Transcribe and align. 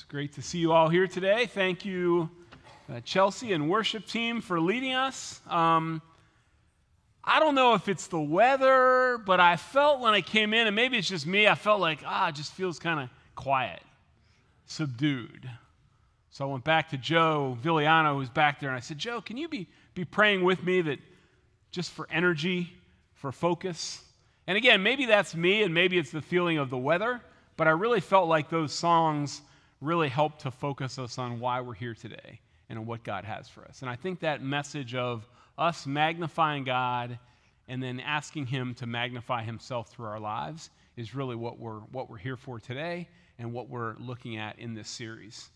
It's 0.00 0.06
great 0.06 0.32
to 0.36 0.40
see 0.40 0.56
you 0.56 0.72
all 0.72 0.88
here 0.88 1.06
today. 1.06 1.44
Thank 1.44 1.84
you, 1.84 2.30
uh, 2.90 3.00
Chelsea 3.00 3.52
and 3.52 3.68
worship 3.68 4.06
team, 4.06 4.40
for 4.40 4.58
leading 4.58 4.94
us. 4.94 5.42
Um, 5.46 6.00
I 7.22 7.38
don't 7.38 7.54
know 7.54 7.74
if 7.74 7.86
it's 7.86 8.06
the 8.06 8.18
weather, 8.18 9.18
but 9.18 9.40
I 9.40 9.56
felt 9.56 10.00
when 10.00 10.14
I 10.14 10.22
came 10.22 10.54
in, 10.54 10.66
and 10.66 10.74
maybe 10.74 10.96
it's 10.96 11.06
just 11.06 11.26
me, 11.26 11.46
I 11.46 11.54
felt 11.54 11.82
like, 11.82 11.98
ah, 12.06 12.30
it 12.30 12.34
just 12.34 12.54
feels 12.54 12.78
kind 12.78 12.98
of 12.98 13.10
quiet, 13.34 13.82
subdued. 14.64 15.50
So 16.30 16.48
I 16.48 16.50
went 16.50 16.64
back 16.64 16.88
to 16.90 16.96
Joe 16.96 17.58
Villiano, 17.62 18.14
who's 18.14 18.30
back 18.30 18.58
there, 18.58 18.70
and 18.70 18.78
I 18.78 18.80
said, 18.80 18.96
Joe, 18.96 19.20
can 19.20 19.36
you 19.36 19.48
be, 19.48 19.68
be 19.92 20.06
praying 20.06 20.42
with 20.42 20.64
me 20.64 20.80
that 20.80 20.98
just 21.72 21.90
for 21.90 22.08
energy, 22.10 22.72
for 23.12 23.32
focus? 23.32 24.02
And 24.46 24.56
again, 24.56 24.82
maybe 24.82 25.04
that's 25.04 25.34
me, 25.34 25.62
and 25.62 25.74
maybe 25.74 25.98
it's 25.98 26.10
the 26.10 26.22
feeling 26.22 26.56
of 26.56 26.70
the 26.70 26.78
weather, 26.78 27.20
but 27.58 27.68
I 27.68 27.72
really 27.72 28.00
felt 28.00 28.30
like 28.30 28.48
those 28.48 28.72
songs 28.72 29.42
really 29.80 30.08
help 30.08 30.38
to 30.40 30.50
focus 30.50 30.98
us 30.98 31.18
on 31.18 31.40
why 31.40 31.60
we're 31.60 31.74
here 31.74 31.94
today 31.94 32.40
and 32.68 32.78
on 32.78 32.86
what 32.86 33.02
God 33.02 33.24
has 33.24 33.48
for 33.48 33.64
us. 33.64 33.82
And 33.82 33.90
I 33.90 33.96
think 33.96 34.20
that 34.20 34.42
message 34.42 34.94
of 34.94 35.26
us 35.58 35.86
magnifying 35.86 36.64
God 36.64 37.18
and 37.68 37.82
then 37.82 38.00
asking 38.00 38.46
Him 38.46 38.74
to 38.74 38.86
magnify 38.86 39.42
Himself 39.42 39.90
through 39.90 40.06
our 40.06 40.20
lives 40.20 40.70
is 40.96 41.14
really 41.14 41.36
what 41.36 41.58
we're, 41.58 41.80
what 41.92 42.10
we're 42.10 42.18
here 42.18 42.36
for 42.36 42.58
today 42.58 43.08
and 43.38 43.52
what 43.52 43.68
we're 43.68 43.94
looking 43.98 44.36
at 44.36 44.58
in 44.58 44.74
this 44.74 44.88
series. 44.88 45.50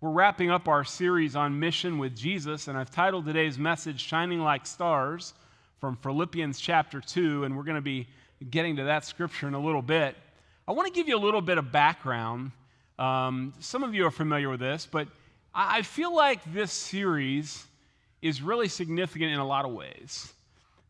We're 0.00 0.10
wrapping 0.10 0.50
up 0.50 0.68
our 0.68 0.84
series 0.84 1.34
on 1.34 1.58
mission 1.58 1.98
with 1.98 2.14
Jesus, 2.14 2.68
and 2.68 2.78
I've 2.78 2.90
titled 2.90 3.26
today's 3.26 3.58
message 3.58 4.00
Shining 4.00 4.40
Like 4.40 4.64
Stars 4.64 5.34
from 5.80 5.96
Philippians 5.96 6.60
chapter 6.60 7.00
2, 7.00 7.44
and 7.44 7.56
we're 7.56 7.64
going 7.64 7.74
to 7.74 7.80
be 7.80 8.06
getting 8.50 8.76
to 8.76 8.84
that 8.84 9.04
scripture 9.04 9.48
in 9.48 9.54
a 9.54 9.60
little 9.60 9.82
bit. 9.82 10.16
I 10.68 10.72
want 10.72 10.86
to 10.86 10.92
give 10.92 11.08
you 11.08 11.16
a 11.16 11.18
little 11.18 11.40
bit 11.40 11.58
of 11.58 11.72
background 11.72 12.52
um, 12.98 13.54
some 13.60 13.84
of 13.84 13.94
you 13.94 14.06
are 14.06 14.10
familiar 14.10 14.48
with 14.48 14.60
this, 14.60 14.86
but 14.90 15.08
I 15.54 15.82
feel 15.82 16.14
like 16.14 16.40
this 16.52 16.72
series 16.72 17.64
is 18.22 18.42
really 18.42 18.68
significant 18.68 19.32
in 19.32 19.38
a 19.38 19.46
lot 19.46 19.64
of 19.64 19.72
ways 19.72 20.32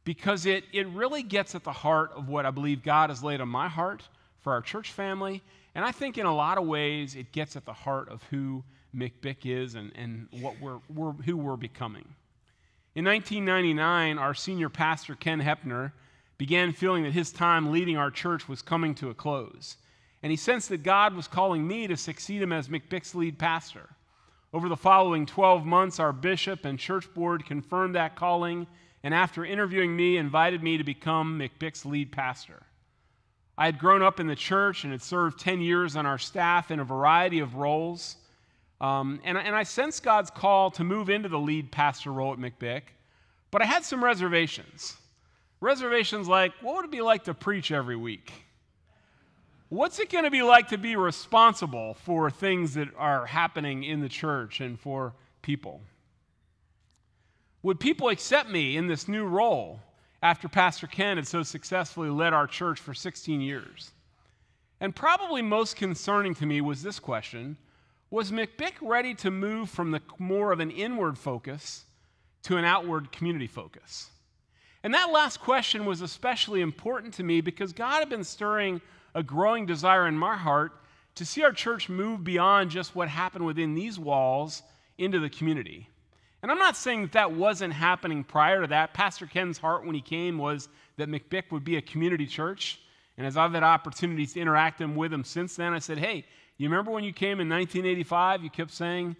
because 0.04 0.46
it, 0.46 0.64
it 0.72 0.86
really 0.88 1.22
gets 1.22 1.54
at 1.54 1.64
the 1.64 1.72
heart 1.72 2.12
of 2.16 2.28
what 2.28 2.46
I 2.46 2.50
believe 2.50 2.82
God 2.82 3.10
has 3.10 3.22
laid 3.22 3.40
on 3.40 3.48
my 3.48 3.68
heart 3.68 4.02
for 4.40 4.52
our 4.52 4.62
church 4.62 4.92
family. 4.92 5.42
And 5.74 5.84
I 5.84 5.92
think 5.92 6.16
in 6.16 6.26
a 6.26 6.34
lot 6.34 6.56
of 6.56 6.66
ways 6.66 7.14
it 7.14 7.30
gets 7.32 7.56
at 7.56 7.66
the 7.66 7.72
heart 7.72 8.08
of 8.08 8.22
who 8.24 8.64
McBick 8.94 9.44
is 9.44 9.74
and, 9.74 9.92
and 9.94 10.28
what 10.40 10.54
we're, 10.60 10.78
we're, 10.88 11.12
who 11.12 11.36
we're 11.36 11.56
becoming. 11.56 12.06
In 12.94 13.04
1999, 13.04 14.18
our 14.18 14.34
senior 14.34 14.70
pastor, 14.70 15.14
Ken 15.14 15.40
Hepner, 15.42 15.92
began 16.38 16.72
feeling 16.72 17.02
that 17.02 17.12
his 17.12 17.30
time 17.30 17.70
leading 17.70 17.96
our 17.96 18.10
church 18.10 18.48
was 18.48 18.62
coming 18.62 18.94
to 18.94 19.10
a 19.10 19.14
close 19.14 19.76
and 20.22 20.30
he 20.30 20.36
sensed 20.36 20.68
that 20.70 20.82
God 20.82 21.14
was 21.14 21.28
calling 21.28 21.66
me 21.66 21.86
to 21.86 21.96
succeed 21.96 22.42
him 22.42 22.52
as 22.52 22.68
McBick's 22.68 23.14
lead 23.14 23.38
pastor. 23.38 23.88
Over 24.52 24.68
the 24.68 24.76
following 24.76 25.26
12 25.26 25.64
months, 25.64 26.00
our 26.00 26.12
bishop 26.12 26.64
and 26.64 26.78
church 26.78 27.12
board 27.14 27.44
confirmed 27.44 27.94
that 27.94 28.16
calling, 28.16 28.66
and 29.02 29.14
after 29.14 29.44
interviewing 29.44 29.94
me, 29.94 30.16
invited 30.16 30.62
me 30.62 30.78
to 30.78 30.84
become 30.84 31.38
McBick's 31.38 31.84
lead 31.84 32.10
pastor. 32.10 32.62
I 33.56 33.66
had 33.66 33.78
grown 33.78 34.02
up 34.02 34.20
in 34.20 34.26
the 34.26 34.36
church 34.36 34.84
and 34.84 34.92
had 34.92 35.02
served 35.02 35.38
10 35.40 35.60
years 35.60 35.96
on 35.96 36.06
our 36.06 36.18
staff 36.18 36.70
in 36.70 36.80
a 36.80 36.84
variety 36.84 37.40
of 37.40 37.56
roles. 37.56 38.16
Um, 38.80 39.20
and, 39.24 39.36
and 39.36 39.54
I 39.54 39.64
sensed 39.64 40.02
God's 40.02 40.30
call 40.30 40.70
to 40.72 40.84
move 40.84 41.10
into 41.10 41.28
the 41.28 41.38
lead 41.38 41.70
pastor 41.70 42.12
role 42.12 42.32
at 42.32 42.38
McBick, 42.38 42.82
but 43.50 43.60
I 43.60 43.64
had 43.64 43.84
some 43.84 44.02
reservations. 44.02 44.96
Reservations 45.60 46.28
like, 46.28 46.52
what 46.62 46.76
would 46.76 46.84
it 46.84 46.90
be 46.92 47.00
like 47.00 47.24
to 47.24 47.34
preach 47.34 47.72
every 47.72 47.96
week? 47.96 48.32
What's 49.70 49.98
it 49.98 50.10
going 50.10 50.24
to 50.24 50.30
be 50.30 50.42
like 50.42 50.68
to 50.68 50.78
be 50.78 50.96
responsible 50.96 51.94
for 51.94 52.30
things 52.30 52.74
that 52.74 52.88
are 52.96 53.26
happening 53.26 53.84
in 53.84 54.00
the 54.00 54.08
church 54.08 54.60
and 54.60 54.80
for 54.80 55.12
people? 55.42 55.82
Would 57.62 57.78
people 57.78 58.08
accept 58.08 58.48
me 58.48 58.78
in 58.78 58.86
this 58.86 59.08
new 59.08 59.26
role 59.26 59.80
after 60.22 60.48
Pastor 60.48 60.86
Ken 60.86 61.16
had 61.16 61.26
so 61.26 61.42
successfully 61.42 62.08
led 62.08 62.32
our 62.32 62.46
church 62.46 62.80
for 62.80 62.94
16 62.94 63.42
years? 63.42 63.92
And 64.80 64.96
probably 64.96 65.42
most 65.42 65.76
concerning 65.76 66.34
to 66.36 66.46
me 66.46 66.62
was 66.62 66.82
this 66.82 66.98
question 66.98 67.58
Was 68.08 68.30
McBick 68.30 68.74
ready 68.80 69.14
to 69.16 69.30
move 69.30 69.68
from 69.68 69.90
the 69.90 70.00
more 70.18 70.50
of 70.50 70.60
an 70.60 70.70
inward 70.70 71.18
focus 71.18 71.84
to 72.44 72.56
an 72.56 72.64
outward 72.64 73.12
community 73.12 73.48
focus? 73.48 74.08
And 74.82 74.94
that 74.94 75.12
last 75.12 75.40
question 75.40 75.84
was 75.84 76.00
especially 76.00 76.62
important 76.62 77.12
to 77.14 77.22
me 77.22 77.42
because 77.42 77.74
God 77.74 77.98
had 77.98 78.08
been 78.08 78.24
stirring 78.24 78.80
a 79.14 79.22
growing 79.22 79.66
desire 79.66 80.06
in 80.06 80.16
my 80.16 80.36
heart 80.36 80.72
to 81.16 81.24
see 81.24 81.42
our 81.42 81.52
church 81.52 81.88
move 81.88 82.22
beyond 82.22 82.70
just 82.70 82.94
what 82.94 83.08
happened 83.08 83.44
within 83.44 83.74
these 83.74 83.98
walls 83.98 84.62
into 84.98 85.18
the 85.18 85.30
community. 85.30 85.88
And 86.42 86.52
I'm 86.52 86.58
not 86.58 86.76
saying 86.76 87.02
that 87.02 87.12
that 87.12 87.32
wasn't 87.32 87.72
happening 87.72 88.22
prior 88.22 88.60
to 88.60 88.66
that. 88.68 88.94
Pastor 88.94 89.26
Ken's 89.26 89.58
heart 89.58 89.84
when 89.84 89.94
he 89.94 90.00
came 90.00 90.38
was 90.38 90.68
that 90.96 91.08
McBick 91.08 91.50
would 91.50 91.64
be 91.64 91.76
a 91.76 91.82
community 91.82 92.26
church. 92.26 92.80
And 93.16 93.26
as 93.26 93.36
I've 93.36 93.52
had 93.52 93.64
opportunities 93.64 94.34
to 94.34 94.40
interact 94.40 94.80
with 94.80 95.12
him 95.12 95.24
since 95.24 95.56
then, 95.56 95.72
I 95.72 95.80
said, 95.80 95.98
hey, 95.98 96.24
you 96.56 96.68
remember 96.68 96.92
when 96.92 97.02
you 97.02 97.12
came 97.12 97.40
in 97.40 97.48
1985? 97.48 98.44
You 98.44 98.50
kept 98.50 98.70
saying, 98.70 99.16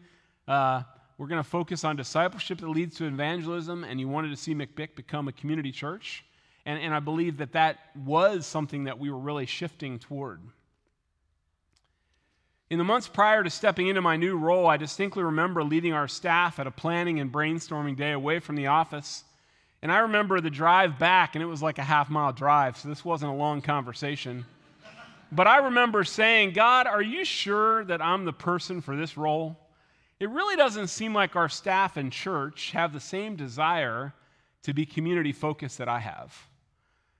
uh, 0.46 0.82
we're 1.18 1.26
going 1.26 1.42
to 1.42 1.48
focus 1.48 1.82
on 1.82 1.96
discipleship 1.96 2.60
that 2.60 2.68
leads 2.68 2.96
to 2.98 3.06
evangelism, 3.06 3.82
and 3.82 3.98
you 3.98 4.06
wanted 4.08 4.30
to 4.30 4.36
see 4.36 4.54
McBick 4.54 4.94
become 4.94 5.26
a 5.26 5.32
community 5.32 5.72
church. 5.72 6.24
And, 6.68 6.82
and 6.82 6.94
I 6.94 7.00
believe 7.00 7.38
that 7.38 7.52
that 7.52 7.78
was 7.96 8.44
something 8.44 8.84
that 8.84 8.98
we 8.98 9.10
were 9.10 9.18
really 9.18 9.46
shifting 9.46 9.98
toward. 9.98 10.42
In 12.68 12.76
the 12.76 12.84
months 12.84 13.08
prior 13.08 13.42
to 13.42 13.48
stepping 13.48 13.86
into 13.86 14.02
my 14.02 14.18
new 14.18 14.36
role, 14.36 14.66
I 14.66 14.76
distinctly 14.76 15.22
remember 15.22 15.64
leading 15.64 15.94
our 15.94 16.06
staff 16.06 16.58
at 16.58 16.66
a 16.66 16.70
planning 16.70 17.20
and 17.20 17.32
brainstorming 17.32 17.96
day 17.96 18.12
away 18.12 18.38
from 18.38 18.54
the 18.54 18.66
office. 18.66 19.24
And 19.80 19.90
I 19.90 20.00
remember 20.00 20.42
the 20.42 20.50
drive 20.50 20.98
back, 20.98 21.34
and 21.34 21.42
it 21.42 21.46
was 21.46 21.62
like 21.62 21.78
a 21.78 21.82
half 21.82 22.10
mile 22.10 22.34
drive, 22.34 22.76
so 22.76 22.90
this 22.90 23.02
wasn't 23.02 23.32
a 23.32 23.34
long 23.34 23.62
conversation. 23.62 24.44
But 25.32 25.46
I 25.46 25.56
remember 25.64 26.04
saying, 26.04 26.52
God, 26.52 26.86
are 26.86 27.00
you 27.00 27.24
sure 27.24 27.82
that 27.86 28.02
I'm 28.02 28.26
the 28.26 28.32
person 28.34 28.82
for 28.82 28.94
this 28.94 29.16
role? 29.16 29.56
It 30.20 30.28
really 30.28 30.56
doesn't 30.56 30.88
seem 30.88 31.14
like 31.14 31.34
our 31.34 31.48
staff 31.48 31.96
and 31.96 32.12
church 32.12 32.72
have 32.72 32.92
the 32.92 33.00
same 33.00 33.36
desire 33.36 34.12
to 34.64 34.74
be 34.74 34.84
community 34.84 35.32
focused 35.32 35.78
that 35.78 35.88
I 35.88 36.00
have. 36.00 36.47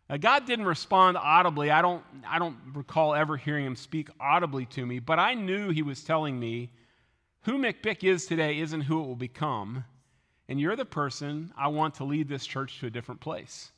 Now, 0.08 0.16
God 0.16 0.46
didn't 0.46 0.64
respond 0.64 1.18
audibly. 1.18 1.70
I 1.70 1.82
don't, 1.82 2.02
I 2.26 2.38
don't 2.38 2.56
recall 2.74 3.14
ever 3.14 3.36
hearing 3.36 3.66
him 3.66 3.76
speak 3.76 4.08
audibly 4.18 4.64
to 4.66 4.86
me, 4.86 5.00
but 5.00 5.18
I 5.18 5.34
knew 5.34 5.68
he 5.68 5.82
was 5.82 6.02
telling 6.02 6.40
me 6.40 6.70
who 7.42 7.58
McBick 7.58 8.04
is 8.04 8.26
today 8.26 8.58
isn't 8.58 8.82
who 8.82 9.02
it 9.02 9.06
will 9.06 9.16
become, 9.16 9.84
and 10.48 10.58
you're 10.58 10.76
the 10.76 10.86
person 10.86 11.52
I 11.56 11.68
want 11.68 11.96
to 11.96 12.04
lead 12.04 12.28
this 12.28 12.46
church 12.46 12.80
to 12.80 12.86
a 12.86 12.90
different 12.90 13.20
place. 13.20 13.70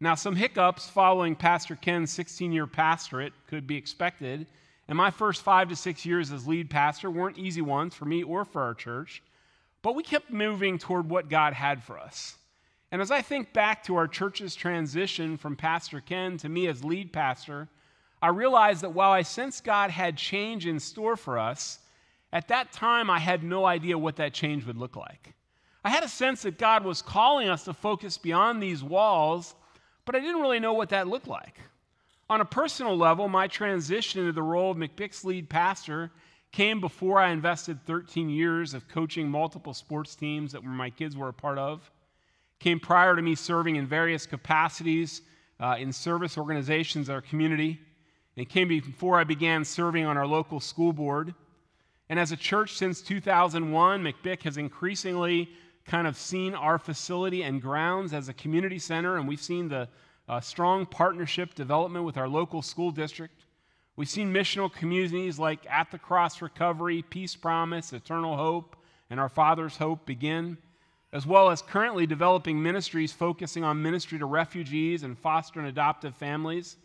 Now, 0.00 0.14
some 0.14 0.34
hiccups 0.34 0.88
following 0.88 1.36
Pastor 1.36 1.76
Ken's 1.76 2.10
16 2.10 2.52
year 2.52 2.66
pastorate 2.66 3.34
could 3.46 3.66
be 3.66 3.76
expected, 3.76 4.46
and 4.88 4.96
my 4.96 5.10
first 5.10 5.42
five 5.42 5.68
to 5.68 5.76
six 5.76 6.06
years 6.06 6.32
as 6.32 6.48
lead 6.48 6.70
pastor 6.70 7.10
weren't 7.10 7.38
easy 7.38 7.60
ones 7.60 7.94
for 7.94 8.06
me 8.06 8.22
or 8.22 8.46
for 8.46 8.62
our 8.62 8.74
church, 8.74 9.22
but 9.82 9.94
we 9.94 10.02
kept 10.02 10.30
moving 10.30 10.78
toward 10.78 11.10
what 11.10 11.28
God 11.28 11.52
had 11.52 11.84
for 11.84 11.98
us. 11.98 12.36
And 12.92 13.00
as 13.00 13.10
I 13.10 13.22
think 13.22 13.52
back 13.52 13.84
to 13.84 13.96
our 13.96 14.08
church's 14.08 14.56
transition 14.56 15.36
from 15.36 15.54
Pastor 15.54 16.00
Ken 16.00 16.36
to 16.38 16.48
me 16.48 16.66
as 16.66 16.84
lead 16.84 17.12
pastor, 17.12 17.68
I 18.20 18.28
realize 18.28 18.80
that 18.80 18.92
while 18.92 19.12
I 19.12 19.22
sensed 19.22 19.64
God 19.64 19.90
had 19.90 20.16
change 20.16 20.66
in 20.66 20.80
store 20.80 21.16
for 21.16 21.38
us, 21.38 21.78
at 22.32 22.48
that 22.48 22.72
time 22.72 23.08
I 23.08 23.18
had 23.18 23.44
no 23.44 23.64
idea 23.64 23.96
what 23.96 24.16
that 24.16 24.34
change 24.34 24.66
would 24.66 24.76
look 24.76 24.96
like. 24.96 25.34
I 25.84 25.90
had 25.90 26.02
a 26.02 26.08
sense 26.08 26.42
that 26.42 26.58
God 26.58 26.84
was 26.84 27.00
calling 27.00 27.48
us 27.48 27.64
to 27.64 27.72
focus 27.72 28.18
beyond 28.18 28.62
these 28.62 28.82
walls, 28.82 29.54
but 30.04 30.16
I 30.16 30.20
didn't 30.20 30.42
really 30.42 30.60
know 30.60 30.74
what 30.74 30.90
that 30.90 31.08
looked 31.08 31.28
like. 31.28 31.60
On 32.28 32.40
a 32.40 32.44
personal 32.44 32.96
level, 32.96 33.28
my 33.28 33.46
transition 33.46 34.20
into 34.20 34.32
the 34.32 34.42
role 34.42 34.72
of 34.72 34.76
McBick's 34.76 35.24
lead 35.24 35.48
pastor 35.48 36.10
came 36.52 36.80
before 36.80 37.20
I 37.20 37.30
invested 37.30 37.84
13 37.86 38.28
years 38.28 38.74
of 38.74 38.88
coaching 38.88 39.28
multiple 39.28 39.74
sports 39.74 40.16
teams 40.16 40.52
that 40.52 40.64
my 40.64 40.90
kids 40.90 41.16
were 41.16 41.28
a 41.28 41.32
part 41.32 41.58
of 41.58 41.90
came 42.60 42.78
prior 42.78 43.16
to 43.16 43.22
me 43.22 43.34
serving 43.34 43.76
in 43.76 43.86
various 43.86 44.26
capacities 44.26 45.22
uh, 45.58 45.76
in 45.78 45.92
service 45.92 46.38
organizations 46.38 47.08
in 47.08 47.14
our 47.14 47.20
community. 47.20 47.80
It 48.36 48.48
came 48.48 48.68
before 48.68 49.18
I 49.18 49.24
began 49.24 49.64
serving 49.64 50.04
on 50.04 50.16
our 50.16 50.26
local 50.26 50.60
school 50.60 50.92
board. 50.92 51.34
And 52.08 52.18
as 52.18 52.32
a 52.32 52.36
church 52.36 52.76
since 52.76 53.00
2001, 53.00 54.02
McBick 54.02 54.42
has 54.42 54.56
increasingly 54.56 55.48
kind 55.86 56.06
of 56.06 56.16
seen 56.16 56.54
our 56.54 56.78
facility 56.78 57.42
and 57.42 57.60
grounds 57.60 58.12
as 58.12 58.28
a 58.28 58.34
community 58.34 58.78
center, 58.78 59.16
and 59.16 59.26
we've 59.26 59.40
seen 59.40 59.68
the 59.68 59.88
uh, 60.28 60.40
strong 60.40 60.86
partnership 60.86 61.54
development 61.54 62.04
with 62.04 62.16
our 62.16 62.28
local 62.28 62.62
school 62.62 62.90
district. 62.90 63.44
We've 63.96 64.08
seen 64.08 64.32
missional 64.32 64.72
communities 64.72 65.38
like 65.38 65.66
At 65.68 65.90
the 65.90 65.98
Cross 65.98 66.42
Recovery, 66.42 67.02
Peace 67.02 67.36
Promise, 67.36 67.92
Eternal 67.92 68.36
Hope, 68.36 68.76
and 69.08 69.18
Our 69.18 69.28
Father's 69.28 69.76
Hope 69.76 70.06
begin 70.06 70.58
as 71.12 71.26
well 71.26 71.50
as 71.50 71.62
currently 71.62 72.06
developing 72.06 72.62
ministries 72.62 73.12
focusing 73.12 73.64
on 73.64 73.82
ministry 73.82 74.18
to 74.18 74.26
refugees 74.26 75.02
and 75.02 75.18
foster 75.18 75.58
and 75.58 75.68
adoptive 75.68 76.14
families. 76.14 76.76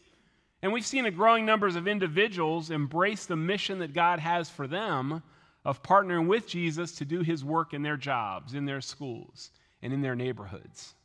And 0.61 0.73
we've 0.73 0.85
seen 0.85 1.05
a 1.05 1.11
growing 1.11 1.45
numbers 1.45 1.75
of 1.75 1.87
individuals 1.87 2.71
embrace 2.71 3.25
the 3.25 3.35
mission 3.35 3.79
that 3.79 3.93
God 3.93 4.19
has 4.19 4.49
for 4.49 4.65
them 4.67 5.21
of 5.63 5.83
partnering 5.83 6.27
with 6.27 6.47
Jesus 6.47 6.93
to 6.93 7.05
do 7.05 7.21
his 7.21 7.43
work 7.43 7.73
in 7.73 7.83
their 7.83 7.97
jobs, 7.97 8.53
in 8.53 8.65
their 8.65 8.81
schools, 8.81 9.51
and 9.81 9.93
in 9.93 10.01
their 10.01 10.15
neighborhoods. 10.15 10.95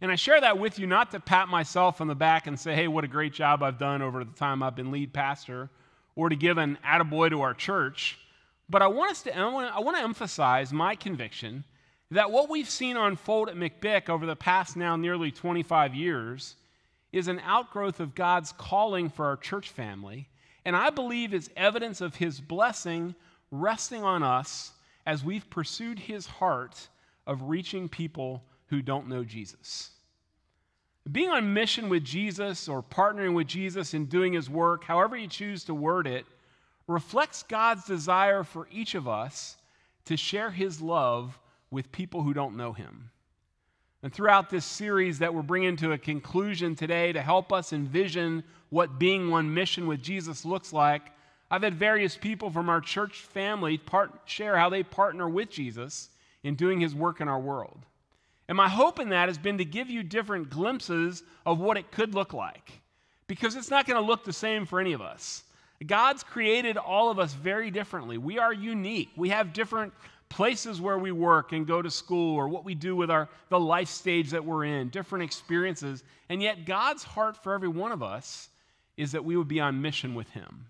And 0.00 0.10
I 0.10 0.14
share 0.14 0.40
that 0.40 0.58
with 0.58 0.78
you 0.78 0.86
not 0.86 1.10
to 1.10 1.20
pat 1.20 1.48
myself 1.48 2.00
on 2.00 2.06
the 2.06 2.14
back 2.14 2.46
and 2.46 2.58
say, 2.58 2.74
hey, 2.74 2.88
what 2.88 3.04
a 3.04 3.08
great 3.08 3.32
job 3.32 3.62
I've 3.62 3.78
done 3.78 4.00
over 4.00 4.24
the 4.24 4.32
time 4.32 4.62
I've 4.62 4.76
been 4.76 4.90
lead 4.90 5.12
pastor, 5.12 5.68
or 6.16 6.28
to 6.28 6.36
give 6.36 6.58
an 6.58 6.78
attaboy 6.84 7.30
to 7.30 7.42
our 7.42 7.54
church. 7.54 8.18
But 8.68 8.82
I 8.82 8.86
want, 8.86 9.10
us 9.10 9.22
to, 9.22 9.36
I 9.36 9.48
want, 9.48 9.68
to, 9.68 9.74
I 9.74 9.80
want 9.80 9.96
to 9.96 10.02
emphasize 10.02 10.72
my 10.72 10.94
conviction 10.94 11.64
that 12.10 12.30
what 12.30 12.50
we've 12.50 12.68
seen 12.68 12.96
unfold 12.96 13.48
at 13.48 13.56
McBick 13.56 14.08
over 14.08 14.26
the 14.26 14.36
past 14.36 14.76
now 14.76 14.96
nearly 14.96 15.30
25 15.30 15.94
years 15.94 16.56
is 17.12 17.28
an 17.28 17.40
outgrowth 17.44 18.00
of 18.00 18.14
God's 18.14 18.52
calling 18.52 19.08
for 19.08 19.26
our 19.26 19.36
church 19.36 19.70
family, 19.70 20.28
and 20.64 20.76
I 20.76 20.90
believe 20.90 21.32
is 21.32 21.50
evidence 21.56 22.00
of 22.00 22.16
His 22.16 22.40
blessing 22.40 23.14
resting 23.50 24.02
on 24.02 24.22
us 24.22 24.72
as 25.06 25.24
we've 25.24 25.48
pursued 25.50 25.98
His 25.98 26.26
heart 26.26 26.88
of 27.26 27.48
reaching 27.48 27.88
people 27.88 28.42
who 28.66 28.82
don't 28.82 29.08
know 29.08 29.24
Jesus. 29.24 29.90
Being 31.10 31.30
on 31.30 31.54
mission 31.54 31.88
with 31.88 32.04
Jesus 32.04 32.68
or 32.68 32.82
partnering 32.82 33.34
with 33.34 33.46
Jesus 33.46 33.94
in 33.94 34.06
doing 34.06 34.32
His 34.32 34.50
work, 34.50 34.84
however 34.84 35.16
you 35.16 35.26
choose 35.26 35.64
to 35.64 35.74
word 35.74 36.06
it, 36.06 36.26
reflects 36.86 37.42
God's 37.44 37.84
desire 37.84 38.44
for 38.44 38.68
each 38.70 38.94
of 38.94 39.08
us 39.08 39.56
to 40.04 40.16
share 40.16 40.50
His 40.50 40.80
love 40.80 41.38
with 41.70 41.92
people 41.92 42.22
who 42.22 42.34
don't 42.34 42.56
know 42.56 42.72
Him. 42.72 43.10
And 44.02 44.12
throughout 44.12 44.48
this 44.48 44.64
series 44.64 45.18
that 45.18 45.34
we're 45.34 45.42
bringing 45.42 45.76
to 45.76 45.92
a 45.92 45.98
conclusion 45.98 46.74
today 46.74 47.12
to 47.12 47.20
help 47.20 47.52
us 47.52 47.72
envision 47.72 48.44
what 48.70 48.98
being 48.98 49.30
one 49.30 49.52
mission 49.52 49.86
with 49.86 50.02
Jesus 50.02 50.44
looks 50.44 50.72
like, 50.72 51.02
I've 51.50 51.62
had 51.62 51.74
various 51.74 52.16
people 52.16 52.50
from 52.50 52.68
our 52.68 52.80
church 52.80 53.18
family 53.18 53.76
part, 53.76 54.12
share 54.24 54.56
how 54.56 54.70
they 54.70 54.82
partner 54.82 55.28
with 55.28 55.50
Jesus 55.50 56.08
in 56.42 56.54
doing 56.54 56.80
his 56.80 56.94
work 56.94 57.20
in 57.20 57.28
our 57.28 57.40
world. 57.40 57.84
And 58.48 58.56
my 58.56 58.68
hope 58.68 58.98
in 58.98 59.10
that 59.10 59.28
has 59.28 59.38
been 59.38 59.58
to 59.58 59.64
give 59.64 59.90
you 59.90 60.02
different 60.02 60.48
glimpses 60.48 61.22
of 61.44 61.60
what 61.60 61.76
it 61.76 61.92
could 61.92 62.14
look 62.14 62.32
like, 62.32 62.80
because 63.26 63.54
it's 63.54 63.70
not 63.70 63.86
going 63.86 64.00
to 64.00 64.06
look 64.06 64.24
the 64.24 64.32
same 64.32 64.64
for 64.64 64.80
any 64.80 64.92
of 64.92 65.02
us. 65.02 65.44
God's 65.86 66.22
created 66.22 66.76
all 66.76 67.10
of 67.10 67.18
us 67.18 67.34
very 67.34 67.70
differently. 67.70 68.18
We 68.18 68.38
are 68.38 68.52
unique. 68.52 69.10
We 69.16 69.28
have 69.30 69.52
different 69.52 69.92
places 70.30 70.80
where 70.80 70.96
we 70.96 71.12
work 71.12 71.52
and 71.52 71.66
go 71.66 71.82
to 71.82 71.90
school 71.90 72.36
or 72.36 72.48
what 72.48 72.64
we 72.64 72.74
do 72.74 72.96
with 72.96 73.10
our 73.10 73.28
the 73.50 73.60
life 73.60 73.88
stage 73.88 74.30
that 74.30 74.44
we're 74.44 74.64
in 74.64 74.88
different 74.88 75.24
experiences. 75.24 76.02
And 76.30 76.42
yet 76.42 76.64
god's 76.64 77.02
heart 77.02 77.36
for 77.36 77.52
every 77.52 77.68
one 77.68 77.92
of 77.92 78.02
us 78.02 78.48
is 78.96 79.12
that 79.12 79.24
we 79.24 79.36
would 79.36 79.48
be 79.48 79.60
on 79.60 79.82
mission 79.82 80.14
with 80.14 80.30
him. 80.30 80.66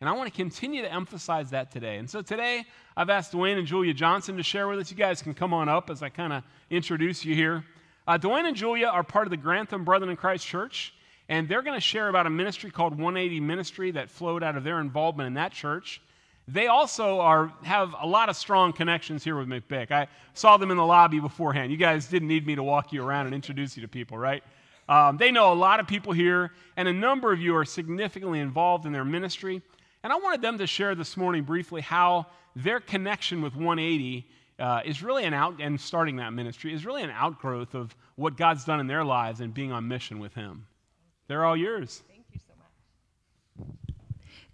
And 0.00 0.08
i 0.08 0.12
want 0.12 0.32
to 0.32 0.36
continue 0.36 0.82
to 0.82 0.92
emphasize 0.92 1.50
that 1.50 1.70
today. 1.70 1.98
And 1.98 2.10
so 2.10 2.22
today 2.22 2.64
i've 2.96 3.10
asked 3.10 3.32
dwayne 3.32 3.58
and 3.58 3.66
julia 3.66 3.94
johnson 3.94 4.38
to 4.38 4.42
share 4.42 4.66
with 4.66 4.80
us. 4.80 4.90
You 4.90 4.96
guys 4.96 5.22
can 5.22 5.34
come 5.34 5.52
on 5.52 5.68
up 5.68 5.90
as 5.90 6.02
i 6.02 6.08
kind 6.08 6.32
of 6.32 6.42
introduce 6.70 7.24
you 7.24 7.34
here. 7.34 7.64
Uh, 8.08 8.18
dwayne 8.18 8.46
and 8.46 8.56
julia 8.56 8.86
are 8.86 9.04
part 9.04 9.26
of 9.26 9.30
the 9.30 9.36
grantham 9.36 9.84
brethren 9.84 10.10
in 10.10 10.16
christ 10.16 10.46
church 10.46 10.94
and 11.28 11.46
they're 11.48 11.62
going 11.62 11.76
to 11.76 11.80
share 11.80 12.08
about 12.08 12.26
a 12.26 12.30
ministry 12.30 12.70
called 12.70 12.92
180 12.92 13.40
ministry 13.40 13.90
that 13.92 14.10
flowed 14.10 14.42
out 14.42 14.56
of 14.56 14.64
their 14.64 14.80
involvement 14.80 15.26
in 15.26 15.34
that 15.34 15.52
church 15.52 16.00
they 16.46 16.66
also 16.66 17.20
are, 17.20 17.52
have 17.62 17.94
a 17.98 18.06
lot 18.06 18.28
of 18.28 18.36
strong 18.36 18.72
connections 18.72 19.24
here 19.24 19.36
with 19.36 19.48
McBick. 19.48 19.90
I 19.90 20.08
saw 20.34 20.56
them 20.56 20.70
in 20.70 20.76
the 20.76 20.84
lobby 20.84 21.18
beforehand. 21.18 21.70
You 21.70 21.78
guys 21.78 22.06
didn't 22.06 22.28
need 22.28 22.46
me 22.46 22.54
to 22.54 22.62
walk 22.62 22.92
you 22.92 23.02
around 23.02 23.26
and 23.26 23.34
introduce 23.34 23.76
you 23.76 23.82
to 23.82 23.88
people, 23.88 24.18
right? 24.18 24.42
Um, 24.88 25.16
they 25.16 25.30
know 25.30 25.52
a 25.52 25.54
lot 25.54 25.80
of 25.80 25.86
people 25.86 26.12
here, 26.12 26.52
and 26.76 26.86
a 26.86 26.92
number 26.92 27.32
of 27.32 27.40
you 27.40 27.56
are 27.56 27.64
significantly 27.64 28.40
involved 28.40 28.84
in 28.84 28.92
their 28.92 29.04
ministry. 29.04 29.62
And 30.02 30.12
I 30.12 30.16
wanted 30.16 30.42
them 30.42 30.58
to 30.58 30.66
share 30.66 30.94
this 30.94 31.16
morning 31.16 31.44
briefly 31.44 31.80
how 31.80 32.26
their 32.54 32.78
connection 32.78 33.40
with 33.40 33.54
180 33.54 34.26
uh, 34.58 34.82
is 34.84 35.02
really 35.02 35.24
an 35.24 35.32
out, 35.32 35.60
and 35.60 35.80
starting 35.80 36.16
that 36.16 36.34
ministry 36.34 36.74
is 36.74 36.84
really 36.84 37.02
an 37.02 37.10
outgrowth 37.10 37.74
of 37.74 37.96
what 38.16 38.36
God's 38.36 38.64
done 38.64 38.80
in 38.80 38.86
their 38.86 39.02
lives 39.02 39.40
and 39.40 39.52
being 39.52 39.72
on 39.72 39.88
mission 39.88 40.18
with 40.18 40.34
Him. 40.34 40.66
They're 41.26 41.44
all 41.44 41.56
yours. 41.56 42.02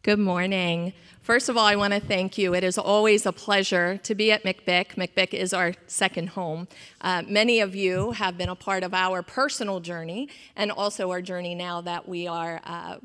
Good 0.02 0.18
morning. 0.18 0.94
First 1.20 1.50
of 1.50 1.58
all, 1.58 1.66
I 1.66 1.76
want 1.76 1.92
to 1.92 2.00
thank 2.00 2.38
you. 2.38 2.54
It 2.54 2.64
is 2.64 2.78
always 2.78 3.26
a 3.26 3.32
pleasure 3.32 3.98
to 3.98 4.14
be 4.14 4.32
at 4.32 4.44
McBick. 4.44 4.94
McBick 4.94 5.34
is 5.34 5.52
our 5.52 5.74
second 5.88 6.30
home. 6.30 6.68
Uh, 7.02 7.22
many 7.28 7.60
of 7.60 7.74
you 7.74 8.12
have 8.12 8.38
been 8.38 8.48
a 8.48 8.54
part 8.54 8.82
of 8.82 8.94
our 8.94 9.22
personal 9.22 9.78
journey 9.78 10.30
and 10.56 10.72
also 10.72 11.10
our 11.10 11.20
journey 11.20 11.54
now 11.54 11.82
that 11.82 12.08
we 12.08 12.26
are. 12.26 12.62
Uh, 12.64 12.96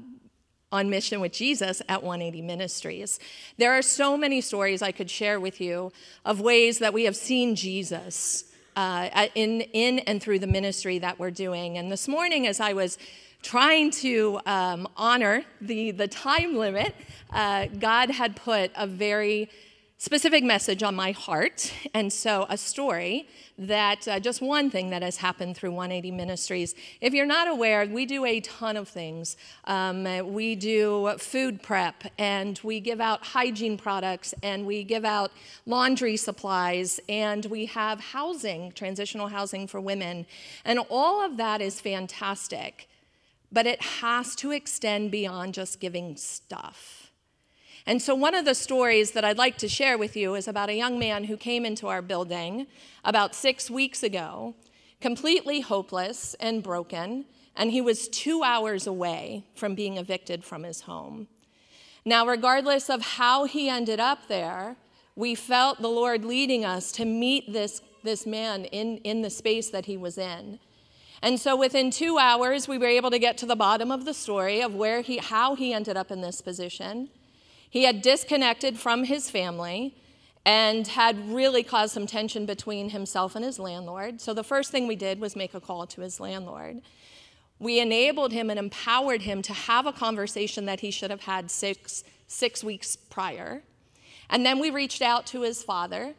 on 0.72 0.90
mission 0.90 1.22
with 1.22 1.32
Jesus 1.32 1.82
at 1.88 2.04
180 2.04 2.42
Ministries. 2.42 3.20
There 3.58 3.72
are 3.72 3.82
so 3.82 4.18
many 4.18 4.42
stories 4.42 4.82
I 4.82 4.92
could 4.92 5.10
share 5.10 5.40
with 5.40 5.62
you 5.62 5.94
of 6.26 6.42
ways 6.42 6.80
that 6.80 6.94
we 6.94 7.06
have 7.06 7.16
seen 7.16 7.56
Jesus 7.56 8.46
uh, 8.76 9.28
in, 9.36 9.62
in 9.62 10.00
and 10.00 10.22
through 10.22 10.40
the 10.40 10.48
ministry 10.48 11.00
that 11.00 11.18
we're 11.18 11.32
doing. 11.32 11.78
And 11.78 11.90
this 11.90 12.10
morning, 12.10 12.46
as 12.46 12.60
I 12.60 12.74
was 12.74 12.98
trying 13.46 13.92
to 13.92 14.40
um, 14.48 14.88
honor 14.98 15.44
the, 15.62 15.92
the 15.92 16.08
time 16.08 16.58
limit, 16.58 16.96
uh, 17.32 17.68
God 17.78 18.10
had 18.10 18.36
put 18.36 18.72
a 18.76 18.88
very 18.88 19.52
specific 20.00 20.44
message 20.44 20.82
on 20.82 20.96
my 20.96 21.12
heart. 21.12 21.72
And 21.94 22.12
so, 22.12 22.48
a 22.50 22.58
story 22.58 23.30
that 23.60 24.08
uh, 24.08 24.20
just 24.20 24.42
one 24.42 24.72
thing 24.72 24.90
that 24.90 25.04
has 25.04 25.18
happened 25.18 25.56
through 25.56 25.72
180 25.74 26.10
Ministries. 26.10 26.74
If 27.02 27.14
you're 27.14 27.28
not 27.28 27.48
aware, 27.48 27.86
we 27.86 28.08
do 28.08 28.26
a 28.26 28.40
ton 28.40 28.78
of 28.78 28.90
things. 28.90 29.38
Um, 29.66 30.34
we 30.34 30.56
do 30.56 31.14
food 31.20 31.62
prep, 31.62 32.04
and 32.18 32.60
we 32.64 32.80
give 32.80 33.00
out 33.00 33.24
hygiene 33.24 33.78
products, 33.78 34.34
and 34.42 34.66
we 34.66 34.84
give 34.84 35.06
out 35.06 35.32
laundry 35.68 36.18
supplies, 36.18 37.00
and 37.08 37.46
we 37.46 37.68
have 37.68 38.00
housing, 38.00 38.72
transitional 38.72 39.28
housing 39.28 39.68
for 39.68 39.80
women. 39.80 40.26
And 40.66 40.80
all 40.90 41.24
of 41.24 41.38
that 41.38 41.62
is 41.62 41.80
fantastic 41.80 42.90
but 43.56 43.66
it 43.66 43.82
has 43.82 44.36
to 44.36 44.52
extend 44.52 45.10
beyond 45.10 45.54
just 45.54 45.80
giving 45.80 46.18
stuff. 46.18 47.10
And 47.86 48.02
so, 48.02 48.14
one 48.14 48.36
of 48.36 48.44
the 48.44 48.54
stories 48.54 49.12
that 49.12 49.24
I'd 49.24 49.38
like 49.38 49.58
to 49.60 49.70
share 49.70 49.98
with 49.98 50.18
you 50.18 50.36
is 50.36 50.50
about 50.50 50.70
a 50.70 50.76
young 50.76 51.00
man 51.00 51.24
who 51.24 51.38
came 51.38 51.66
into 51.66 51.88
our 51.88 52.02
building 52.02 52.68
about 53.06 53.34
six 53.34 53.72
weeks 53.72 54.04
ago, 54.04 54.56
completely 55.00 55.62
hopeless 55.62 56.36
and 56.42 56.62
broken, 56.62 57.26
and 57.56 57.72
he 57.72 57.80
was 57.80 58.10
two 58.10 58.44
hours 58.44 58.88
away 58.88 59.46
from 59.56 59.74
being 59.74 59.96
evicted 59.96 60.44
from 60.44 60.64
his 60.64 60.82
home. 60.82 61.28
Now, 62.04 62.28
regardless 62.28 62.90
of 62.90 63.02
how 63.02 63.46
he 63.46 63.70
ended 63.70 64.02
up 64.02 64.28
there, 64.28 64.76
we 65.16 65.34
felt 65.34 65.82
the 65.82 65.88
Lord 65.88 66.26
leading 66.26 66.66
us 66.66 66.92
to 66.94 67.06
meet 67.06 67.54
this, 67.54 67.82
this 68.04 68.26
man 68.26 68.66
in, 68.66 68.98
in 68.98 69.22
the 69.22 69.30
space 69.30 69.70
that 69.70 69.86
he 69.86 69.96
was 69.96 70.18
in. 70.18 70.60
And 71.22 71.40
so 71.40 71.56
within 71.56 71.92
two 71.92 72.18
hours, 72.18 72.68
we 72.68 72.78
were 72.78 72.86
able 72.86 73.12
to 73.12 73.20
get 73.20 73.38
to 73.40 73.46
the 73.46 73.56
bottom 73.56 73.92
of 73.92 74.06
the 74.06 74.14
story 74.14 74.62
of 74.62 74.76
where 74.76 75.02
he, 75.02 75.18
how 75.18 75.56
he 75.56 75.74
ended 75.74 75.98
up 75.98 76.12
in 76.12 76.22
this 76.22 76.42
position. 76.42 77.10
He 77.70 77.84
had 77.84 78.02
disconnected 78.02 78.78
from 78.78 79.06
his 79.06 79.30
family 79.30 79.96
and 80.46 80.88
had 80.88 81.30
really 81.30 81.64
caused 81.64 81.94
some 81.94 82.06
tension 82.06 82.46
between 82.46 82.90
himself 82.90 83.36
and 83.36 83.44
his 83.44 83.58
landlord. 83.58 84.22
So 84.22 84.34
the 84.34 84.44
first 84.44 84.72
thing 84.72 84.88
we 84.88 84.96
did 84.96 85.20
was 85.20 85.36
make 85.36 85.54
a 85.54 85.60
call 85.60 85.88
to 85.88 86.02
his 86.02 86.20
landlord. 86.20 86.82
We 87.58 87.80
enabled 87.80 88.32
him 88.32 88.50
and 88.50 88.60
empowered 88.60 89.24
him 89.24 89.42
to 89.44 89.54
have 89.54 89.86
a 89.86 89.94
conversation 89.94 90.66
that 90.66 90.82
he 90.82 90.92
should 90.92 91.10
have 91.10 91.22
had 91.22 91.50
six, 91.50 92.04
six 92.28 92.64
weeks 92.64 92.96
prior. 92.96 93.64
And 94.30 94.46
then 94.46 94.60
we 94.60 94.70
reached 94.70 95.02
out 95.02 95.26
to 95.28 95.42
his 95.42 95.64
father. 95.64 96.14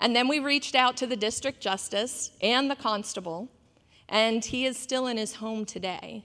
And 0.00 0.14
then 0.14 0.28
we 0.28 0.38
reached 0.38 0.74
out 0.74 0.96
to 0.98 1.06
the 1.06 1.16
district 1.16 1.60
justice 1.60 2.30
and 2.40 2.70
the 2.70 2.76
constable 2.76 3.48
and 4.08 4.44
he 4.44 4.64
is 4.64 4.76
still 4.78 5.06
in 5.06 5.16
his 5.16 5.34
home 5.34 5.64
today. 5.64 6.24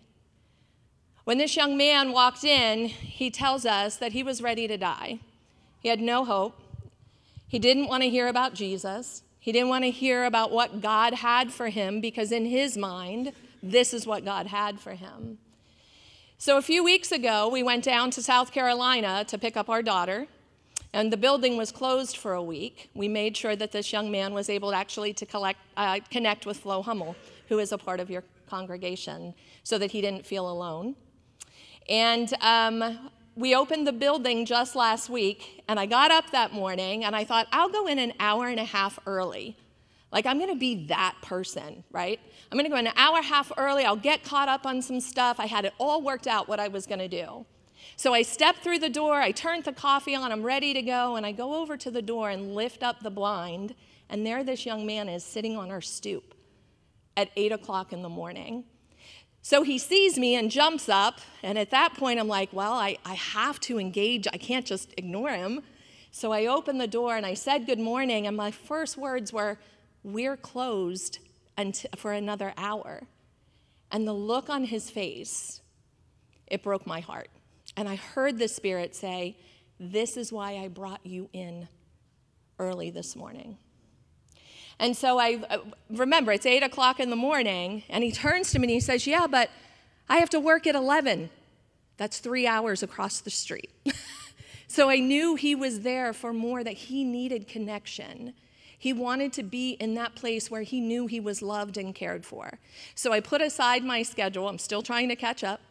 When 1.26 1.38
this 1.38 1.56
young 1.56 1.78
man 1.78 2.12
walked 2.12 2.44
in, 2.44 2.88
he 2.88 3.30
tells 3.30 3.66
us 3.66 3.96
that 3.98 4.12
he 4.12 4.24
was 4.24 4.42
ready 4.42 4.68
to 4.68 4.78
die. 4.78 5.20
He 5.80 5.90
had 5.90 6.00
no 6.00 6.26
hope. 6.26 6.60
He 7.48 7.60
didn't 7.60 7.88
want 7.88 8.04
to 8.04 8.10
hear 8.10 8.28
about 8.28 8.54
Jesus. 8.54 9.24
He 9.40 9.52
didn't 9.52 9.70
want 9.70 9.84
to 9.84 9.92
hear 9.92 10.26
about 10.26 10.52
what 10.52 10.82
God 10.82 11.16
had 11.16 11.52
for 11.52 11.70
him 11.70 12.02
because, 12.02 12.32
in 12.32 12.46
his 12.46 12.78
mind, 12.78 13.34
this 13.62 13.94
is 13.94 14.08
what 14.08 14.26
God 14.26 14.48
had 14.48 14.80
for 14.80 14.94
him. 14.94 15.38
So, 16.38 16.58
a 16.58 16.62
few 16.62 16.84
weeks 16.84 17.12
ago, 17.12 17.48
we 17.48 17.64
went 17.64 17.84
down 17.84 18.12
to 18.12 18.24
South 18.24 18.52
Carolina 18.52 19.24
to 19.28 19.38
pick 19.38 19.56
up 19.56 19.70
our 19.70 19.82
daughter, 19.82 20.28
and 20.94 21.12
the 21.12 21.18
building 21.18 21.58
was 21.58 21.72
closed 21.72 22.18
for 22.18 22.34
a 22.34 22.44
week. 22.44 22.90
We 22.94 23.08
made 23.08 23.38
sure 23.38 23.56
that 23.56 23.72
this 23.72 23.94
young 23.94 24.12
man 24.12 24.34
was 24.34 24.50
able 24.50 24.74
actually 24.74 25.14
to 25.14 25.26
collect, 25.26 25.60
uh, 25.78 26.00
connect 26.10 26.46
with 26.46 26.58
Flo 26.58 26.82
Hummel 26.82 27.16
who 27.50 27.60
is 27.60 27.72
a 27.72 27.78
part 27.78 28.00
of 28.00 28.10
your 28.10 28.24
congregation 28.48 29.34
so 29.64 29.78
that 29.78 29.92
he 29.92 30.02
didn't 30.02 30.26
feel 30.26 30.50
alone. 30.50 30.96
And 31.90 32.34
um, 32.42 33.10
we 33.36 33.56
opened 33.56 33.88
the 33.88 33.94
building 33.94 34.46
just 34.46 34.76
last 34.76 35.10
week, 35.10 35.64
and 35.68 35.80
I 35.80 35.86
got 35.86 36.12
up 36.12 36.32
that 36.32 36.54
morning 36.54 37.04
and 37.04 37.16
I 37.16 37.24
thought, 37.24 37.48
I'll 37.52 37.70
go 37.70 37.88
in 37.88 38.00
an 38.00 38.14
hour 38.20 38.48
and 38.48 38.60
a 38.60 38.66
half 38.66 39.00
early. 39.06 39.58
Like, 40.12 40.28
I'm 40.28 40.38
gonna 40.38 40.56
be 40.56 40.86
that 40.88 41.16
person, 41.24 41.84
right? 41.92 42.20
I'm 42.52 42.58
gonna 42.58 42.70
go 42.70 42.76
an 42.76 42.90
hour 42.96 43.18
and 43.18 43.26
a 43.26 43.28
half 43.28 43.52
early, 43.58 43.84
I'll 43.84 43.96
get 43.96 44.24
caught 44.24 44.48
up 44.48 44.66
on 44.66 44.82
some 44.82 45.00
stuff. 45.00 45.40
I 45.40 45.48
had 45.48 45.66
it 45.66 45.74
all 45.80 46.04
worked 46.04 46.28
out 46.28 46.48
what 46.48 46.60
I 46.60 46.68
was 46.68 46.86
gonna 46.86 47.08
do. 47.08 47.46
So 47.96 48.14
I 48.14 48.22
step 48.22 48.58
through 48.58 48.80
the 48.80 48.90
door, 48.90 49.16
I 49.20 49.32
turn 49.32 49.62
the 49.64 49.74
coffee 49.74 50.16
on, 50.16 50.32
I'm 50.32 50.44
ready 50.44 50.74
to 50.76 50.82
go, 50.84 51.16
and 51.16 51.26
I 51.26 51.32
go 51.32 51.56
over 51.56 51.76
to 51.78 51.90
the 51.90 52.02
door 52.02 52.30
and 52.30 52.54
lift 52.54 52.84
up 52.84 53.02
the 53.02 53.10
blind, 53.10 53.74
and 54.10 54.26
there 54.26 54.44
this 54.44 54.66
young 54.66 54.86
man 54.86 55.10
is 55.10 55.24
sitting 55.24 55.58
on 55.58 55.72
our 55.72 55.82
stoop 55.82 56.36
at 57.16 57.30
8 57.36 57.52
o'clock 57.52 57.94
in 57.94 58.02
the 58.02 58.10
morning. 58.10 58.66
So 59.42 59.64
he 59.64 59.78
sees 59.78 60.18
me 60.18 60.36
and 60.36 60.50
jumps 60.50 60.88
up, 60.88 61.20
and 61.44 61.58
at 61.58 61.70
that 61.72 61.96
point 61.96 62.20
I'm 62.20 62.30
like, 62.30 62.54
well, 62.54 62.74
I, 62.74 62.98
I 63.04 63.16
have 63.16 63.60
to 63.62 63.78
engage, 63.78 64.26
I 64.32 64.38
can't 64.38 64.66
just 64.66 64.94
ignore 64.98 65.32
him. 65.32 65.62
So 66.12 66.32
I 66.32 66.46
opened 66.46 66.80
the 66.80 66.88
door 66.88 67.18
and 67.18 67.26
I 67.26 67.34
said 67.34 67.66
good 67.66 67.80
morning, 67.80 68.26
and 68.26 68.38
my 68.38 68.52
first 68.52 68.98
words 68.98 69.34
were, 69.34 69.58
We're 70.04 70.38
closed 70.38 71.20
for 71.98 72.14
another 72.14 72.54
hour. 72.56 73.04
And 73.92 74.08
the 74.08 74.14
look 74.14 74.50
on 74.50 74.64
his 74.64 74.90
face, 74.90 75.62
it 76.48 76.64
broke 76.64 76.88
my 76.88 77.00
heart. 77.00 77.30
And 77.76 77.90
I 77.90 77.96
heard 77.96 78.38
the 78.38 78.48
Spirit 78.48 78.96
say, 78.96 79.38
This 79.80 80.16
is 80.16 80.32
why 80.32 80.58
I 80.58 80.68
brought 80.68 81.06
you 81.06 81.30
in 81.34 81.68
early 82.60 82.92
this 82.92 83.16
morning. 83.16 83.58
And 84.84 84.98
so 84.98 85.18
I 85.18 85.42
uh, 85.50 85.60
remember 85.90 86.34
it's 86.34 86.46
eight 86.46 86.62
o'clock 86.62 87.00
in 87.00 87.10
the 87.10 87.16
morning, 87.16 87.84
and 87.88 88.04
he 88.04 88.12
turns 88.12 88.52
to 88.52 88.60
me 88.60 88.66
and 88.66 88.72
he 88.72 88.80
says, 88.82 89.08
Yeah, 89.08 89.28
but 89.28 89.50
I 90.10 90.18
have 90.18 90.30
to 90.32 90.42
work 90.42 90.68
at 90.68 90.76
11. 90.76 91.30
That's 91.96 92.20
three 92.20 92.46
hours 92.46 92.84
across 92.84 93.22
the 93.22 93.30
street. 93.30 93.72
so 94.68 94.90
I 94.90 94.98
knew 94.98 95.36
he 95.36 95.56
was 95.56 95.80
there 95.80 96.12
for 96.12 96.34
more, 96.34 96.66
that 96.66 96.74
he 96.74 97.06
needed 97.06 97.48
connection. 97.48 98.34
He 98.78 98.92
wanted 98.92 99.32
to 99.34 99.44
be 99.44 99.72
in 99.72 99.94
that 99.94 100.16
place 100.16 100.52
where 100.52 100.64
he 100.64 100.82
knew 100.82 101.08
he 101.08 101.22
was 101.22 101.42
loved 101.42 101.78
and 101.78 101.96
cared 101.96 102.26
for. 102.26 102.60
So 102.94 103.14
I 103.14 103.22
put 103.22 103.40
aside 103.40 103.86
my 103.86 104.04
schedule. 104.04 104.50
I'm 104.50 104.60
still 104.60 104.82
trying 104.82 105.08
to 105.08 105.16
catch 105.16 105.46
up. 105.46 105.62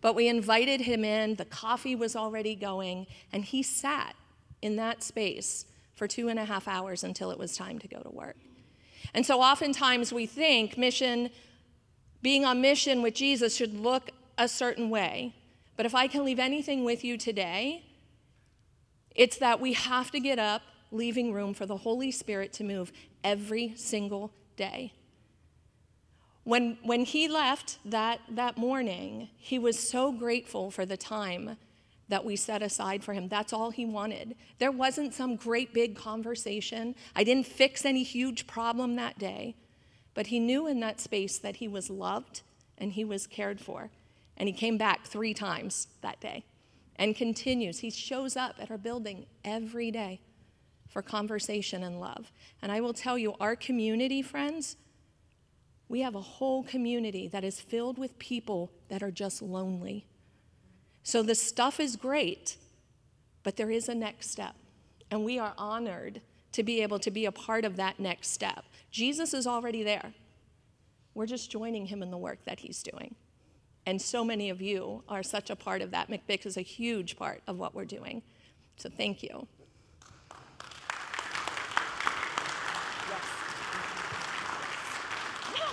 But 0.00 0.16
we 0.16 0.26
invited 0.26 0.80
him 0.80 1.04
in. 1.04 1.36
The 1.36 1.44
coffee 1.44 1.94
was 1.94 2.16
already 2.16 2.56
going, 2.56 3.06
and 3.32 3.44
he 3.44 3.62
sat 3.62 4.16
in 4.60 4.74
that 4.74 5.04
space 5.04 5.66
for 5.94 6.08
two 6.08 6.28
and 6.28 6.40
a 6.40 6.44
half 6.44 6.66
hours 6.66 7.04
until 7.04 7.30
it 7.30 7.38
was 7.38 7.56
time 7.56 7.78
to 7.78 7.86
go 7.86 8.00
to 8.00 8.10
work. 8.10 8.36
And 9.14 9.24
so 9.24 9.40
oftentimes 9.40 10.12
we 10.12 10.26
think 10.26 10.76
mission, 10.76 11.30
being 12.22 12.44
on 12.44 12.60
mission 12.60 13.02
with 13.02 13.14
Jesus 13.14 13.56
should 13.56 13.74
look 13.74 14.10
a 14.38 14.48
certain 14.48 14.90
way. 14.90 15.34
But 15.76 15.86
if 15.86 15.94
I 15.94 16.06
can 16.06 16.24
leave 16.24 16.38
anything 16.38 16.84
with 16.84 17.04
you 17.04 17.18
today, 17.18 17.84
it's 19.14 19.38
that 19.38 19.60
we 19.60 19.72
have 19.74 20.10
to 20.10 20.20
get 20.20 20.38
up, 20.38 20.62
leaving 20.90 21.32
room 21.32 21.54
for 21.54 21.66
the 21.66 21.78
Holy 21.78 22.10
Spirit 22.10 22.52
to 22.54 22.64
move 22.64 22.92
every 23.24 23.74
single 23.76 24.30
day. 24.56 24.92
When, 26.44 26.78
when 26.82 27.04
he 27.04 27.26
left 27.26 27.78
that, 27.84 28.20
that 28.30 28.56
morning, 28.56 29.30
he 29.36 29.58
was 29.58 29.78
so 29.78 30.12
grateful 30.12 30.70
for 30.70 30.86
the 30.86 30.96
time 30.96 31.56
that 32.08 32.24
we 32.24 32.36
set 32.36 32.62
aside 32.62 33.02
for 33.02 33.14
him. 33.14 33.28
That's 33.28 33.52
all 33.52 33.70
he 33.70 33.84
wanted. 33.84 34.36
There 34.58 34.70
wasn't 34.70 35.14
some 35.14 35.36
great 35.36 35.74
big 35.74 35.96
conversation. 35.96 36.94
I 37.14 37.24
didn't 37.24 37.46
fix 37.46 37.84
any 37.84 38.02
huge 38.02 38.46
problem 38.46 38.96
that 38.96 39.18
day. 39.18 39.56
But 40.14 40.28
he 40.28 40.38
knew 40.38 40.66
in 40.66 40.80
that 40.80 41.00
space 41.00 41.38
that 41.38 41.56
he 41.56 41.68
was 41.68 41.90
loved 41.90 42.42
and 42.78 42.92
he 42.92 43.04
was 43.04 43.26
cared 43.26 43.60
for. 43.60 43.90
And 44.36 44.48
he 44.48 44.52
came 44.54 44.78
back 44.78 45.04
three 45.04 45.34
times 45.34 45.88
that 46.00 46.20
day 46.20 46.44
and 46.96 47.14
continues. 47.14 47.80
He 47.80 47.90
shows 47.90 48.36
up 48.36 48.56
at 48.58 48.70
our 48.70 48.78
building 48.78 49.26
every 49.44 49.90
day 49.90 50.20
for 50.88 51.02
conversation 51.02 51.82
and 51.82 52.00
love. 52.00 52.32
And 52.62 52.72
I 52.72 52.80
will 52.80 52.94
tell 52.94 53.18
you, 53.18 53.34
our 53.40 53.56
community, 53.56 54.22
friends, 54.22 54.76
we 55.88 56.00
have 56.00 56.14
a 56.14 56.20
whole 56.20 56.62
community 56.62 57.28
that 57.28 57.44
is 57.44 57.60
filled 57.60 57.98
with 57.98 58.18
people 58.18 58.72
that 58.88 59.02
are 59.02 59.10
just 59.10 59.42
lonely. 59.42 60.06
So 61.06 61.22
the 61.22 61.36
stuff 61.36 61.78
is 61.78 61.94
great, 61.94 62.56
but 63.44 63.54
there 63.54 63.70
is 63.70 63.88
a 63.88 63.94
next 63.94 64.28
step. 64.28 64.56
And 65.08 65.24
we 65.24 65.38
are 65.38 65.54
honored 65.56 66.20
to 66.50 66.64
be 66.64 66.82
able 66.82 66.98
to 66.98 67.12
be 67.12 67.26
a 67.26 67.30
part 67.30 67.64
of 67.64 67.76
that 67.76 68.00
next 68.00 68.30
step. 68.30 68.64
Jesus 68.90 69.32
is 69.32 69.46
already 69.46 69.84
there. 69.84 70.14
We're 71.14 71.26
just 71.26 71.48
joining 71.48 71.86
him 71.86 72.02
in 72.02 72.10
the 72.10 72.18
work 72.18 72.44
that 72.44 72.58
he's 72.58 72.82
doing. 72.82 73.14
And 73.86 74.02
so 74.02 74.24
many 74.24 74.50
of 74.50 74.60
you 74.60 75.04
are 75.08 75.22
such 75.22 75.48
a 75.48 75.54
part 75.54 75.80
of 75.80 75.92
that. 75.92 76.10
McBick 76.10 76.44
is 76.44 76.56
a 76.56 76.62
huge 76.62 77.16
part 77.16 77.40
of 77.46 77.56
what 77.56 77.72
we're 77.72 77.84
doing. 77.84 78.20
So 78.76 78.88
thank 78.88 79.22
you. 79.22 79.46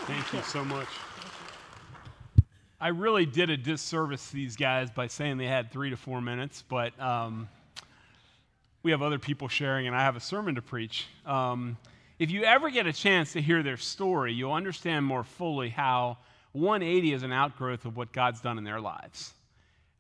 Thank 0.06 0.32
you 0.32 0.42
so 0.44 0.64
much. 0.64 0.90
I 2.84 2.90
really 2.90 3.26
did 3.26 3.50
a 3.50 3.56
disservice 3.56 4.28
to 4.32 4.36
these 4.36 4.58
guys 4.58 4.92
by 4.92 5.08
saying 5.08 5.38
they 5.38 5.48
had 5.48 5.72
three 5.72 5.92
to 5.92 5.96
four 5.96 6.20
minutes, 6.20 6.66
but 6.68 6.92
um, 7.00 7.48
we 8.84 8.92
have 8.92 9.02
other 9.02 9.20
people 9.20 9.48
sharing, 9.48 9.88
and 9.88 9.96
I 9.96 10.02
have 10.02 10.18
a 10.18 10.20
sermon 10.20 10.56
to 10.56 10.62
preach. 10.62 11.08
Um, 11.26 11.78
if 12.20 12.30
you 12.30 12.44
ever 12.44 12.70
get 12.70 12.86
a 12.86 12.92
chance 12.92 13.32
to 13.34 13.42
hear 13.42 13.64
their 13.64 13.78
story, 13.78 14.34
you'll 14.34 14.52
understand 14.52 15.06
more 15.06 15.24
fully 15.24 15.70
how 15.70 16.18
180 16.52 17.14
is 17.14 17.24
an 17.24 17.32
outgrowth 17.32 17.86
of 17.86 17.96
what 17.96 18.12
God's 18.12 18.42
done 18.42 18.58
in 18.58 18.66
their 18.66 18.82
lives. 18.82 19.34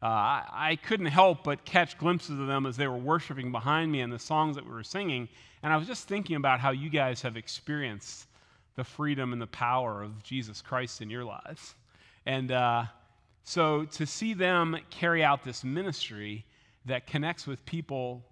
Uh, 0.02 0.08
I, 0.08 0.44
I, 0.52 0.76
couldn't 0.76 1.06
help 1.06 1.46
but 1.46 1.64
catch 1.64 1.98
glimpses 1.98 2.38
of 2.38 2.48
them 2.48 2.66
as 2.66 2.76
they 2.76 2.88
were 2.88 2.98
worshiping 2.98 3.54
behind 3.54 3.94
me 3.94 4.02
and 4.02 4.12
the 4.12 4.20
songs 4.20 4.58
that 4.58 4.66
we 4.66 4.74
were 4.74 4.84
singing, 4.84 5.30
and 5.64 5.72
I 5.72 5.78
was 5.78 5.88
just 5.88 6.10
thinking 6.10 6.36
about 6.36 6.60
how 6.60 6.72
you 6.72 6.90
guys 6.90 7.22
have 7.22 7.38
experienced 7.38 8.28
the 8.76 8.84
freedom 8.84 9.32
and 9.32 9.42
the 9.42 9.48
power 9.48 10.04
of 10.04 10.22
Jesus 10.22 10.62
Christ 10.62 11.02
in 11.02 11.10
your 11.10 11.24
lives. 11.24 11.76
And 12.26 12.52
uh, 12.52 12.86
so 13.44 13.86
to 13.86 14.06
see 14.06 14.34
them 14.34 14.78
carry 14.90 15.24
out 15.24 15.44
this 15.44 15.64
ministry 15.64 16.46
that 16.86 17.08
connects 17.08 17.48
with 17.48 17.66
people 17.66 18.24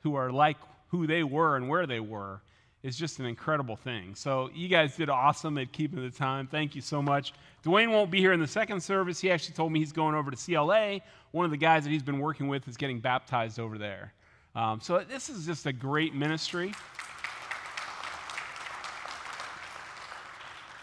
who 0.00 0.14
are 0.14 0.30
like 0.30 0.56
who 0.88 1.06
they 1.06 1.22
were 1.22 1.56
and 1.56 1.68
where 1.68 1.86
they 1.86 2.00
were 2.00 2.40
is 2.82 2.96
just 2.96 3.18
an 3.18 3.26
incredible 3.26 3.74
thing. 3.74 4.14
So 4.14 4.48
you 4.54 4.68
guys 4.68 4.96
did 4.96 5.10
awesome 5.10 5.58
at 5.58 5.72
keeping 5.72 6.00
the 6.00 6.10
time. 6.10 6.46
Thank 6.46 6.76
you 6.76 6.80
so 6.80 7.02
much. 7.02 7.32
Dwayne 7.64 7.90
won't 7.90 8.10
be 8.12 8.20
here 8.20 8.32
in 8.32 8.38
the 8.38 8.46
second 8.46 8.80
service. 8.80 9.20
He 9.20 9.30
actually 9.30 9.54
told 9.54 9.72
me 9.72 9.80
he's 9.80 9.92
going 9.92 10.14
over 10.14 10.30
to 10.30 10.36
CLA. 10.36 11.00
One 11.32 11.44
of 11.44 11.50
the 11.50 11.56
guys 11.56 11.82
that 11.82 11.90
he's 11.90 12.04
been 12.04 12.20
working 12.20 12.46
with 12.46 12.68
is 12.68 12.76
getting 12.76 13.00
baptized 13.00 13.58
over 13.58 13.76
there. 13.76 14.12
Um, 14.54 14.80
so 14.80 15.02
this 15.08 15.28
is 15.28 15.46
just 15.46 15.66
a 15.66 15.72
great 15.72 16.14
ministry. 16.14 16.72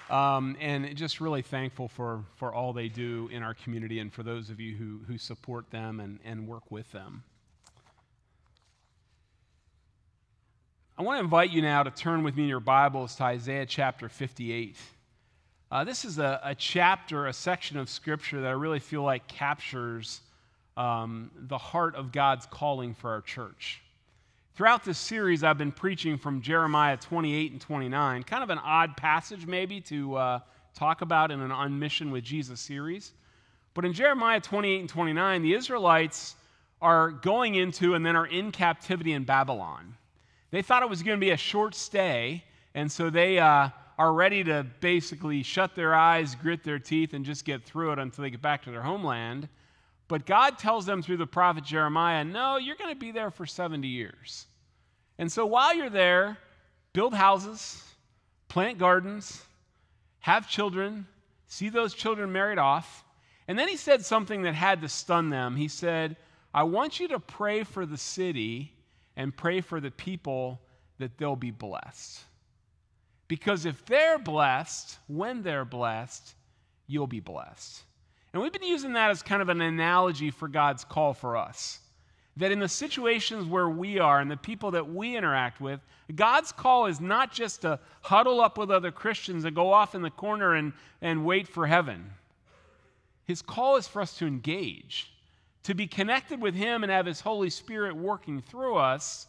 Um, 0.10 0.58
and 0.60 0.96
just 0.96 1.22
really 1.22 1.42
thankful 1.42 1.88
for, 1.88 2.24
for 2.36 2.54
all 2.54 2.74
they 2.74 2.90
do 2.90 3.30
in 3.32 3.42
our 3.42 3.54
community 3.54 4.00
and 4.00 4.12
for 4.12 4.22
those 4.22 4.50
of 4.50 4.60
you 4.60 4.76
who, 4.76 5.00
who 5.08 5.18
support 5.18 5.72
them 5.72 6.00
and, 6.00 6.20
and 6.26 6.48
work 6.48 6.70
with 6.70 6.92
them. 6.92 7.24
I 10.98 11.02
want 11.02 11.18
to 11.18 11.24
invite 11.24 11.50
you 11.50 11.62
now 11.62 11.84
to 11.84 11.90
turn 11.90 12.24
with 12.24 12.36
me 12.36 12.44
in 12.44 12.50
your 12.50 12.60
Bibles 12.60 13.16
to 13.16 13.24
Isaiah 13.24 13.66
chapter 13.66 14.10
58. 14.10 14.78
Uh, 15.72 15.84
this 15.84 16.06
is 16.06 16.20
a, 16.20 16.40
a, 16.44 16.54
chapter, 16.54 17.26
a 17.26 17.34
section 17.34 17.78
of 17.78 17.90
Scripture 17.90 18.42
that 18.42 18.48
I 18.48 18.52
really 18.52 18.80
feel 18.80 19.02
like 19.02 19.28
captures 19.28 20.22
um, 20.78 21.32
the 21.36 21.58
heart 21.58 21.96
of 21.96 22.12
God's 22.12 22.46
calling 22.46 22.94
for 22.94 23.10
our 23.10 23.22
church. 23.22 23.83
Throughout 24.56 24.84
this 24.84 25.00
series, 25.00 25.44
I've 25.44 25.58
been 25.58 25.72
preaching 25.72 26.16
from 26.16 26.40
Jeremiah 26.40 26.96
28 26.96 27.54
and 27.54 27.60
29, 27.60 28.22
kind 28.22 28.44
of 28.44 28.52
an 28.52 28.60
odd 28.60 28.96
passage 28.96 29.48
maybe 29.48 29.82
to 29.82 30.16
uh, 30.16 30.40
talk 30.76 31.02
about 31.02 31.32
in 31.32 31.42
an 31.42 31.52
On 31.52 31.80
Mission 31.80 32.12
with 32.12 32.24
Jesus 32.24 32.60
series. 32.60 33.14
But 33.74 33.84
in 33.84 33.94
Jeremiah 33.94 34.40
28 34.40 34.82
and 34.82 34.90
29, 34.90 35.42
the 35.42 35.56
Israelites 35.56 36.36
are 36.84 37.10
going 37.10 37.56
into 37.56 37.96
and 37.96 38.06
then 38.06 38.16
are 38.16 38.28
in 38.28 38.52
captivity 38.52 39.14
in 39.14 39.24
Babylon. 39.24 39.96
They 40.52 40.62
thought 40.62 40.84
it 40.84 40.90
was 40.90 41.02
going 41.02 41.18
to 41.18 41.26
be 41.26 41.32
a 41.32 41.38
short 41.38 41.74
stay, 41.74 42.44
and 42.76 42.92
so 42.92 43.10
they 43.10 43.40
uh, 43.40 43.70
are 43.98 44.14
ready 44.14 44.44
to 44.44 44.68
basically 44.82 45.42
shut 45.42 45.74
their 45.74 45.96
eyes, 45.96 46.36
grit 46.36 46.64
their 46.64 46.78
teeth, 46.78 47.16
and 47.16 47.26
just 47.26 47.44
get 47.44 47.64
through 47.64 47.94
it 47.94 47.98
until 47.98 48.22
they 48.22 48.30
get 48.30 48.44
back 48.44 48.62
to 48.66 48.70
their 48.70 48.84
homeland. 48.84 49.50
But 50.14 50.28
God 50.28 50.60
tells 50.60 50.86
them 50.86 51.02
through 51.02 51.18
the 51.18 51.26
prophet 51.26 51.64
Jeremiah, 51.64 52.24
no, 52.24 52.58
you're 52.58 52.76
going 52.76 52.94
to 52.94 53.00
be 53.00 53.12
there 53.12 53.32
for 53.32 53.48
70 53.48 53.88
years. 53.88 54.46
And 55.18 55.32
so 55.32 55.44
while 55.44 55.74
you're 55.74 55.90
there, 55.90 56.38
build 56.94 57.16
houses, 57.16 57.84
plant 58.48 58.78
gardens, 58.78 59.42
have 60.20 60.48
children, 60.48 61.08
see 61.48 61.70
those 61.70 61.96
children 61.96 62.32
married 62.32 62.60
off. 62.60 63.04
And 63.48 63.58
then 63.58 63.68
he 63.68 63.76
said 63.76 64.06
something 64.06 64.44
that 64.44 64.54
had 64.54 64.82
to 64.82 64.88
stun 64.88 65.32
them. 65.32 65.56
He 65.56 65.68
said, 65.68 66.16
I 66.54 66.62
want 66.62 67.00
you 67.00 67.08
to 67.08 67.20
pray 67.20 67.64
for 67.64 67.88
the 67.88 67.98
city 67.98 68.72
and 69.16 69.36
pray 69.36 69.62
for 69.62 69.82
the 69.82 69.90
people 69.90 70.62
that 71.00 71.18
they'll 71.18 71.36
be 71.36 71.50
blessed. 71.50 72.20
Because 73.28 73.66
if 73.66 73.84
they're 73.88 74.20
blessed, 74.20 75.00
when 75.08 75.42
they're 75.42 75.66
blessed, 75.66 76.36
you'll 76.86 77.08
be 77.08 77.20
blessed. 77.20 77.82
And 78.34 78.42
we've 78.42 78.52
been 78.52 78.64
using 78.64 78.94
that 78.94 79.12
as 79.12 79.22
kind 79.22 79.42
of 79.42 79.50
an 79.50 79.62
analogy 79.62 80.32
for 80.32 80.48
God's 80.48 80.84
call 80.84 81.14
for 81.14 81.38
us. 81.38 81.80
that 82.36 82.52
in 82.52 82.58
the 82.58 82.68
situations 82.68 83.46
where 83.46 83.70
we 83.70 84.00
are 84.00 84.20
and 84.20 84.32
the 84.32 84.36
people 84.36 84.72
that 84.72 84.92
we 84.92 85.16
interact 85.16 85.62
with, 85.62 85.80
God's 86.16 86.52
call 86.52 86.88
is 86.88 87.00
not 87.00 87.32
just 87.32 87.62
to 87.62 87.80
huddle 88.02 88.42
up 88.42 88.58
with 88.58 88.72
other 88.72 88.92
Christians 88.92 89.46
and 89.46 89.56
go 89.56 89.72
off 89.72 89.94
in 89.94 90.02
the 90.02 90.10
corner 90.10 90.56
and, 90.56 90.74
and 91.02 91.26
wait 91.26 91.48
for 91.48 91.68
heaven. 91.68 92.10
His 93.26 93.44
call 93.44 93.76
is 93.76 93.88
for 93.88 94.02
us 94.02 94.18
to 94.18 94.26
engage, 94.26 95.14
to 95.62 95.76
be 95.76 95.86
connected 95.86 96.42
with 96.42 96.56
Him 96.56 96.82
and 96.82 96.92
have 96.92 97.06
His 97.06 97.22
Holy 97.22 97.52
Spirit 97.52 97.96
working 97.96 98.42
through 98.42 98.78
us, 98.78 99.28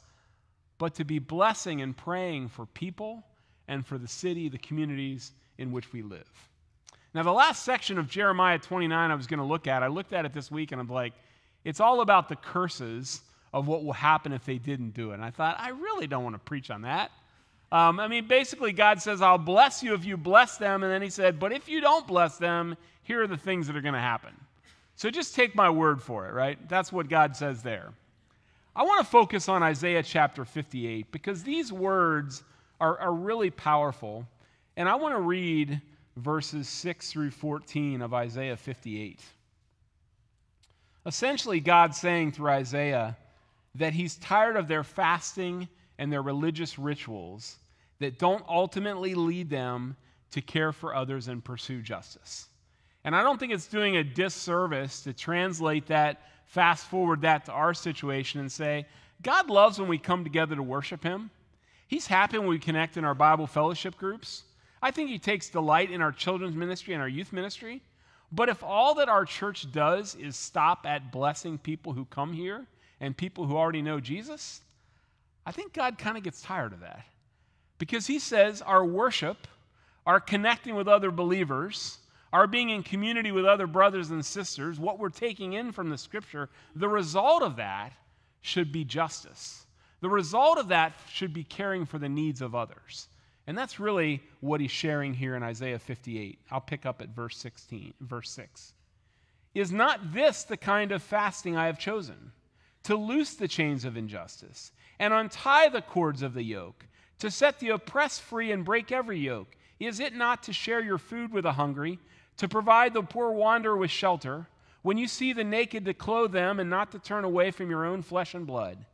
but 0.78 0.94
to 0.94 1.04
be 1.04 1.18
blessing 1.18 1.82
and 1.82 1.94
praying 1.94 2.48
for 2.48 2.64
people 2.64 3.22
and 3.68 3.86
for 3.86 3.98
the 3.98 4.08
city, 4.08 4.48
the 4.48 4.58
communities 4.58 5.32
in 5.58 5.72
which 5.72 5.92
we 5.92 6.00
live. 6.00 6.48
Now, 7.14 7.22
the 7.22 7.32
last 7.32 7.64
section 7.64 7.96
of 7.96 8.08
Jeremiah 8.08 8.58
29 8.58 9.10
I 9.10 9.14
was 9.14 9.28
going 9.28 9.38
to 9.38 9.46
look 9.46 9.68
at, 9.68 9.84
I 9.84 9.86
looked 9.86 10.12
at 10.12 10.24
it 10.24 10.34
this 10.34 10.50
week 10.50 10.72
and 10.72 10.80
I'm 10.80 10.88
like, 10.88 11.12
it's 11.64 11.78
all 11.78 12.00
about 12.00 12.28
the 12.28 12.34
curses 12.36 13.22
of 13.52 13.68
what 13.68 13.84
will 13.84 13.92
happen 13.92 14.32
if 14.32 14.44
they 14.44 14.58
didn't 14.58 14.94
do 14.94 15.12
it. 15.12 15.14
And 15.14 15.24
I 15.24 15.30
thought, 15.30 15.56
I 15.60 15.68
really 15.68 16.08
don't 16.08 16.24
want 16.24 16.34
to 16.34 16.40
preach 16.40 16.70
on 16.70 16.82
that. 16.82 17.12
Um, 17.70 18.00
I 18.00 18.08
mean, 18.08 18.26
basically, 18.26 18.72
God 18.72 19.00
says, 19.00 19.22
I'll 19.22 19.38
bless 19.38 19.80
you 19.80 19.94
if 19.94 20.04
you 20.04 20.16
bless 20.16 20.58
them. 20.58 20.82
And 20.82 20.92
then 20.92 21.02
he 21.02 21.08
said, 21.08 21.38
but 21.38 21.52
if 21.52 21.68
you 21.68 21.80
don't 21.80 22.06
bless 22.06 22.36
them, 22.36 22.76
here 23.04 23.22
are 23.22 23.26
the 23.28 23.36
things 23.36 23.68
that 23.68 23.76
are 23.76 23.80
going 23.80 23.94
to 23.94 24.00
happen. 24.00 24.32
So 24.96 25.08
just 25.08 25.36
take 25.36 25.54
my 25.54 25.70
word 25.70 26.02
for 26.02 26.28
it, 26.28 26.32
right? 26.32 26.58
That's 26.68 26.92
what 26.92 27.08
God 27.08 27.36
says 27.36 27.62
there. 27.62 27.90
I 28.74 28.82
want 28.82 29.04
to 29.04 29.10
focus 29.10 29.48
on 29.48 29.62
Isaiah 29.62 30.02
chapter 30.02 30.44
58 30.44 31.10
because 31.12 31.44
these 31.44 31.72
words 31.72 32.42
are, 32.80 32.98
are 32.98 33.12
really 33.12 33.50
powerful. 33.50 34.26
And 34.76 34.88
I 34.88 34.96
want 34.96 35.14
to 35.14 35.20
read 35.20 35.80
verses 36.16 36.68
6 36.68 37.10
through 37.10 37.30
14 37.30 38.02
of 38.02 38.14
Isaiah 38.14 38.56
58. 38.56 39.20
Essentially, 41.06 41.60
God's 41.60 41.98
saying 41.98 42.32
through 42.32 42.50
Isaiah 42.50 43.16
that 43.74 43.92
he's 43.92 44.16
tired 44.16 44.56
of 44.56 44.68
their 44.68 44.84
fasting 44.84 45.68
and 45.98 46.12
their 46.12 46.22
religious 46.22 46.78
rituals 46.78 47.56
that 47.98 48.18
don't 48.18 48.44
ultimately 48.48 49.14
lead 49.14 49.50
them 49.50 49.96
to 50.30 50.40
care 50.40 50.72
for 50.72 50.94
others 50.94 51.28
and 51.28 51.44
pursue 51.44 51.82
justice. 51.82 52.48
And 53.04 53.14
I 53.14 53.22
don't 53.22 53.38
think 53.38 53.52
it's 53.52 53.66
doing 53.66 53.96
a 53.96 54.04
disservice 54.04 55.02
to 55.02 55.12
translate 55.12 55.86
that, 55.86 56.22
fast 56.46 56.86
forward 56.86 57.22
that 57.22 57.44
to 57.46 57.52
our 57.52 57.74
situation 57.74 58.40
and 58.40 58.50
say, 58.50 58.86
God 59.22 59.50
loves 59.50 59.78
when 59.78 59.88
we 59.88 59.98
come 59.98 60.24
together 60.24 60.56
to 60.56 60.62
worship 60.62 61.02
Him. 61.02 61.30
He's 61.86 62.06
happy 62.06 62.38
when 62.38 62.48
we 62.48 62.58
connect 62.58 62.96
in 62.96 63.04
our 63.04 63.14
Bible 63.14 63.46
fellowship 63.46 63.96
groups. 63.96 64.44
I 64.84 64.90
think 64.90 65.08
He 65.08 65.18
takes 65.18 65.48
delight 65.48 65.90
in 65.90 66.02
our 66.02 66.12
children's 66.12 66.54
ministry 66.54 66.92
and 66.92 67.00
our 67.00 67.08
youth 67.08 67.32
ministry. 67.32 67.80
But 68.30 68.50
if 68.50 68.62
all 68.62 68.96
that 68.96 69.08
our 69.08 69.24
church 69.24 69.72
does 69.72 70.14
is 70.14 70.36
stop 70.36 70.84
at 70.84 71.10
blessing 71.10 71.56
people 71.56 71.94
who 71.94 72.04
come 72.04 72.34
here 72.34 72.66
and 73.00 73.16
people 73.16 73.46
who 73.46 73.56
already 73.56 73.80
know 73.80 73.98
Jesus, 73.98 74.60
I 75.46 75.52
think 75.52 75.72
God 75.72 75.96
kind 75.96 76.18
of 76.18 76.22
gets 76.22 76.42
tired 76.42 76.74
of 76.74 76.80
that. 76.80 77.06
Because 77.78 78.06
He 78.06 78.18
says 78.18 78.60
our 78.60 78.84
worship, 78.84 79.48
our 80.04 80.20
connecting 80.20 80.74
with 80.74 80.86
other 80.86 81.10
believers, 81.10 81.96
our 82.30 82.46
being 82.46 82.68
in 82.68 82.82
community 82.82 83.32
with 83.32 83.46
other 83.46 83.66
brothers 83.66 84.10
and 84.10 84.22
sisters, 84.22 84.78
what 84.78 84.98
we're 84.98 85.08
taking 85.08 85.54
in 85.54 85.72
from 85.72 85.88
the 85.88 85.96
scripture, 85.96 86.50
the 86.76 86.90
result 86.90 87.42
of 87.42 87.56
that 87.56 87.94
should 88.42 88.70
be 88.70 88.84
justice. 88.84 89.64
The 90.02 90.10
result 90.10 90.58
of 90.58 90.68
that 90.68 90.92
should 91.10 91.32
be 91.32 91.42
caring 91.42 91.86
for 91.86 91.96
the 91.96 92.10
needs 92.10 92.42
of 92.42 92.54
others. 92.54 93.08
And 93.46 93.58
that's 93.58 93.78
really 93.78 94.22
what 94.40 94.60
he's 94.60 94.70
sharing 94.70 95.12
here 95.12 95.36
in 95.36 95.42
Isaiah 95.42 95.78
58. 95.78 96.38
I'll 96.50 96.60
pick 96.60 96.86
up 96.86 97.02
at 97.02 97.10
verse 97.10 97.36
16, 97.36 97.92
verse 98.00 98.30
6. 98.30 98.72
Is 99.54 99.70
not 99.70 100.12
this 100.12 100.44
the 100.44 100.56
kind 100.56 100.92
of 100.92 101.02
fasting 101.02 101.56
I 101.56 101.66
have 101.66 101.78
chosen? 101.78 102.32
To 102.84 102.96
loose 102.96 103.34
the 103.34 103.48
chains 103.48 103.84
of 103.84 103.96
injustice 103.96 104.72
and 104.98 105.12
untie 105.12 105.68
the 105.68 105.82
cords 105.82 106.22
of 106.22 106.34
the 106.34 106.42
yoke, 106.42 106.86
to 107.18 107.30
set 107.30 107.60
the 107.60 107.70
oppressed 107.70 108.22
free 108.22 108.50
and 108.50 108.64
break 108.64 108.90
every 108.90 109.18
yoke. 109.18 109.56
Is 109.78 110.00
it 110.00 110.14
not 110.14 110.42
to 110.44 110.52
share 110.52 110.80
your 110.82 110.98
food 110.98 111.32
with 111.32 111.44
the 111.44 111.52
hungry, 111.52 111.98
to 112.38 112.48
provide 112.48 112.94
the 112.94 113.02
poor 113.02 113.30
wanderer 113.30 113.76
with 113.76 113.90
shelter, 113.90 114.48
when 114.82 114.98
you 114.98 115.06
see 115.06 115.32
the 115.32 115.44
naked 115.44 115.84
to 115.84 115.94
clothe 115.94 116.32
them 116.32 116.60
and 116.60 116.68
not 116.68 116.92
to 116.92 116.98
turn 116.98 117.24
away 117.24 117.50
from 117.50 117.70
your 117.70 117.84
own 117.84 118.02
flesh 118.02 118.34
and 118.34 118.46
blood? 118.46 118.84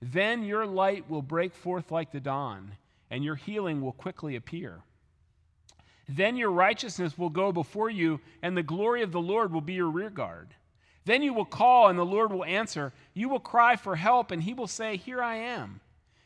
Then 0.00 0.42
your 0.42 0.66
light 0.66 1.08
will 1.08 1.22
break 1.22 1.54
forth 1.54 1.90
like 1.90 2.12
the 2.12 2.20
dawn 2.20 2.76
and 3.14 3.22
your 3.22 3.36
healing 3.36 3.80
will 3.80 3.92
quickly 3.92 4.34
appear. 4.34 4.80
Then 6.08 6.36
your 6.36 6.50
righteousness 6.50 7.16
will 7.16 7.30
go 7.30 7.52
before 7.52 7.88
you, 7.88 8.18
and 8.42 8.56
the 8.56 8.62
glory 8.64 9.02
of 9.02 9.12
the 9.12 9.20
Lord 9.20 9.52
will 9.52 9.60
be 9.60 9.74
your 9.74 9.88
rear 9.88 10.10
guard. 10.10 10.48
Then 11.04 11.22
you 11.22 11.32
will 11.32 11.44
call, 11.44 11.86
and 11.86 11.96
the 11.96 12.04
Lord 12.04 12.32
will 12.32 12.44
answer. 12.44 12.92
You 13.14 13.28
will 13.28 13.38
cry 13.38 13.76
for 13.76 13.94
help, 13.94 14.32
and 14.32 14.42
he 14.42 14.52
will 14.52 14.66
say, 14.66 14.96
Here 14.96 15.22
I 15.22 15.36
am. 15.36 15.78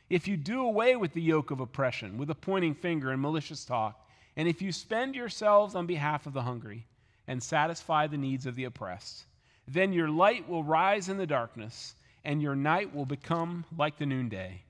If 0.08 0.26
you 0.26 0.38
do 0.38 0.62
away 0.62 0.96
with 0.96 1.12
the 1.12 1.20
yoke 1.20 1.50
of 1.50 1.60
oppression, 1.60 2.16
with 2.16 2.30
a 2.30 2.34
pointing 2.34 2.74
finger 2.74 3.10
and 3.10 3.20
malicious 3.20 3.66
talk, 3.66 4.08
and 4.34 4.48
if 4.48 4.62
you 4.62 4.72
spend 4.72 5.14
yourselves 5.14 5.74
on 5.74 5.86
behalf 5.86 6.26
of 6.26 6.32
the 6.32 6.40
hungry 6.40 6.86
and 7.26 7.42
satisfy 7.42 8.06
the 8.06 8.16
needs 8.16 8.46
of 8.46 8.54
the 8.54 8.64
oppressed, 8.64 9.26
then 9.66 9.92
your 9.92 10.08
light 10.08 10.48
will 10.48 10.64
rise 10.64 11.10
in 11.10 11.18
the 11.18 11.26
darkness, 11.26 11.96
and 12.24 12.40
your 12.40 12.56
night 12.56 12.94
will 12.94 13.04
become 13.04 13.66
like 13.76 13.98
the 13.98 14.06
noonday. 14.06 14.62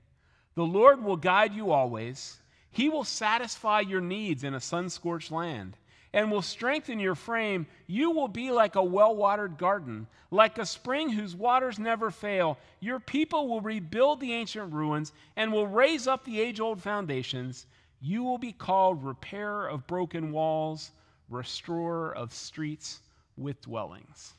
The 0.55 0.63
Lord 0.63 1.03
will 1.03 1.17
guide 1.17 1.53
you 1.53 1.71
always. 1.71 2.37
He 2.71 2.89
will 2.89 3.03
satisfy 3.03 3.81
your 3.81 4.01
needs 4.01 4.43
in 4.43 4.53
a 4.53 4.59
sun 4.59 4.89
scorched 4.89 5.31
land 5.31 5.75
and 6.13 6.31
will 6.31 6.41
strengthen 6.41 6.99
your 6.99 7.15
frame. 7.15 7.67
You 7.87 8.11
will 8.11 8.27
be 8.27 8.51
like 8.51 8.75
a 8.75 8.83
well 8.83 9.15
watered 9.15 9.57
garden, 9.57 10.07
like 10.31 10.57
a 10.57 10.65
spring 10.65 11.09
whose 11.09 11.35
waters 11.35 11.79
never 11.79 12.11
fail. 12.11 12.57
Your 12.79 12.99
people 12.99 13.47
will 13.47 13.61
rebuild 13.61 14.19
the 14.19 14.33
ancient 14.33 14.73
ruins 14.73 15.13
and 15.35 15.51
will 15.51 15.67
raise 15.67 16.07
up 16.07 16.25
the 16.25 16.39
age 16.39 16.59
old 16.59 16.81
foundations. 16.81 17.65
You 18.01 18.23
will 18.23 18.37
be 18.37 18.53
called 18.53 19.03
repairer 19.03 19.67
of 19.67 19.87
broken 19.87 20.31
walls, 20.31 20.91
restorer 21.29 22.15
of 22.15 22.33
streets 22.33 23.01
with 23.37 23.61
dwellings. 23.61 24.33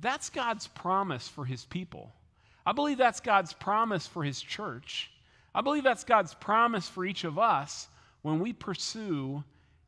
That's 0.00 0.30
God's 0.30 0.68
promise 0.68 1.26
for 1.26 1.44
his 1.44 1.64
people. 1.64 2.12
I 2.68 2.72
believe 2.72 2.98
that's 2.98 3.20
God's 3.20 3.54
promise 3.54 4.06
for 4.06 4.22
his 4.22 4.42
church. 4.42 5.10
I 5.54 5.62
believe 5.62 5.84
that's 5.84 6.04
God's 6.04 6.34
promise 6.34 6.86
for 6.86 7.06
each 7.06 7.24
of 7.24 7.38
us 7.38 7.88
when 8.20 8.40
we 8.40 8.52
pursue 8.52 9.42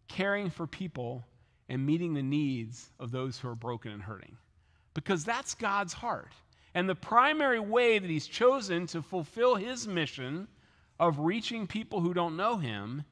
caring 0.09 0.49
for 0.49 0.66
people 0.66 1.23
and 1.69 1.85
meeting 1.85 2.14
the 2.14 2.23
needs 2.23 2.88
of 2.99 3.11
those 3.11 3.38
who 3.38 3.49
are 3.49 3.55
broken 3.55 3.93
and 3.93 4.03
hurting. 4.03 4.35
Because 4.95 5.27
that's 5.27 5.55
God's 5.55 5.93
heart. 5.93 6.33
And 6.75 6.88
the 6.88 6.95
primary 6.95 7.61
way 7.61 7.99
that 7.99 8.09
He's 8.09 8.27
chosen 8.27 8.87
to 8.87 9.03
fulfill 9.03 9.57
His 9.57 9.87
mission 9.87 10.49
of 10.99 11.19
reaching 11.19 11.66
people 11.66 12.01
who 12.01 12.14
don't 12.14 12.38
know 12.38 12.57
Him 12.57 13.05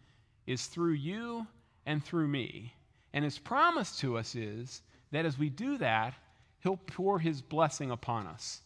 is 0.47 0.65
through 0.65 0.95
you 0.95 1.47
and 1.85 2.03
through 2.03 2.29
me. 2.29 2.73
And 3.13 3.23
His 3.23 3.39
promise 3.39 3.99
to 3.99 4.17
us 4.17 4.35
is 4.35 4.81
that 5.11 5.27
as 5.27 5.39
we 5.39 5.51
do 5.51 5.77
that, 5.77 6.15
He'll 6.63 6.79
pour 6.79 7.19
His 7.19 7.43
blessing 7.43 7.91
upon 7.91 8.27
us. 8.27 8.63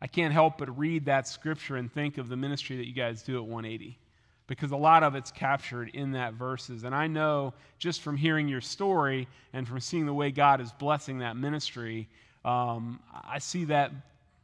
I 0.00 0.06
can't 0.06 0.32
help 0.32 0.58
but 0.58 0.76
read 0.78 1.06
that 1.06 1.26
scripture 1.26 1.76
and 1.76 1.92
think 1.92 2.18
of 2.18 2.28
the 2.28 2.36
ministry 2.36 2.76
that 2.76 2.86
you 2.86 2.92
guys 2.92 3.22
do 3.22 3.36
at 3.36 3.44
180 3.44 3.98
because 4.46 4.70
a 4.70 4.76
lot 4.76 5.02
of 5.02 5.14
it's 5.14 5.30
captured 5.30 5.90
in 5.94 6.12
that 6.12 6.34
verses. 6.34 6.84
And 6.84 6.94
I 6.94 7.06
know 7.06 7.54
just 7.78 8.02
from 8.02 8.16
hearing 8.16 8.48
your 8.48 8.60
story 8.60 9.26
and 9.52 9.66
from 9.66 9.80
seeing 9.80 10.06
the 10.06 10.14
way 10.14 10.30
God 10.30 10.60
is 10.60 10.70
blessing 10.72 11.18
that 11.18 11.36
ministry, 11.36 12.08
um, 12.44 13.00
I 13.28 13.38
see 13.38 13.64
that, 13.64 13.90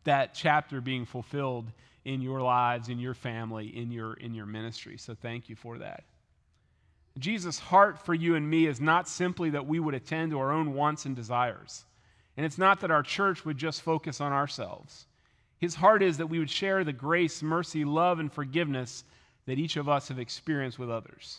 that 0.04 0.34
chapter 0.34 0.80
being 0.80 1.04
fulfilled 1.04 1.66
in 2.04 2.20
your 2.20 2.40
lives, 2.40 2.88
in 2.88 2.98
your 2.98 3.14
family, 3.14 3.76
in 3.76 3.92
your, 3.92 4.14
in 4.14 4.34
your 4.34 4.46
ministry. 4.46 4.96
So 4.96 5.14
thank 5.14 5.48
you 5.48 5.54
for 5.54 5.78
that. 5.78 6.02
Jesus' 7.18 7.58
heart 7.58 8.04
for 8.04 8.14
you 8.14 8.34
and 8.34 8.48
me 8.48 8.66
is 8.66 8.80
not 8.80 9.06
simply 9.06 9.50
that 9.50 9.66
we 9.66 9.78
would 9.78 9.94
attend 9.94 10.32
to 10.32 10.38
our 10.38 10.50
own 10.50 10.74
wants 10.74 11.04
and 11.04 11.14
desires. 11.14 11.84
And 12.36 12.46
it's 12.46 12.58
not 12.58 12.80
that 12.80 12.90
our 12.90 13.02
church 13.02 13.44
would 13.44 13.58
just 13.58 13.82
focus 13.82 14.20
on 14.20 14.32
ourselves. 14.32 15.06
His 15.62 15.76
heart 15.76 16.02
is 16.02 16.18
that 16.18 16.26
we 16.26 16.40
would 16.40 16.50
share 16.50 16.82
the 16.82 16.92
grace, 16.92 17.40
mercy, 17.40 17.84
love, 17.84 18.18
and 18.18 18.32
forgiveness 18.32 19.04
that 19.46 19.60
each 19.60 19.76
of 19.76 19.88
us 19.88 20.08
have 20.08 20.18
experienced 20.18 20.76
with 20.76 20.90
others. 20.90 21.38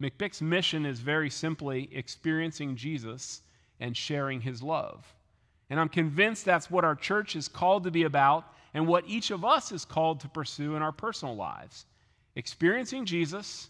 McBick's 0.00 0.40
mission 0.40 0.86
is 0.86 1.00
very 1.00 1.28
simply 1.28 1.90
experiencing 1.92 2.76
Jesus 2.76 3.42
and 3.80 3.96
sharing 3.96 4.40
his 4.40 4.62
love. 4.62 5.04
And 5.68 5.80
I'm 5.80 5.88
convinced 5.88 6.44
that's 6.44 6.70
what 6.70 6.84
our 6.84 6.94
church 6.94 7.34
is 7.34 7.48
called 7.48 7.82
to 7.82 7.90
be 7.90 8.04
about 8.04 8.44
and 8.72 8.86
what 8.86 9.02
each 9.08 9.32
of 9.32 9.44
us 9.44 9.72
is 9.72 9.84
called 9.84 10.20
to 10.20 10.28
pursue 10.28 10.76
in 10.76 10.82
our 10.82 10.92
personal 10.92 11.34
lives 11.34 11.86
experiencing 12.36 13.04
Jesus 13.04 13.68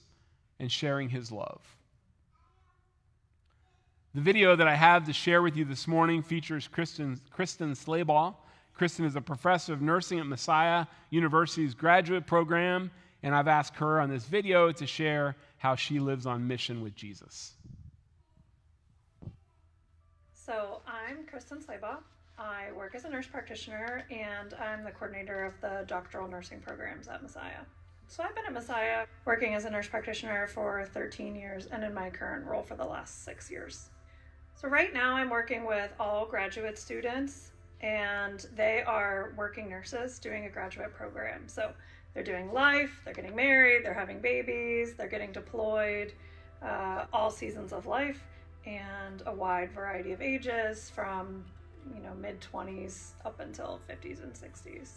and 0.59 0.71
sharing 0.71 1.09
his 1.09 1.33
love. 1.33 1.63
The 4.15 4.21
video 4.21 4.57
that 4.57 4.69
I 4.69 4.75
have 4.75 5.07
to 5.07 5.15
share 5.15 5.41
with 5.41 5.57
you 5.57 5.65
this 5.65 5.89
morning 5.89 6.23
features 6.23 6.69
Kristen, 6.69 7.19
Kristen 7.31 7.73
Slabaugh. 7.73 8.35
Kristen 8.81 9.05
is 9.05 9.15
a 9.15 9.21
professor 9.21 9.75
of 9.75 9.83
nursing 9.83 10.21
at 10.21 10.27
Messiah 10.27 10.87
University's 11.11 11.75
graduate 11.75 12.27
program, 12.27 12.91
and 13.23 13.35
I've 13.35 13.47
asked 13.47 13.77
her 13.77 14.01
on 14.01 14.09
this 14.09 14.25
video 14.25 14.73
to 14.73 14.87
share 14.87 15.37
how 15.59 15.75
she 15.75 16.01
lives 16.01 16.25
on 16.25 16.49
mission 16.49 16.81
with 16.81 16.95
Jesus. 16.95 17.53
So 20.33 20.81
I'm 20.87 21.27
Kristen 21.27 21.59
Slabaugh. 21.59 21.99
I 22.39 22.73
work 22.75 22.95
as 22.95 23.05
a 23.05 23.11
nurse 23.11 23.27
practitioner 23.27 24.05
and 24.11 24.55
I'm 24.55 24.83
the 24.83 24.93
coordinator 24.93 25.45
of 25.45 25.61
the 25.61 25.85
doctoral 25.87 26.27
nursing 26.27 26.61
programs 26.61 27.07
at 27.07 27.23
Messiah. 27.23 27.61
So 28.09 28.23
I've 28.23 28.35
been 28.35 28.47
at 28.47 28.55
Messiah 28.55 29.05
working 29.27 29.55
as 29.55 29.67
a 29.67 29.71
nurse 29.71 29.89
practitioner 29.89 30.47
for 30.47 30.87
13 30.87 31.37
years 31.37 31.67
and 31.67 31.85
in 31.85 31.93
my 31.93 32.09
current 32.09 32.47
role 32.47 32.63
for 32.63 32.77
the 32.77 32.87
last 32.87 33.27
six 33.27 33.51
years. 33.51 33.91
So 34.55 34.69
right 34.69 34.95
now 34.95 35.17
I'm 35.17 35.29
working 35.29 35.67
with 35.67 35.93
all 36.01 36.25
graduate 36.25 36.79
students 36.79 37.51
and 37.83 38.47
they 38.55 38.83
are 38.83 39.33
working 39.37 39.69
nurses 39.69 40.19
doing 40.19 40.47
a 40.47 40.51
graduate 40.51 40.93
program. 40.95 41.49
So 41.49 41.73
they're 42.15 42.25
doing 42.25 42.53
life, 42.53 43.01
they're 43.05 43.15
getting 43.15 43.37
married, 43.37 43.85
they're 43.85 43.95
having 43.95 44.21
babies, 44.21 44.95
they're 44.95 45.09
getting 45.09 45.33
deployed, 45.33 46.13
uh, 46.63 47.07
all 47.13 47.31
seasons 47.31 47.73
of 47.73 47.87
life, 47.87 48.23
and 48.67 49.23
a 49.27 49.33
wide 49.33 49.73
variety 49.73 50.13
of 50.13 50.21
ages 50.21 50.91
from 50.91 51.45
you 51.95 52.03
know 52.03 52.15
mid 52.21 52.41
20s 52.41 53.13
up 53.25 53.41
until 53.41 53.81
50s 53.89 54.23
and 54.23 54.35
60s. 54.35 54.91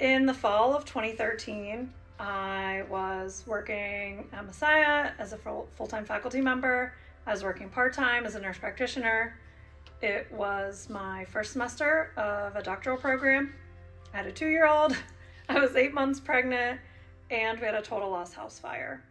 In 0.00 0.26
the 0.26 0.34
fall 0.34 0.74
of 0.74 0.84
2013, 0.84 1.92
I 2.18 2.84
was 2.90 3.44
working 3.46 4.28
at 4.32 4.44
Messiah 4.44 5.12
as 5.18 5.32
a 5.32 5.38
full 5.38 5.86
time 5.86 6.04
faculty 6.04 6.40
member. 6.40 6.92
I 7.26 7.32
was 7.32 7.42
working 7.42 7.68
part 7.68 7.94
time 7.94 8.26
as 8.26 8.34
a 8.34 8.40
nurse 8.40 8.58
practitioner. 8.58 9.38
It 10.02 10.32
was 10.32 10.88
my 10.88 11.26
first 11.26 11.52
semester 11.52 12.12
of 12.16 12.56
a 12.56 12.62
doctoral 12.62 12.96
program. 12.96 13.54
I 14.14 14.18
had 14.18 14.26
a 14.26 14.32
two 14.32 14.48
year 14.48 14.66
old, 14.66 14.96
I 15.48 15.60
was 15.60 15.76
eight 15.76 15.92
months 15.92 16.18
pregnant, 16.18 16.80
and 17.30 17.60
we 17.60 17.66
had 17.66 17.74
a 17.74 17.82
total 17.82 18.10
loss 18.10 18.32
house 18.32 18.58
fire. 18.58 19.04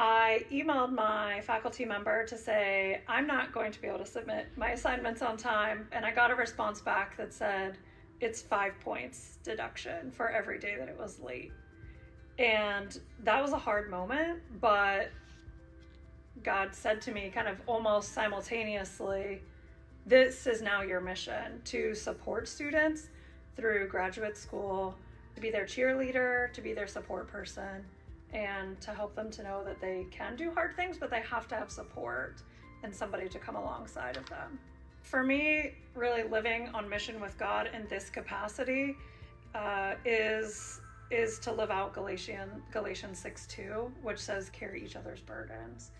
I 0.00 0.44
emailed 0.50 0.92
my 0.92 1.42
faculty 1.42 1.84
member 1.84 2.24
to 2.24 2.36
say, 2.36 3.02
I'm 3.06 3.26
not 3.26 3.52
going 3.52 3.70
to 3.70 3.80
be 3.80 3.86
able 3.86 3.98
to 3.98 4.06
submit 4.06 4.46
my 4.56 4.70
assignments 4.70 5.22
on 5.22 5.36
time. 5.36 5.86
And 5.92 6.06
I 6.06 6.10
got 6.10 6.30
a 6.30 6.34
response 6.34 6.80
back 6.80 7.16
that 7.18 7.34
said, 7.34 7.76
it's 8.20 8.40
five 8.40 8.72
points 8.80 9.38
deduction 9.44 10.10
for 10.10 10.30
every 10.30 10.58
day 10.58 10.74
that 10.78 10.88
it 10.88 10.98
was 10.98 11.20
late. 11.20 11.52
And 12.38 12.98
that 13.24 13.42
was 13.42 13.52
a 13.52 13.58
hard 13.58 13.90
moment, 13.90 14.40
but 14.60 15.10
God 16.42 16.74
said 16.74 17.00
to 17.02 17.12
me, 17.12 17.30
kind 17.34 17.48
of 17.48 17.58
almost 17.66 18.12
simultaneously, 18.12 19.42
this 20.06 20.46
is 20.46 20.62
now 20.62 20.82
your 20.82 21.00
mission 21.00 21.60
to 21.66 21.94
support 21.94 22.48
students 22.48 23.08
through 23.56 23.88
graduate 23.88 24.36
school, 24.36 24.94
to 25.34 25.40
be 25.40 25.50
their 25.50 25.64
cheerleader, 25.64 26.52
to 26.52 26.60
be 26.60 26.72
their 26.72 26.86
support 26.86 27.28
person, 27.28 27.84
and 28.32 28.80
to 28.80 28.92
help 28.92 29.14
them 29.14 29.30
to 29.30 29.42
know 29.42 29.64
that 29.64 29.80
they 29.80 30.06
can 30.10 30.36
do 30.36 30.50
hard 30.52 30.74
things, 30.76 30.96
but 30.98 31.10
they 31.10 31.20
have 31.22 31.48
to 31.48 31.54
have 31.54 31.70
support 31.70 32.42
and 32.82 32.94
somebody 32.94 33.28
to 33.28 33.38
come 33.38 33.56
alongside 33.56 34.16
of 34.16 34.28
them 34.30 34.58
for 35.02 35.22
me, 35.22 35.72
really 35.94 36.22
living 36.22 36.68
on 36.74 36.88
mission 36.88 37.20
with 37.20 37.36
God 37.38 37.70
in 37.74 37.86
this 37.88 38.10
capacity 38.10 38.96
uh, 39.54 39.94
is 40.04 40.80
is 41.10 41.40
to 41.40 41.50
live 41.50 41.72
out 41.72 41.92
Galatian, 41.92 42.62
Galatians 42.70 43.18
6 43.18 43.46
2, 43.48 43.92
which 44.02 44.18
says, 44.18 44.48
carry 44.50 44.84
each 44.84 44.94
other's 44.94 45.20
burdens. 45.20 45.90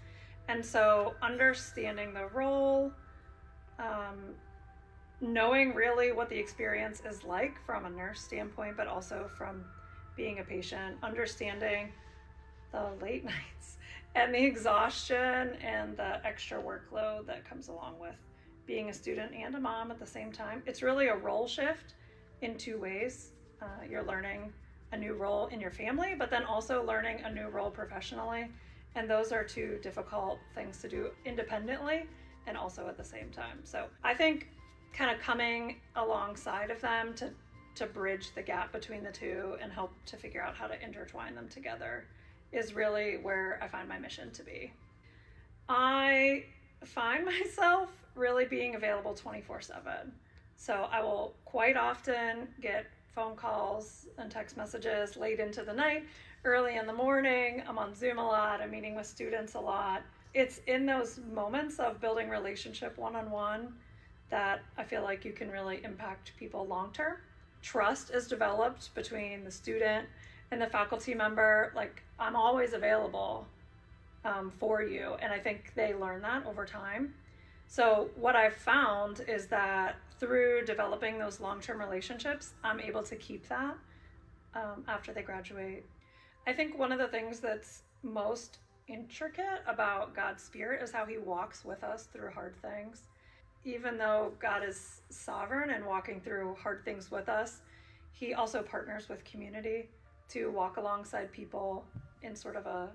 And 0.51 0.67
so, 0.67 1.15
understanding 1.23 2.13
the 2.13 2.27
role, 2.27 2.91
um, 3.79 4.35
knowing 5.21 5.77
really 5.77 6.11
what 6.11 6.29
the 6.29 6.37
experience 6.37 7.01
is 7.09 7.23
like 7.23 7.65
from 7.65 7.85
a 7.85 7.91
nurse 7.91 8.21
standpoint, 8.21 8.77
but 8.77 8.89
also 8.89 9.31
from 9.39 9.65
being 10.17 10.41
a 10.41 10.43
patient, 10.43 10.97
understanding 11.05 11.93
the 12.73 12.91
late 13.01 13.25
nights 13.35 13.77
and 14.17 14.35
the 14.35 14.45
exhaustion 14.45 15.55
and 15.63 15.97
the 15.97 16.27
extra 16.27 16.61
workload 16.61 17.27
that 17.27 17.49
comes 17.49 17.69
along 17.69 18.01
with 18.01 18.17
being 18.67 18.91
a 18.91 18.93
student 18.93 19.33
and 19.33 19.55
a 19.55 19.61
mom 19.61 19.93
at 19.93 20.01
the 20.01 20.07
same 20.07 20.33
time. 20.33 20.65
It's 20.67 20.83
really 20.83 21.07
a 21.07 21.17
role 21.17 21.47
shift 21.47 21.95
in 22.43 22.59
two 22.59 22.77
ways. 22.77 23.31
Uh, 23.63 23.85
you're 23.89 24.03
learning 24.03 24.53
a 24.91 24.97
new 24.97 25.15
role 25.15 25.47
in 25.47 25.61
your 25.61 25.71
family, 25.71 26.17
but 26.19 26.29
then 26.29 26.43
also 26.43 26.85
learning 26.85 27.21
a 27.25 27.33
new 27.33 27.47
role 27.47 27.71
professionally. 27.71 28.49
And 28.95 29.09
those 29.09 29.33
are 29.33 29.45
two 29.45 29.79
difficult 29.83 30.39
things 30.55 30.81
to 30.83 30.89
do 30.89 31.11
independently 31.25 32.07
and 32.47 32.57
also 32.57 32.89
at 32.89 32.97
the 32.97 33.05
same 33.05 33.31
time. 33.31 33.61
So 33.65 33.87
I 34.03 34.15
think 34.15 34.49
kind 34.93 35.15
of 35.15 35.21
coming 35.21 35.77
alongside 35.97 36.71
of 36.71 36.81
them 36.81 37.15
to 37.15 37.31
to 37.77 37.87
bridge 37.87 38.33
the 38.35 38.43
gap 38.43 38.73
between 38.73 39.03
the 39.05 39.13
two 39.13 39.57
and 39.63 39.73
help 39.73 39.93
to 40.05 40.17
figure 40.17 40.43
out 40.43 40.57
how 40.57 40.67
to 40.67 40.83
intertwine 40.85 41.37
them 41.37 41.49
together 41.49 42.05
is 42.53 42.75
really 42.75 43.17
where 43.17 43.61
I 43.63 43.69
find 43.69 43.89
my 43.89 43.99
mission 43.99 44.33
to 44.33 44.43
be. 44.43 44.73
I 45.69 46.45
find 46.85 47.25
myself 47.41 47.91
really 48.15 48.45
being 48.45 48.75
available 48.75 49.15
24 49.15 49.61
7. 49.61 50.13
So 50.57 50.89
I 50.91 51.01
will 51.03 51.35
quite 51.45 51.77
often 51.77 52.49
get 52.61 52.87
phone 53.15 53.35
calls 53.35 54.07
and 54.19 54.31
text 54.31 54.57
messages 54.57 55.17
late 55.17 55.41
into 55.41 55.63
the 55.63 55.73
night, 55.73 56.05
early 56.45 56.77
in 56.77 56.87
the 56.87 56.93
morning. 56.93 57.63
I'm 57.69 57.79
on 57.79 57.95
Zoom 57.95 58.19
a 58.19 58.27
lot, 58.27 58.61
I'm 58.61 58.71
meeting 58.71 58.95
with 58.95 59.07
students 59.07 59.55
a 59.55 59.61
lot. 59.61 60.03
It's 60.33 60.61
in 60.67 60.87
those 60.87 61.21
moments 61.33 61.79
of 61.79 62.01
building 62.01 62.29
relationship 62.29 62.97
one 62.97 63.17
on 63.17 63.31
one 63.31 63.75
that 64.31 64.63
I 64.79 64.85
feel 64.85 65.03
like 65.03 65.25
you 65.25 65.33
can 65.33 65.51
really 65.51 65.81
impact 65.85 66.33
people 66.39 66.67
long 66.67 66.93
term. 66.93 67.17
Trust 67.63 68.11
is 68.11 68.27
developed 68.27 68.95
between 68.95 69.45
the 69.45 69.51
student 69.51 70.07
and 70.51 70.61
the 70.61 70.67
faculty 70.67 71.15
member. 71.15 71.73
Like, 71.75 72.03
I'm 72.19 72.37
always 72.37 72.73
available 72.73 73.47
um, 74.25 74.53
for 74.59 74.83
you. 74.83 75.17
And 75.21 75.33
I 75.33 75.39
think 75.39 75.73
they 75.75 75.95
learn 75.95 76.23
that 76.23 76.47
over 76.47 76.65
time. 76.65 77.15
So, 77.67 78.11
what 78.17 78.35
I've 78.35 78.55
found 78.55 79.25
is 79.29 79.47
that 79.49 79.97
through 80.19 80.65
developing 80.65 81.19
those 81.19 81.41
long 81.41 81.61
term 81.61 81.79
relationships, 81.81 82.53
I'm 82.65 82.81
able 82.81 83.03
to 83.05 83.17
keep 83.17 83.49
that 83.49 83.77
um, 84.55 84.85
after 84.89 85.13
they 85.13 85.23
graduate. 85.23 85.85
I 86.51 86.53
think 86.53 86.77
one 86.77 86.91
of 86.91 86.99
the 86.99 87.07
things 87.07 87.39
that's 87.39 87.83
most 88.03 88.59
intricate 88.89 89.63
about 89.69 90.17
God's 90.17 90.43
Spirit 90.43 90.83
is 90.83 90.91
how 90.91 91.07
He 91.07 91.17
walks 91.17 91.65
with 91.65 91.85
us 91.85 92.09
through 92.13 92.33
hard 92.33 92.57
things. 92.61 93.03
Even 93.65 93.97
though 93.97 94.33
God 94.41 94.65
is 94.67 95.03
sovereign 95.11 95.71
and 95.71 95.87
walking 95.87 96.21
through 96.21 96.57
hard 96.61 96.85
things 96.85 97.09
with 97.09 97.29
us, 97.29 97.61
He 98.11 98.35
also 98.35 98.63
partners 98.63 99.09
with 99.09 99.23
community 99.25 99.91
to 100.31 100.51
walk 100.51 100.77
alongside 100.77 101.31
people 101.31 101.85
in 102.23 102.35
sort 102.35 102.57
of 102.57 102.67
a, 102.67 102.89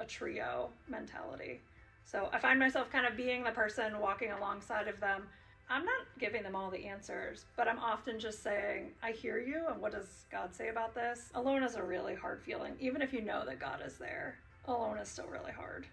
a 0.00 0.04
trio 0.04 0.68
mentality. 0.88 1.60
So 2.04 2.28
I 2.32 2.38
find 2.38 2.60
myself 2.60 2.92
kind 2.92 3.06
of 3.06 3.16
being 3.16 3.42
the 3.42 3.50
person 3.50 3.98
walking 3.98 4.30
alongside 4.30 4.86
of 4.86 5.00
them. 5.00 5.24
I'm 5.70 5.84
not 5.84 6.06
giving 6.18 6.42
them 6.42 6.56
all 6.56 6.70
the 6.70 6.86
answers, 6.86 7.44
but 7.54 7.68
I'm 7.68 7.78
often 7.78 8.18
just 8.18 8.42
saying, 8.42 8.92
I 9.02 9.12
hear 9.12 9.38
you, 9.38 9.66
and 9.70 9.82
what 9.82 9.92
does 9.92 10.24
God 10.32 10.54
say 10.54 10.68
about 10.70 10.94
this? 10.94 11.28
Alone 11.34 11.62
is 11.62 11.74
a 11.74 11.82
really 11.82 12.14
hard 12.14 12.40
feeling, 12.40 12.72
even 12.80 13.02
if 13.02 13.12
you 13.12 13.20
know 13.20 13.44
that 13.44 13.60
God 13.60 13.80
is 13.84 13.98
there. 13.98 14.38
Alone 14.66 14.96
is 14.96 15.08
still 15.08 15.26
really 15.26 15.52
hard. 15.52 15.86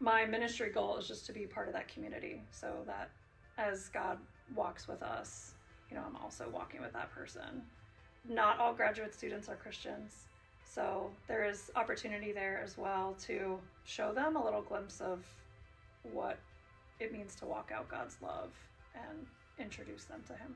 My 0.00 0.26
ministry 0.26 0.68
goal 0.68 0.98
is 0.98 1.08
just 1.08 1.24
to 1.26 1.32
be 1.32 1.46
part 1.46 1.66
of 1.66 1.72
that 1.72 1.88
community 1.88 2.42
so 2.50 2.82
that 2.86 3.08
as 3.56 3.88
God 3.88 4.18
walks 4.54 4.86
with 4.86 5.02
us, 5.02 5.52
you 5.90 5.96
know, 5.96 6.02
I'm 6.06 6.16
also 6.16 6.46
walking 6.52 6.82
with 6.82 6.92
that 6.92 7.10
person. 7.10 7.62
Not 8.28 8.58
all 8.58 8.74
graduate 8.74 9.14
students 9.14 9.48
are 9.48 9.56
Christians. 9.56 10.26
So 10.66 11.10
there 11.26 11.48
is 11.48 11.70
opportunity 11.74 12.32
there 12.32 12.60
as 12.62 12.76
well 12.76 13.16
to 13.22 13.58
show 13.86 14.12
them 14.12 14.36
a 14.36 14.44
little 14.44 14.60
glimpse 14.60 15.00
of 15.00 15.24
what 16.12 16.38
it 17.00 17.14
means 17.14 17.34
to 17.36 17.46
walk 17.46 17.70
out 17.74 17.88
God's 17.88 18.18
love 18.20 18.50
and 19.08 19.26
introduce 19.58 20.04
them 20.04 20.22
to 20.26 20.32
Him. 20.34 20.54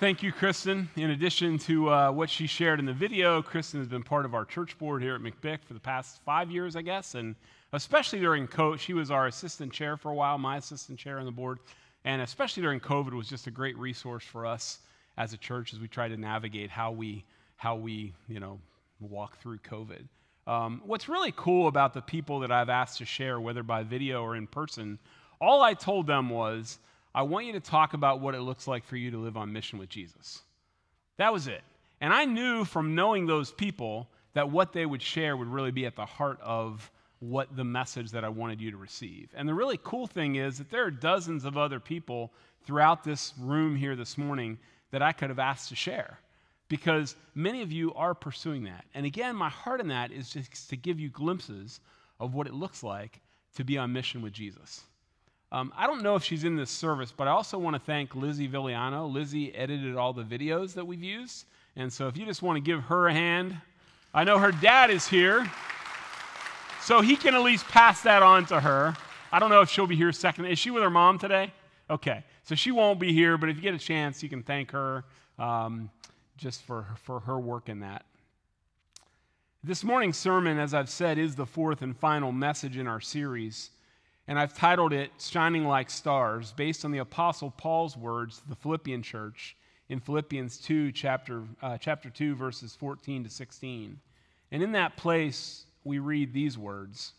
Thank 0.00 0.22
you, 0.22 0.32
Kristen. 0.32 0.90
In 0.96 1.12
addition 1.12 1.56
to 1.60 1.88
uh, 1.88 2.10
what 2.10 2.28
she 2.28 2.46
shared 2.46 2.78
in 2.78 2.84
the 2.84 2.92
video, 2.92 3.40
Kristen 3.40 3.80
has 3.80 3.88
been 3.88 4.02
part 4.02 4.26
of 4.26 4.34
our 4.34 4.44
church 4.44 4.76
board 4.76 5.02
here 5.02 5.14
at 5.14 5.22
McBick 5.22 5.64
for 5.64 5.72
the 5.72 5.80
past 5.80 6.20
five 6.24 6.50
years, 6.50 6.76
I 6.76 6.82
guess, 6.82 7.14
and 7.14 7.36
especially 7.72 8.18
during 8.18 8.46
COVID. 8.46 8.80
She 8.80 8.92
was 8.92 9.10
our 9.10 9.28
assistant 9.28 9.72
chair 9.72 9.96
for 9.96 10.10
a 10.10 10.14
while, 10.14 10.36
my 10.36 10.56
assistant 10.56 10.98
chair 10.98 11.20
on 11.20 11.24
the 11.24 11.30
board, 11.30 11.60
and 12.04 12.20
especially 12.20 12.62
during 12.62 12.80
COVID 12.80 13.14
was 13.14 13.28
just 13.28 13.46
a 13.46 13.50
great 13.50 13.78
resource 13.78 14.24
for 14.24 14.44
us 14.44 14.80
as 15.16 15.32
a 15.32 15.38
church 15.38 15.72
as 15.72 15.78
we 15.78 15.88
try 15.88 16.08
to 16.08 16.16
navigate 16.16 16.70
how 16.70 16.90
we, 16.90 17.24
how 17.56 17.76
we 17.76 18.12
you 18.28 18.40
know, 18.40 18.58
walk 19.00 19.38
through 19.38 19.58
COVID. 19.58 20.06
Um, 20.46 20.82
what's 20.84 21.08
really 21.08 21.32
cool 21.36 21.68
about 21.68 21.94
the 21.94 22.02
people 22.02 22.40
that 22.40 22.52
I've 22.52 22.68
asked 22.68 22.98
to 22.98 23.04
share, 23.04 23.40
whether 23.40 23.62
by 23.62 23.82
video 23.82 24.22
or 24.22 24.36
in 24.36 24.46
person, 24.46 24.98
all 25.40 25.62
I 25.62 25.74
told 25.74 26.06
them 26.06 26.28
was, 26.28 26.78
I 27.14 27.22
want 27.22 27.46
you 27.46 27.52
to 27.52 27.60
talk 27.60 27.94
about 27.94 28.20
what 28.20 28.34
it 28.34 28.40
looks 28.40 28.66
like 28.66 28.84
for 28.84 28.96
you 28.96 29.10
to 29.12 29.18
live 29.18 29.36
on 29.36 29.52
mission 29.52 29.78
with 29.78 29.88
Jesus. 29.88 30.42
That 31.16 31.32
was 31.32 31.46
it. 31.46 31.62
And 32.00 32.12
I 32.12 32.24
knew 32.24 32.64
from 32.64 32.94
knowing 32.94 33.26
those 33.26 33.52
people 33.52 34.08
that 34.34 34.50
what 34.50 34.72
they 34.72 34.84
would 34.84 35.00
share 35.00 35.36
would 35.36 35.48
really 35.48 35.70
be 35.70 35.86
at 35.86 35.96
the 35.96 36.04
heart 36.04 36.38
of 36.42 36.90
what 37.20 37.56
the 37.56 37.64
message 37.64 38.10
that 38.10 38.24
I 38.24 38.28
wanted 38.28 38.60
you 38.60 38.70
to 38.72 38.76
receive. 38.76 39.30
And 39.34 39.48
the 39.48 39.54
really 39.54 39.78
cool 39.82 40.06
thing 40.06 40.36
is 40.36 40.58
that 40.58 40.70
there 40.70 40.84
are 40.84 40.90
dozens 40.90 41.44
of 41.44 41.56
other 41.56 41.80
people 41.80 42.32
throughout 42.66 43.04
this 43.04 43.32
room 43.38 43.76
here 43.76 43.96
this 43.96 44.18
morning 44.18 44.58
that 44.90 45.02
I 45.02 45.12
could 45.12 45.30
have 45.30 45.38
asked 45.38 45.68
to 45.70 45.76
share 45.76 46.18
because 46.74 47.14
many 47.36 47.62
of 47.62 47.70
you 47.70 47.94
are 47.94 48.16
pursuing 48.16 48.64
that. 48.64 48.84
And 48.94 49.06
again, 49.06 49.36
my 49.36 49.48
heart 49.48 49.80
in 49.80 49.86
that 49.86 50.10
is 50.10 50.30
just 50.30 50.68
to 50.70 50.76
give 50.76 50.98
you 50.98 51.08
glimpses 51.08 51.78
of 52.18 52.34
what 52.34 52.48
it 52.48 52.52
looks 52.52 52.82
like 52.82 53.20
to 53.54 53.62
be 53.62 53.78
on 53.78 53.92
mission 53.92 54.22
with 54.22 54.32
Jesus. 54.32 54.82
Um, 55.52 55.72
I 55.76 55.86
don't 55.86 56.02
know 56.02 56.16
if 56.16 56.24
she's 56.24 56.42
in 56.42 56.56
this 56.56 56.72
service, 56.72 57.12
but 57.16 57.28
I 57.28 57.30
also 57.30 57.58
want 57.58 57.76
to 57.76 57.80
thank 57.80 58.16
Lizzie 58.16 58.48
Villiano. 58.48 59.08
Lizzie 59.08 59.54
edited 59.54 59.94
all 59.94 60.12
the 60.12 60.24
videos 60.24 60.74
that 60.74 60.84
we've 60.84 61.00
used. 61.00 61.44
And 61.76 61.92
so 61.92 62.08
if 62.08 62.16
you 62.16 62.26
just 62.26 62.42
want 62.42 62.56
to 62.56 62.60
give 62.60 62.82
her 62.82 63.06
a 63.06 63.12
hand, 63.12 63.56
I 64.12 64.24
know 64.24 64.40
her 64.40 64.50
dad 64.50 64.90
is 64.90 65.06
here, 65.06 65.48
so 66.82 67.02
he 67.02 67.14
can 67.14 67.36
at 67.36 67.42
least 67.42 67.68
pass 67.68 68.02
that 68.02 68.24
on 68.24 68.46
to 68.46 68.58
her. 68.58 68.96
I 69.30 69.38
don't 69.38 69.50
know 69.50 69.60
if 69.60 69.70
she'll 69.70 69.86
be 69.86 69.94
here 69.94 70.10
second. 70.10 70.46
Is 70.46 70.58
she 70.58 70.72
with 70.72 70.82
her 70.82 70.90
mom 70.90 71.20
today? 71.20 71.52
Okay. 71.88 72.24
So 72.42 72.56
she 72.56 72.72
won't 72.72 72.98
be 72.98 73.12
here, 73.12 73.38
but 73.38 73.48
if 73.48 73.54
you 73.54 73.62
get 73.62 73.74
a 73.74 73.78
chance, 73.78 74.24
you 74.24 74.28
can 74.28 74.42
thank 74.42 74.72
her 74.72 75.04
um, 75.38 75.88
just 76.36 76.62
for, 76.62 76.86
for 77.02 77.20
her 77.20 77.38
work 77.38 77.68
in 77.68 77.80
that. 77.80 78.04
This 79.62 79.82
morning's 79.82 80.18
sermon, 80.18 80.58
as 80.58 80.74
I've 80.74 80.90
said, 80.90 81.18
is 81.18 81.36
the 81.36 81.46
fourth 81.46 81.80
and 81.80 81.96
final 81.96 82.32
message 82.32 82.76
in 82.76 82.86
our 82.86 83.00
series. 83.00 83.70
And 84.26 84.38
I've 84.38 84.54
titled 84.54 84.92
it 84.92 85.10
Shining 85.18 85.64
Like 85.64 85.90
Stars, 85.90 86.52
based 86.52 86.84
on 86.84 86.90
the 86.90 86.98
Apostle 86.98 87.50
Paul's 87.50 87.96
words 87.96 88.40
to 88.40 88.48
the 88.48 88.56
Philippian 88.56 89.02
church 89.02 89.56
in 89.88 90.00
Philippians 90.00 90.58
2, 90.58 90.92
chapter, 90.92 91.44
uh, 91.62 91.78
chapter 91.78 92.10
2, 92.10 92.34
verses 92.34 92.74
14 92.74 93.24
to 93.24 93.30
16. 93.30 94.00
And 94.50 94.62
in 94.62 94.72
that 94.72 94.96
place, 94.96 95.66
we 95.82 95.98
read 95.98 96.32
these 96.32 96.56
words 96.56 97.12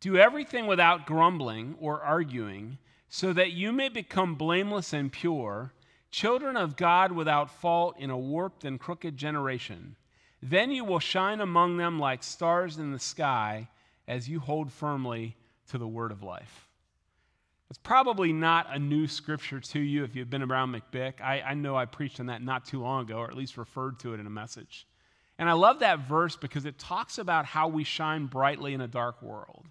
Do 0.00 0.16
everything 0.16 0.66
without 0.66 1.06
grumbling 1.06 1.76
or 1.80 2.02
arguing, 2.02 2.78
so 3.08 3.32
that 3.32 3.52
you 3.52 3.72
may 3.72 3.88
become 3.88 4.34
blameless 4.34 4.92
and 4.92 5.10
pure, 5.10 5.72
children 6.14 6.56
of 6.56 6.76
God 6.76 7.10
without 7.10 7.50
fault 7.50 7.96
in 7.98 8.08
a 8.08 8.16
warped 8.16 8.64
and 8.64 8.78
crooked 8.78 9.16
generation. 9.16 9.96
Then 10.40 10.70
you 10.70 10.84
will 10.84 11.00
shine 11.00 11.40
among 11.40 11.76
them 11.76 11.98
like 11.98 12.22
stars 12.22 12.78
in 12.78 12.92
the 12.92 13.00
sky 13.00 13.68
as 14.06 14.28
you 14.28 14.38
hold 14.38 14.70
firmly 14.70 15.36
to 15.70 15.78
the 15.78 15.88
word 15.88 16.12
of 16.12 16.22
life. 16.22 16.68
It's 17.68 17.80
probably 17.80 18.32
not 18.32 18.68
a 18.70 18.78
new 18.78 19.08
scripture 19.08 19.58
to 19.58 19.80
you 19.80 20.04
if 20.04 20.14
you've 20.14 20.30
been 20.30 20.42
around 20.42 20.72
McBick. 20.72 21.20
I, 21.20 21.40
I, 21.40 21.54
know 21.54 21.74
I 21.74 21.86
preached 21.86 22.20
on 22.20 22.26
that 22.26 22.42
not 22.42 22.64
too 22.64 22.80
long 22.80 23.02
ago, 23.02 23.16
or 23.16 23.28
at 23.28 23.36
least 23.36 23.56
referred 23.56 23.98
to 24.00 24.14
it 24.14 24.20
in 24.20 24.26
a 24.28 24.30
message. 24.30 24.86
And 25.40 25.48
I 25.48 25.54
love 25.54 25.80
that 25.80 26.06
verse 26.06 26.36
because 26.36 26.64
it 26.64 26.78
talks 26.78 27.18
about 27.18 27.44
how 27.44 27.66
we 27.66 27.82
shine 27.82 28.26
brightly 28.26 28.72
in 28.72 28.80
a 28.80 28.86
dark 28.86 29.20
world. 29.20 29.66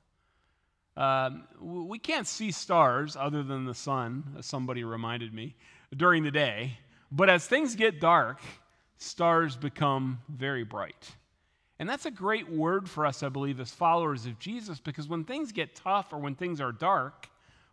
Um, 0.97 1.45
we 1.59 1.99
can't 1.99 2.27
see 2.27 2.51
stars 2.51 3.15
other 3.15 3.43
than 3.43 3.65
the 3.65 3.73
sun, 3.73 4.35
as 4.37 4.45
somebody 4.45 4.83
reminded 4.83 5.33
me, 5.33 5.55
during 5.97 6.23
the 6.23 6.31
day. 6.31 6.77
But 7.11 7.29
as 7.29 7.45
things 7.45 7.75
get 7.75 7.99
dark, 7.99 8.39
stars 8.97 9.55
become 9.55 10.19
very 10.29 10.63
bright. 10.63 11.11
And 11.79 11.89
that's 11.89 12.05
a 12.05 12.11
great 12.11 12.49
word 12.49 12.89
for 12.89 13.05
us, 13.05 13.23
I 13.23 13.29
believe, 13.29 13.59
as 13.59 13.71
followers 13.71 14.25
of 14.25 14.39
Jesus, 14.39 14.79
because 14.79 15.07
when 15.07 15.23
things 15.23 15.51
get 15.51 15.75
tough 15.75 16.13
or 16.13 16.17
when 16.17 16.35
things 16.35 16.61
are 16.61 16.71
dark, 16.71 17.27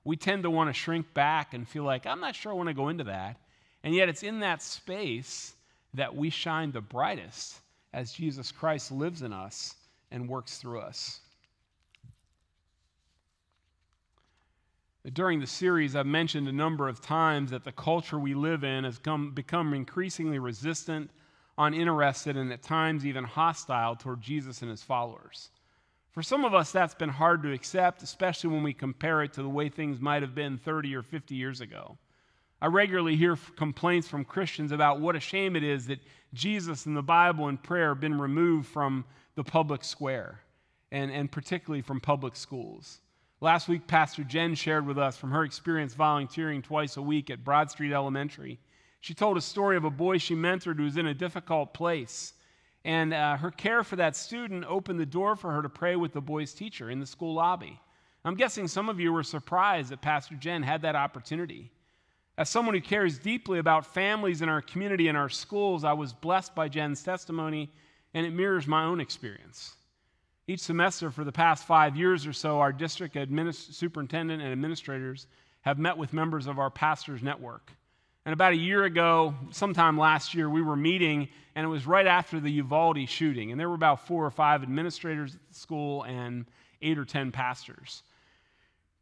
we 0.05 0.17
tend 0.17 0.43
to 0.43 0.51
want 0.51 0.69
to 0.69 0.75
shrink 0.75 1.13
back 1.15 1.55
and 1.55 1.69
feel 1.69 1.85
like, 1.85 2.07
I'm 2.07 2.21
not 2.21 2.35
sure 2.35 2.53
I 2.53 2.55
want 2.55 2.69
to 2.69 2.75
go 2.75 2.89
into 2.89 3.05
that. 3.05 3.37
And 3.85 3.95
yet, 3.95 4.09
it's 4.09 4.23
in 4.23 4.41
that 4.41 4.63
space 4.63 5.55
that 5.95 6.15
we 6.15 6.31
shine 6.31 6.73
the 6.73 6.81
brightest 6.81 7.61
as 7.93 8.13
Jesus 8.13 8.53
Christ 8.53 8.93
lives 8.93 9.23
in 9.23 9.33
us 9.33 9.75
and 10.11 10.29
works 10.29 10.59
through 10.59 10.81
us. 10.81 11.21
During 15.13 15.41
the 15.41 15.47
series, 15.47 15.97
I've 15.97 16.07
mentioned 16.07 16.47
a 16.49 16.53
number 16.53 16.89
of 16.89 17.01
times 17.01 17.51
that 17.51 17.65
the 17.65 17.73
culture 17.73 18.19
we 18.19 18.35
live 18.35 18.65
in 18.65 18.85
has 18.85 18.99
come, 18.99 19.33
become 19.33 19.75
increasingly 19.75 20.39
resistant 20.39 21.11
uninterested, 21.61 22.37
and 22.37 22.53
at 22.53 22.63
times 22.63 23.05
even 23.05 23.23
hostile 23.23 23.95
toward 23.95 24.21
Jesus 24.21 24.63
and 24.63 24.71
his 24.71 24.83
followers. 24.83 25.51
For 26.11 26.23
some 26.23 26.45
of 26.45 26.55
us, 26.55 26.73
that's 26.73 26.95
been 26.95 27.11
hard 27.11 27.43
to 27.43 27.53
accept, 27.53 28.03
especially 28.03 28.51
when 28.51 28.63
we 28.63 28.73
compare 28.73 29.23
it 29.23 29.35
to 29.35 29.43
the 29.43 29.49
way 29.49 29.69
things 29.69 30.01
might 30.01 30.23
have 30.23 30.35
been 30.35 30.59
30 30.59 30.97
or 30.97 31.03
50 31.03 31.35
years 31.35 31.61
ago. 31.61 31.99
I 32.63 32.67
regularly 32.67 33.15
hear 33.15 33.39
complaints 33.57 34.09
from 34.09 34.25
Christians 34.25 34.73
about 34.73 35.01
what 35.01 35.17
a 35.17 35.21
shame 35.21 35.55
it 35.55 35.63
is 35.63 35.87
that 35.87 36.01
Jesus 36.35 36.87
and 36.87 36.97
the 36.97 37.03
Bible 37.03 37.49
and 37.49 37.63
prayer 37.63 37.91
have 37.91 38.01
been 38.01 38.19
removed 38.19 38.67
from 38.69 39.05
the 39.35 39.45
public 39.45 39.85
square, 39.85 40.41
and, 40.91 41.11
and 41.11 41.31
particularly 41.31 41.83
from 41.83 42.01
public 42.01 42.37
schools. 42.37 43.01
Last 43.41 43.69
week, 43.69 43.87
Pastor 43.87 44.23
Jen 44.23 44.55
shared 44.55 44.87
with 44.87 44.99
us 44.99 45.17
from 45.17 45.31
her 45.31 45.45
experience 45.45 45.95
volunteering 45.95 46.63
twice 46.63 46.97
a 46.97 47.03
week 47.03 47.31
at 47.31 47.45
Broad 47.45 47.71
Street 47.71 47.93
Elementary 47.93 48.59
she 49.01 49.15
told 49.15 49.39
a 49.39 49.41
story 49.41 49.77
of 49.77 49.85
a 49.85 49.91
boy 49.91 50.19
she 50.19 50.35
mentored 50.35 50.77
who 50.77 50.85
was 50.85 50.99
in 50.99 51.07
a 51.07 51.15
difficult 51.15 51.73
place. 51.73 52.35
And 52.85 53.13
uh, 53.13 53.37
her 53.39 53.51
care 53.51 53.83
for 53.83 53.97
that 53.97 54.17
student 54.17 54.65
opened 54.67 55.01
the 55.01 55.07
door 55.07 55.37
for 55.37 55.53
her 55.53 55.63
to 55.63 55.69
pray 55.69 55.97
with 55.97 56.13
the 56.13 56.21
boy's 56.21 56.53
teacher 56.53 56.91
in 56.91 57.01
the 57.01 57.07
school 57.07 57.35
lobby. 57.35 57.81
I'm 58.25 58.35
guessing 58.35 58.69
some 58.69 58.89
of 58.89 59.01
you 59.01 59.13
were 59.13 59.23
surprised 59.23 59.91
that 59.91 60.03
Pastor 60.03 60.35
Jen 60.35 60.63
had 60.63 60.83
that 60.83 60.97
opportunity. 60.97 61.71
As 62.37 62.49
someone 62.49 62.75
who 62.75 62.81
cares 62.81 63.19
deeply 63.19 63.59
about 63.59 63.87
families 63.87 64.43
in 64.43 64.49
our 64.49 64.63
community 64.63 65.09
and 65.09 65.17
our 65.17 65.29
schools, 65.29 65.85
I 65.85 65.95
was 65.95 66.13
blessed 66.13 66.55
by 66.55 66.69
Jen's 66.69 67.03
testimony, 67.03 67.71
and 68.15 68.27
it 68.27 68.33
mirrors 68.33 68.67
my 68.67 68.85
own 68.85 69.01
experience. 69.01 69.77
Each 70.51 70.59
semester 70.59 71.13
for 71.13 71.23
the 71.23 71.31
past 71.31 71.65
five 71.65 71.97
years 71.97 72.27
or 72.27 72.33
so, 72.33 72.59
our 72.59 72.73
district 72.73 73.15
administ- 73.15 73.73
superintendent 73.73 74.43
and 74.43 74.51
administrators 74.51 75.29
have 75.61 75.79
met 75.79 75.97
with 75.97 76.13
members 76.13 76.49
of 76.49 76.59
our 76.59 76.71
pastors' 76.71 77.23
network. 77.23 77.71
And 78.27 78.33
about 78.33 78.55
a 78.55 78.57
year 78.57 78.83
ago, 78.83 79.37
sometime 79.53 79.97
last 79.97 80.35
year, 80.35 80.51
we 80.51 80.61
were 80.61 80.75
meeting, 80.75 81.29
and 81.55 81.65
it 81.65 81.69
was 81.69 81.87
right 81.87 82.05
after 82.05 82.41
the 82.41 82.51
Uvalde 82.51 83.09
shooting. 83.09 83.53
And 83.53 83.61
there 83.61 83.69
were 83.69 83.77
about 83.77 84.09
four 84.09 84.27
or 84.27 84.31
five 84.33 84.65
administrators 84.65 85.37
at 85.37 85.41
the 85.47 85.55
school 85.55 86.03
and 86.03 86.47
eight 86.83 86.99
or 86.99 87.05
ten 87.05 87.31
pastors. 87.31 88.03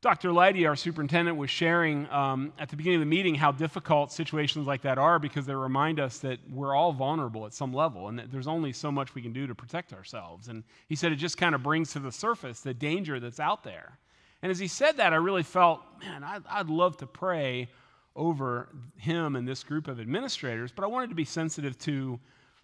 Dr. 0.01 0.29
Lighty, 0.29 0.65
our 0.69 0.77
superintendent, 0.77 1.37
was 1.37 1.51
sharing 1.51 2.09
um, 2.11 2.53
at 2.57 2.69
the 2.69 2.77
beginning 2.77 2.99
of 2.99 3.01
the 3.01 3.11
meeting 3.11 3.35
how 3.35 3.51
difficult 3.51 4.13
situations 4.13 4.65
like 4.65 4.83
that 4.83 4.97
are 4.97 5.19
because 5.19 5.45
they 5.45 5.55
remind 5.57 5.99
us 5.99 6.19
that 6.19 6.39
we're 6.53 6.73
all 6.73 6.93
vulnerable 6.93 7.47
at 7.47 7.53
some 7.53 7.73
level 7.73 8.07
and 8.07 8.17
that 8.17 8.31
there's 8.31 8.47
only 8.47 8.73
so 8.73 8.93
much 8.93 9.17
we 9.17 9.23
can 9.23 9.33
do 9.33 9.49
to 9.49 9.57
protect 9.57 9.93
ourselves. 9.93 10.47
And 10.47 10.63
he 10.89 10.95
said 10.95 11.11
it 11.11 11.17
just 11.17 11.37
kind 11.37 11.53
of 11.53 11.65
brings 11.65 11.93
to 11.95 11.99
the 11.99 12.13
surface 12.13 12.61
the 12.61 12.73
danger 12.73 13.19
that's 13.19 13.41
out 13.41 13.65
there. 13.65 13.99
And 14.41 14.53
as 14.53 14.61
he 14.61 14.69
said 14.69 14.99
that, 14.99 15.13
I 15.13 15.17
really 15.17 15.43
felt, 15.43 15.81
man, 16.01 16.23
I'd, 16.23 16.43
I'd 16.49 16.69
love 16.69 16.97
to 16.99 17.07
pray 17.07 17.69
over 18.15 18.69
him 18.99 19.35
and 19.35 19.49
this 19.49 19.65
group 19.65 19.89
of 19.89 19.99
administrators, 19.99 20.71
but 20.71 20.85
I 20.85 20.87
wanted 20.87 21.09
to 21.09 21.17
be 21.17 21.25
sensitive 21.25 21.77
to 21.81 22.21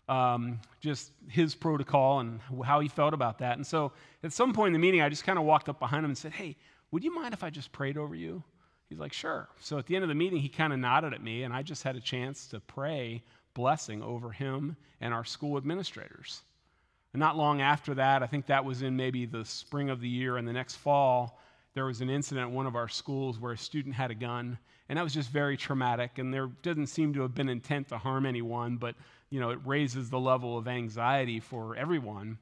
um, 0.09 0.61
just 0.81 1.11
his 1.29 1.57
protocol 1.57 2.20
and 2.20 2.38
how 2.64 2.79
he 2.79 2.87
felt 2.87 3.12
about 3.12 3.38
that. 3.38 3.57
And 3.57 3.66
so 3.66 3.90
at 4.23 4.33
some 4.33 4.53
point 4.53 4.68
in 4.68 4.73
the 4.75 4.79
meeting, 4.79 5.01
I 5.01 5.09
just 5.09 5.25
kind 5.25 5.38
of 5.38 5.44
walked 5.44 5.68
up 5.68 5.81
behind 5.81 6.05
him 6.05 6.12
and 6.12 6.18
said, 6.18 6.33
Hey, 6.33 6.57
would 6.94 7.02
you 7.02 7.12
mind 7.12 7.35
if 7.35 7.42
I 7.42 7.50
just 7.50 7.72
prayed 7.72 7.98
over 7.98 8.14
you? 8.14 8.44
He's 8.88 9.00
like, 9.00 9.12
Sure. 9.12 9.48
So 9.61 9.78
at 9.78 9.87
the 9.87 9.96
end 9.96 10.04
of 10.04 10.09
the 10.09 10.14
meeting, 10.14 10.38
he 10.38 10.48
kind 10.48 10.72
of 10.72 10.78
nodded 10.78 11.12
at 11.12 11.24
me, 11.24 11.42
and 11.42 11.52
I 11.52 11.62
just 11.62 11.83
had 11.83 11.96
a 11.96 12.00
chance 12.00 12.46
to 12.48 12.61
pray 12.61 13.24
blessing 13.52 14.00
over 14.00 14.30
him 14.30 14.76
and 15.00 15.12
our 15.12 15.24
school 15.24 15.57
administrators. 15.57 16.42
And 17.12 17.18
not 17.18 17.37
long 17.37 17.61
after 17.61 17.94
that, 17.94 18.22
I 18.22 18.28
think 18.28 18.46
that 18.46 18.64
was 18.64 18.83
in 18.83 18.96
maybe 18.96 19.26
the 19.26 19.44
spring 19.44 19.90
of 19.90 20.00
the 20.00 20.09
year, 20.09 20.37
and 20.37 20.46
the 20.46 20.52
next 20.52 20.76
fall, 20.76 21.40
there 21.74 21.87
was 21.87 22.00
an 22.00 22.11
incident 22.11 22.46
at 22.46 22.54
one 22.54 22.66
of 22.66 22.76
our 22.76 22.88
schools 22.88 23.40
where 23.40 23.52
a 23.52 23.59
student 23.59 23.96
had 23.96 24.12
a 24.12 24.14
gun 24.14 24.57
and 24.88 24.98
that 24.98 25.02
was 25.02 25.14
just 25.14 25.30
very 25.30 25.57
traumatic 25.57 26.18
and 26.18 26.33
there 26.33 26.48
doesn't 26.62 26.87
seem 26.87 27.12
to 27.14 27.22
have 27.22 27.35
been 27.35 27.48
intent 27.48 27.88
to 27.88 27.98
harm 27.98 28.26
anyone 28.26 28.76
but 28.76 28.94
you 29.30 29.40
know 29.40 29.50
it 29.50 29.59
raises 29.64 30.11
the 30.11 30.20
level 30.20 30.57
of 30.57 30.68
anxiety 30.68 31.40
for 31.40 31.74
everyone 31.74 32.38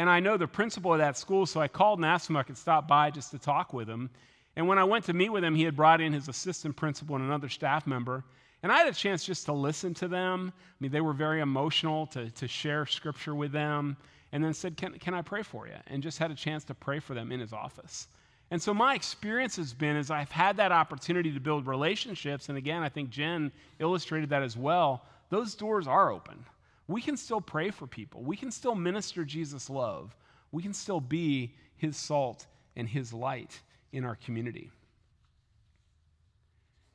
and 0.00 0.08
i 0.08 0.18
know 0.18 0.38
the 0.38 0.48
principal 0.48 0.94
of 0.94 0.98
that 0.98 1.18
school 1.18 1.44
so 1.44 1.60
i 1.60 1.68
called 1.68 1.98
and 1.98 2.06
asked 2.06 2.30
him 2.30 2.36
if 2.36 2.40
i 2.40 2.42
could 2.42 2.56
stop 2.56 2.88
by 2.88 3.10
just 3.10 3.30
to 3.30 3.38
talk 3.38 3.74
with 3.74 3.86
him. 3.86 4.08
And 4.56 4.66
when 4.66 4.78
i 4.78 4.84
went 4.84 5.04
to 5.04 5.12
meet 5.12 5.28
with 5.28 5.44
him 5.44 5.54
he 5.54 5.64
had 5.64 5.76
brought 5.76 6.00
in 6.00 6.14
his 6.14 6.26
assistant 6.26 6.74
principal 6.74 7.16
and 7.16 7.24
another 7.24 7.50
staff 7.50 7.86
member. 7.86 8.24
And 8.62 8.72
i 8.72 8.78
had 8.78 8.88
a 8.88 8.94
chance 8.94 9.24
just 9.24 9.44
to 9.44 9.52
listen 9.52 9.92
to 9.94 10.08
them. 10.08 10.54
I 10.56 10.76
mean 10.80 10.90
they 10.90 11.02
were 11.02 11.12
very 11.12 11.40
emotional 11.40 12.06
to, 12.08 12.30
to 12.30 12.48
share 12.48 12.86
scripture 12.86 13.34
with 13.34 13.52
them. 13.52 13.98
And 14.32 14.42
then 14.42 14.54
said 14.54 14.78
can, 14.78 14.98
can 14.98 15.12
i 15.12 15.20
pray 15.20 15.42
for 15.42 15.66
you? 15.66 15.76
And 15.88 16.02
just 16.02 16.18
had 16.18 16.30
a 16.30 16.34
chance 16.34 16.64
to 16.64 16.74
pray 16.74 16.98
for 16.98 17.12
them 17.12 17.30
in 17.30 17.40
his 17.40 17.52
office. 17.52 18.08
And 18.50 18.60
so 18.60 18.72
my 18.72 18.94
experience 18.94 19.56
has 19.56 19.74
been 19.74 19.96
is 19.96 20.10
I've 20.10 20.32
had 20.32 20.56
that 20.56 20.72
opportunity 20.72 21.30
to 21.30 21.40
build 21.40 21.66
relationships, 21.66 22.48
and 22.48 22.58
again, 22.58 22.82
I 22.82 22.88
think 22.88 23.10
Jen 23.10 23.52
illustrated 23.78 24.30
that 24.30 24.42
as 24.42 24.56
well. 24.56 25.04
Those 25.28 25.54
doors 25.54 25.86
are 25.86 26.10
open. 26.10 26.44
We 26.90 27.00
can 27.00 27.16
still 27.16 27.40
pray 27.40 27.70
for 27.70 27.86
people. 27.86 28.20
We 28.20 28.36
can 28.36 28.50
still 28.50 28.74
minister 28.74 29.24
Jesus' 29.24 29.70
love. 29.70 30.16
We 30.50 30.60
can 30.60 30.74
still 30.74 31.00
be 31.00 31.54
his 31.76 31.96
salt 31.96 32.46
and 32.74 32.88
his 32.88 33.12
light 33.12 33.60
in 33.92 34.04
our 34.04 34.16
community. 34.16 34.72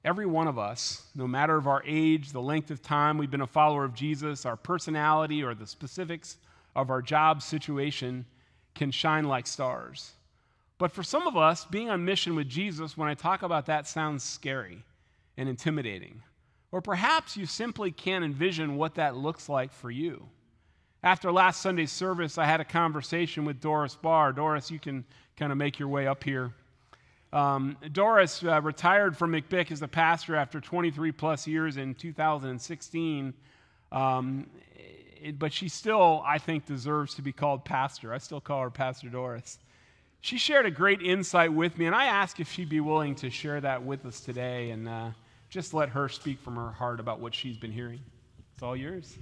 Every 0.04 0.26
one 0.26 0.48
of 0.48 0.60
us, 0.60 1.08
no 1.16 1.28
matter 1.28 1.56
of 1.56 1.66
our 1.66 1.82
age, 1.88 2.34
the 2.34 2.42
length 2.42 2.72
of 2.72 2.82
time 2.82 3.18
we've 3.18 3.32
been 3.32 3.40
a 3.40 3.48
follower 3.48 3.86
of 3.86 3.94
Jesus, 3.94 4.46
our 4.46 4.58
personality, 4.58 5.42
or 5.42 5.56
the 5.56 5.66
specifics 5.66 6.36
of 6.76 6.90
our 6.90 7.02
job 7.02 7.42
situation, 7.42 8.26
can 8.76 8.92
shine 8.92 9.24
like 9.24 9.48
stars. 9.48 10.12
But 10.78 10.92
for 10.92 11.04
some 11.04 11.26
of 11.26 11.38
us, 11.38 11.64
being 11.64 11.90
on 11.90 12.04
mission 12.04 12.36
with 12.36 12.50
Jesus, 12.50 12.98
when 12.98 13.08
I 13.08 13.14
talk 13.14 13.44
about 13.44 13.68
that, 13.68 13.88
sounds 13.88 14.26
scary 14.26 14.84
and 15.38 15.48
intimidating. 15.48 16.22
Or 16.76 16.82
perhaps 16.82 17.38
you 17.38 17.46
simply 17.46 17.90
can't 17.90 18.26
envision 18.26 18.76
what 18.76 18.96
that 18.96 19.16
looks 19.16 19.48
like 19.48 19.72
for 19.72 19.90
you. 19.90 20.28
After 21.04 21.32
last 21.32 21.62
Sunday's 21.62 21.90
service, 21.90 22.38
I 22.38 22.44
had 22.44 22.60
a 22.60 22.66
conversation 22.66 23.46
with 23.46 23.62
Doris 23.62 23.96
Barr. 23.96 24.34
Doris, 24.34 24.70
you 24.70 24.78
can 24.78 25.06
kind 25.38 25.54
of 25.54 25.58
make 25.58 25.80
your 25.80 25.88
way 25.88 26.06
up 26.06 26.22
here. 26.22 26.52
Um, 27.32 27.78
Doris 27.94 28.44
uh, 28.44 28.62
retired 28.62 29.16
from 29.16 29.32
McBick 29.32 29.72
as 29.72 29.84
a 29.84 29.88
pastor 29.88 30.36
after 30.36 30.60
23 30.60 31.14
plus 31.14 31.48
years 31.48 31.78
in 31.78 31.96
2016. 31.96 33.34
Um, 33.94 34.50
it, 35.24 35.40
but 35.40 35.54
she 35.54 35.70
still, 35.70 36.24
I 36.26 36.40
think, 36.40 36.66
deserves 36.66 37.16
to 37.16 37.22
be 37.22 37.32
called 37.32 37.64
pastor. 37.64 38.12
I 38.12 38.18
still 38.18 38.42
call 38.42 38.64
her 38.64 38.70
Pastor 38.70 39.08
Doris. 39.08 39.60
She 40.20 40.38
shared 40.38 40.66
a 40.66 40.72
great 40.72 41.02
insight 41.02 41.54
with 41.54 41.78
me, 41.78 41.86
and 41.86 41.96
I 41.96 42.08
asked 42.08 42.42
if 42.42 42.52
she'd 42.52 42.68
be 42.68 42.82
willing 42.82 43.16
to 43.16 43.30
share 43.30 43.62
that 43.62 43.82
with 43.86 44.06
us 44.06 44.20
today 44.20 44.72
and 44.72 44.90
uh, 44.90 45.12
just 45.56 45.74
let 45.74 45.88
her 45.88 46.10
speak 46.10 46.38
from 46.42 46.58
her 46.58 46.70
heart 46.70 47.00
about 47.00 47.22
what 47.22 47.34
she's 47.34 47.56
been 47.56 47.72
hearing. 47.72 48.02
It's 48.54 48.62
all 48.62 48.76
yours. 48.76 49.18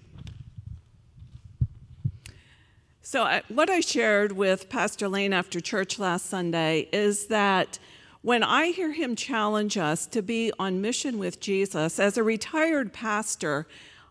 So, 3.04 3.22
I, 3.22 3.44
what 3.50 3.70
I 3.70 3.82
shared 3.82 4.32
with 4.32 4.68
Pastor 4.68 5.08
Layne 5.08 5.32
after 5.32 5.60
church 5.60 6.00
last 6.00 6.26
Sunday 6.26 6.90
is 6.92 7.28
that 7.28 7.78
when 8.24 8.42
I 8.42 8.72
hear 8.72 8.94
him 8.94 9.16
challenge 9.16 9.78
us 9.78 10.08
to 10.08 10.24
be 10.24 10.52
on 10.58 10.82
mission 10.82 11.20
with 11.20 11.40
Jesus, 11.40 12.00
as 12.00 12.18
a 12.18 12.24
retired 12.24 12.94
pastor, 12.94 13.68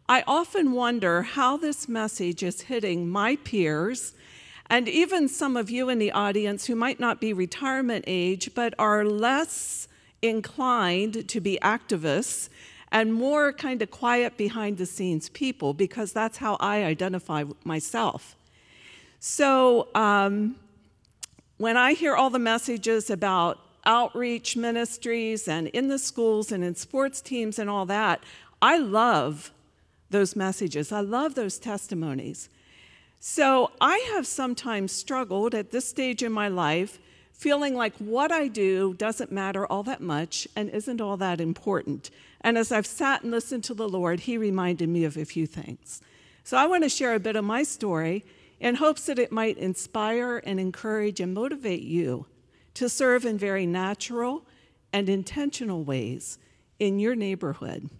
I 0.08 0.22
often 0.24 0.70
wonder 0.70 1.22
how 1.22 1.56
this 1.56 1.88
message 1.88 2.44
is 2.44 2.61
hitting 2.61 3.08
my 3.08 3.35
peers 3.35 4.14
and 4.70 4.88
even 4.88 5.26
some 5.26 5.56
of 5.56 5.70
you 5.70 5.88
in 5.88 5.98
the 5.98 6.12
audience 6.12 6.66
who 6.66 6.76
might 6.76 7.00
not 7.00 7.20
be 7.20 7.32
retirement 7.32 8.04
age 8.06 8.50
but 8.54 8.74
are 8.78 9.04
less 9.04 9.88
inclined 10.22 11.28
to 11.28 11.40
be 11.40 11.58
activists 11.62 12.48
and 12.90 13.12
more 13.12 13.52
kind 13.52 13.82
of 13.82 13.90
quiet 13.90 14.37
behind 14.37 14.78
the 14.78 14.87
scenes 14.87 15.28
people 15.30 15.74
because 15.74 16.12
that's 16.12 16.38
how 16.38 16.56
I 16.61 16.85
identify 16.85 17.44
myself. 17.64 18.37
So 19.18 19.88
um, 19.94 20.56
when 21.56 21.76
I 21.76 21.94
hear 21.94 22.14
all 22.14 22.30
the 22.30 22.38
messages 22.38 23.11
about 23.11 23.58
outreach 23.85 24.56
ministries 24.56 25.48
and 25.48 25.68
in 25.68 25.88
the 25.88 25.98
schools 25.98 26.52
and 26.52 26.62
in 26.62 26.74
sports 26.74 27.20
teams 27.20 27.58
and 27.58 27.68
all 27.68 27.87
that, 27.87 28.22
I 28.61 28.78
love 28.78 29.50
those 30.11 30.37
messages. 30.37 30.92
I 30.92 31.00
love 31.00 31.35
those 31.35 31.58
testimonies. 31.58 32.48
So 33.18 33.70
I 33.80 33.98
have 34.14 34.26
sometimes 34.26 34.92
struggled 34.92 35.54
at 35.54 35.70
this 35.70 35.88
stage 35.88 36.22
in 36.22 36.32
my 36.32 36.48
life 36.48 36.98
feeling 37.42 37.74
like 37.74 37.92
what 37.98 38.31
I 38.31 38.46
do 38.46 38.94
doesn't 38.94 39.33
matter 39.33 39.66
all 39.66 39.83
that 39.83 40.00
much 40.00 40.46
and 40.55 40.70
isn't 40.70 41.00
all 41.00 41.16
that 41.16 41.40
important. 41.40 42.09
And 42.40 42.57
as 42.57 42.70
I've 42.70 42.87
sat 42.87 43.22
and 43.22 43.33
listened 43.33 43.64
to 43.64 43.74
the 43.74 43.88
Lord, 43.88 44.20
He 44.20 44.38
reminded 44.38 44.88
me 44.88 45.05
of 45.05 45.16
a 45.16 45.24
few 45.24 45.48
things. 45.48 46.00
So 46.44 46.57
I 46.57 46.66
want 46.66 46.85
to 46.85 46.88
share 46.88 47.14
a 47.14 47.20
bit 47.20 47.35
of 47.35 47.44
my 47.44 47.64
story 47.64 48.24
in 48.61 48.76
hopes 48.76 49.07
that 49.07 49.18
it 49.18 49.33
might 49.33 49.59
inspire 49.59 50.40
and 50.46 50.61
encourage 50.61 51.18
and 51.18 51.35
motivate 51.35 51.83
you 51.83 52.26
to 52.74 52.88
serve 52.88 53.24
in 53.24 53.38
very 53.38 53.66
natural 53.66 54.46
and 54.92 55.09
intentional 55.09 55.83
ways 55.83 56.38
in 56.78 57.00
your 57.00 57.16
neighborhood. 57.16 57.90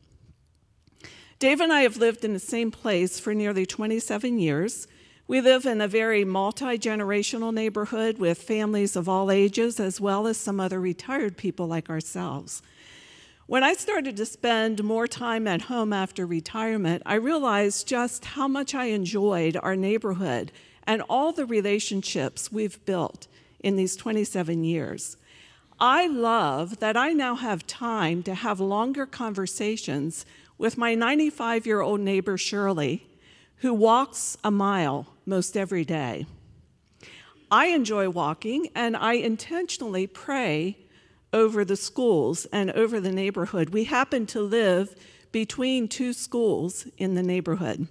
Dave 1.40 1.61
and 1.61 1.72
I 1.72 1.81
have 1.81 1.96
lived 1.96 2.24
in 2.24 2.33
the 2.33 2.38
same 2.38 2.70
place 2.70 3.18
for 3.18 3.35
nearly 3.35 3.66
27 3.66 4.38
years. 4.38 4.87
We 5.28 5.40
live 5.40 5.66
in 5.66 5.80
a 5.80 5.88
very 5.88 6.24
multi 6.24 6.78
generational 6.78 7.54
neighborhood 7.54 8.18
with 8.18 8.42
families 8.42 8.96
of 8.96 9.08
all 9.08 9.30
ages, 9.30 9.78
as 9.78 10.00
well 10.00 10.26
as 10.26 10.37
some 10.37 10.58
other 10.58 10.80
retired 10.80 11.37
people 11.37 11.68
like 11.68 11.88
ourselves. 11.88 12.61
When 13.46 13.62
I 13.62 13.74
started 13.74 14.16
to 14.16 14.26
spend 14.26 14.82
more 14.82 15.06
time 15.06 15.46
at 15.46 15.62
home 15.62 15.92
after 15.92 16.26
retirement, 16.26 17.02
I 17.06 17.14
realized 17.14 17.87
just 17.87 18.24
how 18.24 18.48
much 18.48 18.74
I 18.74 18.87
enjoyed 18.87 19.56
our 19.56 19.76
neighborhood 19.76 20.50
and 20.87 21.02
all 21.08 21.32
the 21.32 21.46
relationships 21.46 22.50
we've 22.50 22.85
built 22.85 23.28
in 23.61 23.76
these 23.76 23.94
27 23.94 24.64
years. 24.64 25.16
I 25.78 26.08
love 26.08 26.80
that 26.80 26.96
I 26.96 27.12
now 27.12 27.37
have 27.37 27.66
time 27.66 28.22
to 28.24 28.35
have 28.35 28.58
longer 28.58 29.06
conversations 29.06 30.26
with 30.58 30.76
my 30.76 30.94
95 30.94 31.64
year 31.64 31.80
old 31.80 32.00
neighbor, 32.00 32.37
Shirley, 32.37 33.06
who 33.62 33.72
walks 33.72 34.37
a 34.42 34.51
mile 34.51 35.07
most 35.25 35.57
every 35.57 35.85
day. 35.85 36.27
I 37.48 37.66
enjoy 37.66 38.11
walking 38.11 38.68
and 38.75 38.96
I 38.96 39.14
intentionally 39.14 40.09
pray 40.09 40.79
over 41.33 41.64
the 41.64 41.77
schools 41.77 42.44
and 42.46 42.72
over 42.72 42.98
the 42.98 43.12
neighborhood. 43.12 43.70
We 43.70 43.85
happen 43.85 44.27
to 44.27 44.40
live 44.40 44.96
between 45.31 45.87
two 45.87 46.12
schools 46.12 46.88
in 46.98 47.14
the 47.14 47.22
neighborhood. 47.22 47.87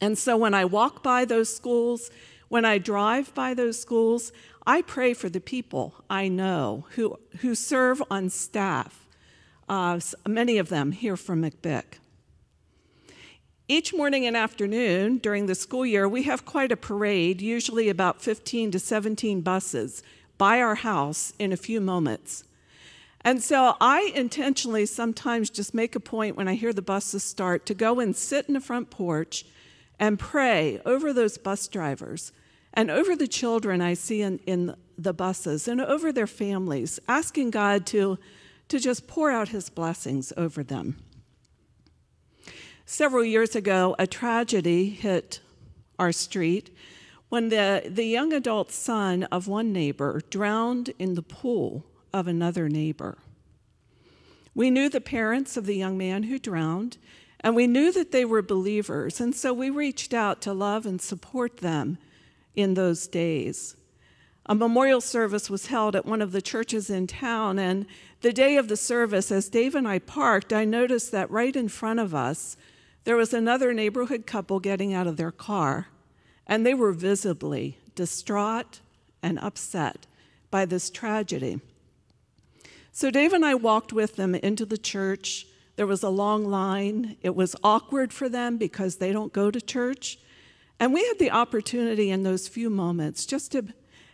And 0.00 0.16
so 0.16 0.36
when 0.36 0.54
I 0.54 0.64
walk 0.64 1.02
by 1.02 1.24
those 1.24 1.54
schools, 1.54 2.08
when 2.48 2.64
I 2.64 2.78
drive 2.78 3.34
by 3.34 3.54
those 3.54 3.80
schools, 3.80 4.30
I 4.64 4.82
pray 4.82 5.14
for 5.14 5.28
the 5.28 5.40
people 5.40 5.96
I 6.08 6.28
know 6.28 6.86
who, 6.90 7.18
who 7.40 7.56
serve 7.56 8.00
on 8.08 8.30
staff, 8.30 9.08
uh, 9.68 9.98
many 10.28 10.58
of 10.58 10.68
them 10.68 10.92
here 10.92 11.16
from 11.16 11.42
McBick. 11.42 11.98
Each 13.72 13.94
morning 13.94 14.26
and 14.26 14.36
afternoon 14.36 15.16
during 15.16 15.46
the 15.46 15.54
school 15.54 15.86
year, 15.86 16.06
we 16.06 16.24
have 16.24 16.44
quite 16.44 16.70
a 16.70 16.76
parade, 16.76 17.40
usually 17.40 17.88
about 17.88 18.20
15 18.20 18.70
to 18.72 18.78
17 18.78 19.40
buses, 19.40 20.02
by 20.36 20.60
our 20.60 20.74
house 20.74 21.32
in 21.38 21.54
a 21.54 21.56
few 21.56 21.80
moments. 21.80 22.44
And 23.22 23.42
so 23.42 23.76
I 23.80 24.12
intentionally 24.14 24.84
sometimes 24.84 25.48
just 25.48 25.72
make 25.72 25.96
a 25.96 26.00
point 26.00 26.36
when 26.36 26.48
I 26.48 26.54
hear 26.54 26.74
the 26.74 26.82
buses 26.82 27.22
start 27.22 27.64
to 27.64 27.72
go 27.72 27.98
and 27.98 28.14
sit 28.14 28.44
in 28.46 28.52
the 28.52 28.60
front 28.60 28.90
porch 28.90 29.46
and 29.98 30.18
pray 30.18 30.78
over 30.84 31.14
those 31.14 31.38
bus 31.38 31.66
drivers 31.66 32.30
and 32.74 32.90
over 32.90 33.16
the 33.16 33.26
children 33.26 33.80
I 33.80 33.94
see 33.94 34.20
in, 34.20 34.38
in 34.40 34.76
the 34.98 35.14
buses 35.14 35.66
and 35.66 35.80
over 35.80 36.12
their 36.12 36.26
families, 36.26 37.00
asking 37.08 37.52
God 37.52 37.86
to, 37.86 38.18
to 38.68 38.78
just 38.78 39.06
pour 39.06 39.30
out 39.30 39.48
his 39.48 39.70
blessings 39.70 40.30
over 40.36 40.62
them. 40.62 40.98
Several 42.84 43.24
years 43.24 43.54
ago, 43.54 43.94
a 43.98 44.06
tragedy 44.06 44.90
hit 44.90 45.40
our 45.98 46.12
street 46.12 46.74
when 47.28 47.48
the, 47.48 47.82
the 47.86 48.04
young 48.04 48.32
adult 48.32 48.72
son 48.72 49.22
of 49.24 49.48
one 49.48 49.72
neighbor 49.72 50.20
drowned 50.30 50.90
in 50.98 51.14
the 51.14 51.22
pool 51.22 51.86
of 52.12 52.26
another 52.26 52.68
neighbor. 52.68 53.18
We 54.54 54.70
knew 54.70 54.88
the 54.88 55.00
parents 55.00 55.56
of 55.56 55.64
the 55.64 55.76
young 55.76 55.96
man 55.96 56.24
who 56.24 56.38
drowned, 56.38 56.98
and 57.40 57.56
we 57.56 57.66
knew 57.66 57.90
that 57.92 58.12
they 58.12 58.24
were 58.24 58.42
believers, 58.42 59.20
and 59.20 59.34
so 59.34 59.52
we 59.52 59.70
reached 59.70 60.12
out 60.12 60.42
to 60.42 60.52
love 60.52 60.84
and 60.84 61.00
support 61.00 61.58
them 61.58 61.96
in 62.54 62.74
those 62.74 63.06
days. 63.06 63.76
A 64.44 64.54
memorial 64.54 65.00
service 65.00 65.48
was 65.48 65.66
held 65.66 65.96
at 65.96 66.04
one 66.04 66.20
of 66.20 66.32
the 66.32 66.42
churches 66.42 66.90
in 66.90 67.06
town, 67.06 67.58
and 67.58 67.86
the 68.20 68.32
day 68.32 68.56
of 68.56 68.68
the 68.68 68.76
service, 68.76 69.32
as 69.32 69.48
Dave 69.48 69.74
and 69.74 69.88
I 69.88 70.00
parked, 70.00 70.52
I 70.52 70.64
noticed 70.64 71.12
that 71.12 71.30
right 71.30 71.56
in 71.56 71.68
front 71.68 72.00
of 72.00 72.14
us, 72.14 72.56
there 73.04 73.16
was 73.16 73.34
another 73.34 73.72
neighborhood 73.74 74.26
couple 74.26 74.60
getting 74.60 74.94
out 74.94 75.06
of 75.06 75.16
their 75.16 75.32
car, 75.32 75.88
and 76.46 76.64
they 76.64 76.74
were 76.74 76.92
visibly 76.92 77.78
distraught 77.94 78.80
and 79.22 79.38
upset 79.38 80.06
by 80.50 80.64
this 80.64 80.90
tragedy. 80.90 81.60
So 82.92 83.10
Dave 83.10 83.32
and 83.32 83.44
I 83.44 83.54
walked 83.54 83.92
with 83.92 84.16
them 84.16 84.34
into 84.34 84.66
the 84.66 84.78
church. 84.78 85.46
There 85.76 85.86
was 85.86 86.02
a 86.02 86.10
long 86.10 86.44
line. 86.44 87.16
It 87.22 87.34
was 87.34 87.56
awkward 87.64 88.12
for 88.12 88.28
them 88.28 88.58
because 88.58 88.96
they 88.96 89.12
don't 89.12 89.32
go 89.32 89.50
to 89.50 89.60
church. 89.60 90.18
And 90.78 90.92
we 90.92 91.06
had 91.06 91.18
the 91.18 91.30
opportunity 91.30 92.10
in 92.10 92.22
those 92.22 92.48
few 92.48 92.68
moments 92.68 93.24
just 93.24 93.52
to 93.52 93.64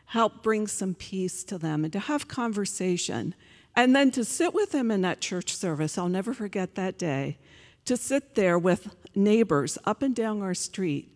help 0.07 0.43
bring 0.43 0.67
some 0.67 0.95
peace 0.95 1.43
to 1.45 1.59
them 1.59 1.83
and 1.83 1.93
to 1.93 1.99
have 1.99 2.29
conversation. 2.29 3.35
And 3.75 3.97
then 3.97 4.11
to 4.13 4.25
sit 4.25 4.55
with 4.55 4.71
them 4.71 4.91
in 4.91 5.03
that 5.03 5.21
church 5.21 5.55
service. 5.57 5.99
I'll 5.99 6.09
never 6.09 6.33
forget 6.33 6.75
that 6.77 6.99
day. 6.99 7.39
To 7.87 7.97
sit 7.97 8.35
there 8.35 8.59
with 8.59 8.95
neighbors 9.15 9.79
up 9.85 10.03
and 10.03 10.15
down 10.15 10.43
our 10.43 10.55
street, 10.55 11.11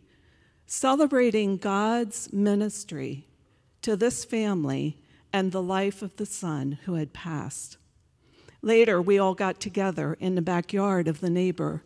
celebrating 0.66 1.56
God's 1.56 2.32
ministry 2.32 3.26
to 3.82 3.96
this 3.96 4.24
family 4.24 4.98
and 5.32 5.52
the 5.52 5.62
life 5.62 6.02
of 6.02 6.16
the 6.16 6.26
son 6.26 6.78
who 6.84 6.94
had 6.94 7.12
passed. 7.12 7.76
Later, 8.62 9.02
we 9.02 9.18
all 9.18 9.34
got 9.34 9.60
together 9.60 10.16
in 10.20 10.34
the 10.34 10.42
backyard 10.42 11.08
of 11.08 11.20
the 11.20 11.30
neighbor, 11.30 11.82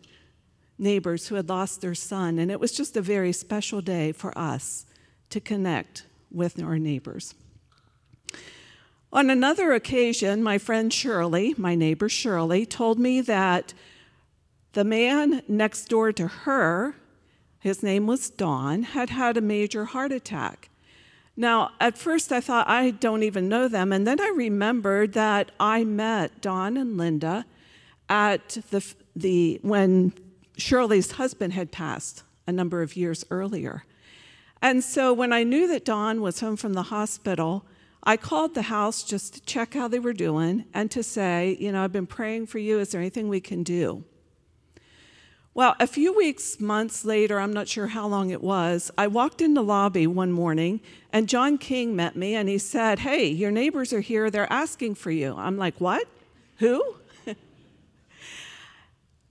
neighbors 0.79 1.29
who 1.29 1.37
had 1.37 1.49
lost 1.49 1.81
their 1.81 1.95
son, 1.95 2.39
and 2.39 2.51
it 2.51 2.61
was 2.61 2.73
just 2.73 2.97
a 2.97 3.03
very 3.03 3.33
special 3.33 3.81
day 3.81 4.13
for 4.13 4.37
us 4.37 4.85
to 5.31 5.41
connect 5.41 6.05
with 6.31 6.63
our 6.63 6.79
neighbors. 6.79 7.35
On 9.13 9.31
another 9.31 9.73
occasion, 9.73 10.43
my 10.43 10.59
friend 10.59 10.93
Shirley, 10.93 11.55
my 11.57 11.75
neighbor 11.75 12.09
Shirley, 12.09 12.67
told 12.67 12.99
me 12.99 13.23
that 13.23 13.73
the 14.77 14.85
man 14.85 15.43
next 15.49 15.89
door 15.89 16.13
to 16.13 16.29
her, 16.29 16.95
his 17.59 17.83
name 17.83 18.07
was 18.07 18.31
Don, 18.31 18.85
had 18.85 19.11
had 19.11 19.37
a 19.37 19.41
major 19.41 19.87
heart 19.87 20.13
attack 20.13 20.71
now, 21.37 21.73
at 21.81 21.99
first 21.99 22.33
I 22.33 22.41
thought, 22.41 22.67
I 22.67 22.91
don't 22.91 23.23
even 23.23 23.49
know 23.49 23.69
them. 23.69 23.93
And 23.93 24.07
then 24.07 24.21
I 24.21 24.33
remembered 24.35 25.13
that 25.13 25.53
I 25.61 25.85
met 25.85 26.41
Don 26.41 26.79
and 26.79 26.97
Linda 26.97 27.45
at 28.09 28.59
the, 28.71 28.95
the 29.15 29.61
when 29.63 30.15
Shirley's 30.57 31.13
husband 31.13 31.53
had 31.53 31.71
passed 31.71 32.23
a 32.47 32.53
number 32.53 32.81
of 32.81 32.97
years 32.97 33.25
earlier. 33.31 33.85
And 34.63 34.83
so 34.83 35.13
when 35.13 35.33
I 35.33 35.43
knew 35.43 35.69
that 35.69 35.85
Don 35.85 36.23
was 36.23 36.41
home 36.41 36.57
from 36.57 36.73
the 36.73 36.85
hospital, 36.85 37.67
I 38.03 38.17
called 38.17 38.55
the 38.55 38.63
house 38.63 39.03
just 39.03 39.35
to 39.35 39.41
check 39.43 39.75
how 39.75 39.89
they 39.89 39.99
were 39.99 40.15
doing 40.15 40.65
and 40.73 40.91
to 40.93 41.03
say, 41.03 41.59
you 41.61 41.71
know, 41.71 41.85
I've 41.85 41.93
been 41.93 42.07
praying 42.07 42.47
for 42.47 42.59
you. 42.59 42.79
Is 42.79 42.91
there 42.91 43.01
anything 43.01 43.29
we 43.29 43.41
can 43.41 43.63
do? 43.63 44.05
Well, 45.57 45.75
a 45.81 45.87
few 45.87 46.15
weeks, 46.15 46.61
months 46.61 47.03
later, 47.03 47.41
I'm 47.41 47.55
not 47.55 47.67
sure 47.67 47.87
how 47.87 48.07
long 48.07 48.29
it 48.29 48.43
was, 48.43 48.91
I 48.99 49.07
walked 49.07 49.41
in 49.41 49.55
the 49.55 49.63
lobby 49.63 50.07
one 50.07 50.31
morning 50.31 50.81
and 51.15 51.31
John 51.31 51.57
King 51.57 51.97
met 51.97 52.15
me 52.15 52.35
and 52.35 52.47
he 52.47 52.59
said, 52.59 52.99
Hey, 52.99 53.29
your 53.29 53.51
neighbors 53.51 53.91
are 53.95 54.03
here. 54.03 54.31
They're 54.31 54.53
asking 54.53 54.97
for 54.97 55.11
you. 55.11 55.35
I'm 55.35 55.57
like, 55.57 55.81
What? 55.81 56.07
Who? 56.59 56.97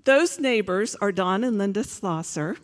Those 0.05 0.39
neighbors 0.39 0.95
are 0.95 1.11
Don 1.11 1.43
and 1.43 1.59
Linda 1.59 1.81
Slosser. 1.83 2.57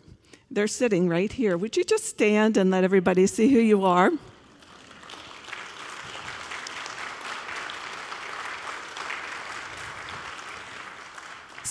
They're 0.50 0.66
sitting 0.66 1.08
right 1.08 1.30
here. 1.30 1.56
Would 1.56 1.76
you 1.76 1.84
just 1.84 2.06
stand 2.06 2.56
and 2.56 2.68
let 2.68 2.82
everybody 2.82 3.28
see 3.28 3.46
who 3.46 3.60
you 3.60 3.84
are? 3.84 4.10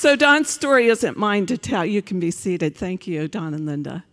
So, 0.01 0.15
Don's 0.15 0.49
story 0.49 0.87
isn't 0.87 1.15
mine 1.15 1.45
to 1.45 1.59
tell. 1.59 1.85
You 1.85 2.01
can 2.01 2.19
be 2.19 2.31
seated. 2.31 2.75
Thank 2.75 3.05
you, 3.05 3.27
Don 3.27 3.53
and 3.53 3.67
Linda. 3.67 4.03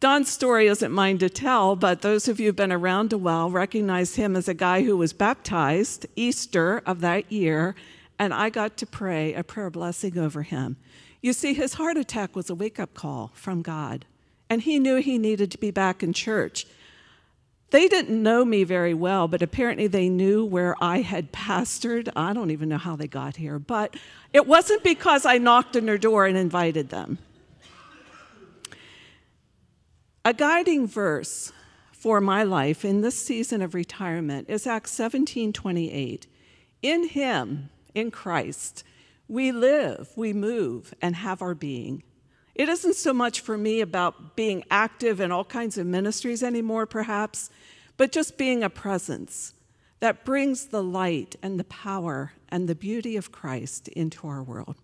Don's 0.00 0.30
story 0.30 0.66
isn't 0.66 0.90
mine 0.90 1.18
to 1.18 1.28
tell, 1.28 1.76
but 1.76 2.00
those 2.00 2.26
of 2.26 2.40
you 2.40 2.46
who've 2.46 2.56
been 2.56 2.72
around 2.72 3.12
a 3.12 3.18
while 3.18 3.50
recognize 3.50 4.16
him 4.16 4.34
as 4.34 4.48
a 4.48 4.54
guy 4.54 4.82
who 4.82 4.96
was 4.96 5.12
baptized 5.12 6.06
Easter 6.16 6.80
of 6.86 7.02
that 7.02 7.30
year, 7.30 7.74
and 8.18 8.32
I 8.32 8.48
got 8.48 8.78
to 8.78 8.86
pray 8.86 9.34
a 9.34 9.44
prayer 9.44 9.68
blessing 9.68 10.16
over 10.16 10.42
him. 10.42 10.78
You 11.20 11.34
see, 11.34 11.52
his 11.52 11.74
heart 11.74 11.98
attack 11.98 12.34
was 12.34 12.48
a 12.48 12.54
wake 12.54 12.80
up 12.80 12.94
call 12.94 13.30
from 13.34 13.60
God, 13.60 14.06
and 14.48 14.62
he 14.62 14.78
knew 14.78 14.96
he 14.96 15.18
needed 15.18 15.50
to 15.50 15.58
be 15.58 15.70
back 15.70 16.02
in 16.02 16.14
church. 16.14 16.66
They 17.76 17.88
didn't 17.88 18.22
know 18.22 18.42
me 18.42 18.64
very 18.64 18.94
well, 18.94 19.28
but 19.28 19.42
apparently 19.42 19.86
they 19.86 20.08
knew 20.08 20.46
where 20.46 20.74
I 20.82 21.02
had 21.02 21.30
pastored. 21.30 22.08
I 22.16 22.32
don't 22.32 22.50
even 22.50 22.70
know 22.70 22.78
how 22.78 22.96
they 22.96 23.06
got 23.06 23.36
here, 23.36 23.58
but 23.58 23.94
it 24.32 24.46
wasn't 24.46 24.82
because 24.82 25.26
I 25.26 25.36
knocked 25.36 25.76
on 25.76 25.84
their 25.84 25.98
door 25.98 26.24
and 26.24 26.38
invited 26.38 26.88
them. 26.88 27.18
A 30.24 30.32
guiding 30.32 30.86
verse 30.86 31.52
for 31.92 32.18
my 32.18 32.42
life 32.44 32.82
in 32.82 33.02
this 33.02 33.20
season 33.20 33.60
of 33.60 33.74
retirement 33.74 34.48
is 34.48 34.66
Acts 34.66 34.92
17:28. 34.92 36.26
In 36.80 37.08
him, 37.08 37.68
in 37.94 38.10
Christ, 38.10 38.84
we 39.28 39.52
live, 39.52 40.08
we 40.16 40.32
move, 40.32 40.94
and 41.02 41.14
have 41.16 41.42
our 41.42 41.54
being. 41.54 42.02
It 42.56 42.70
isn't 42.70 42.94
so 42.96 43.12
much 43.12 43.40
for 43.40 43.58
me 43.58 43.82
about 43.82 44.34
being 44.34 44.64
active 44.70 45.20
in 45.20 45.30
all 45.30 45.44
kinds 45.44 45.76
of 45.76 45.86
ministries 45.86 46.42
anymore, 46.42 46.86
perhaps, 46.86 47.50
but 47.98 48.12
just 48.12 48.38
being 48.38 48.62
a 48.62 48.70
presence 48.70 49.52
that 50.00 50.24
brings 50.24 50.68
the 50.68 50.82
light 50.82 51.36
and 51.42 51.60
the 51.60 51.64
power 51.64 52.32
and 52.48 52.66
the 52.66 52.74
beauty 52.74 53.14
of 53.14 53.30
Christ 53.30 53.88
into 53.88 54.26
our 54.26 54.42
world. 54.42 54.76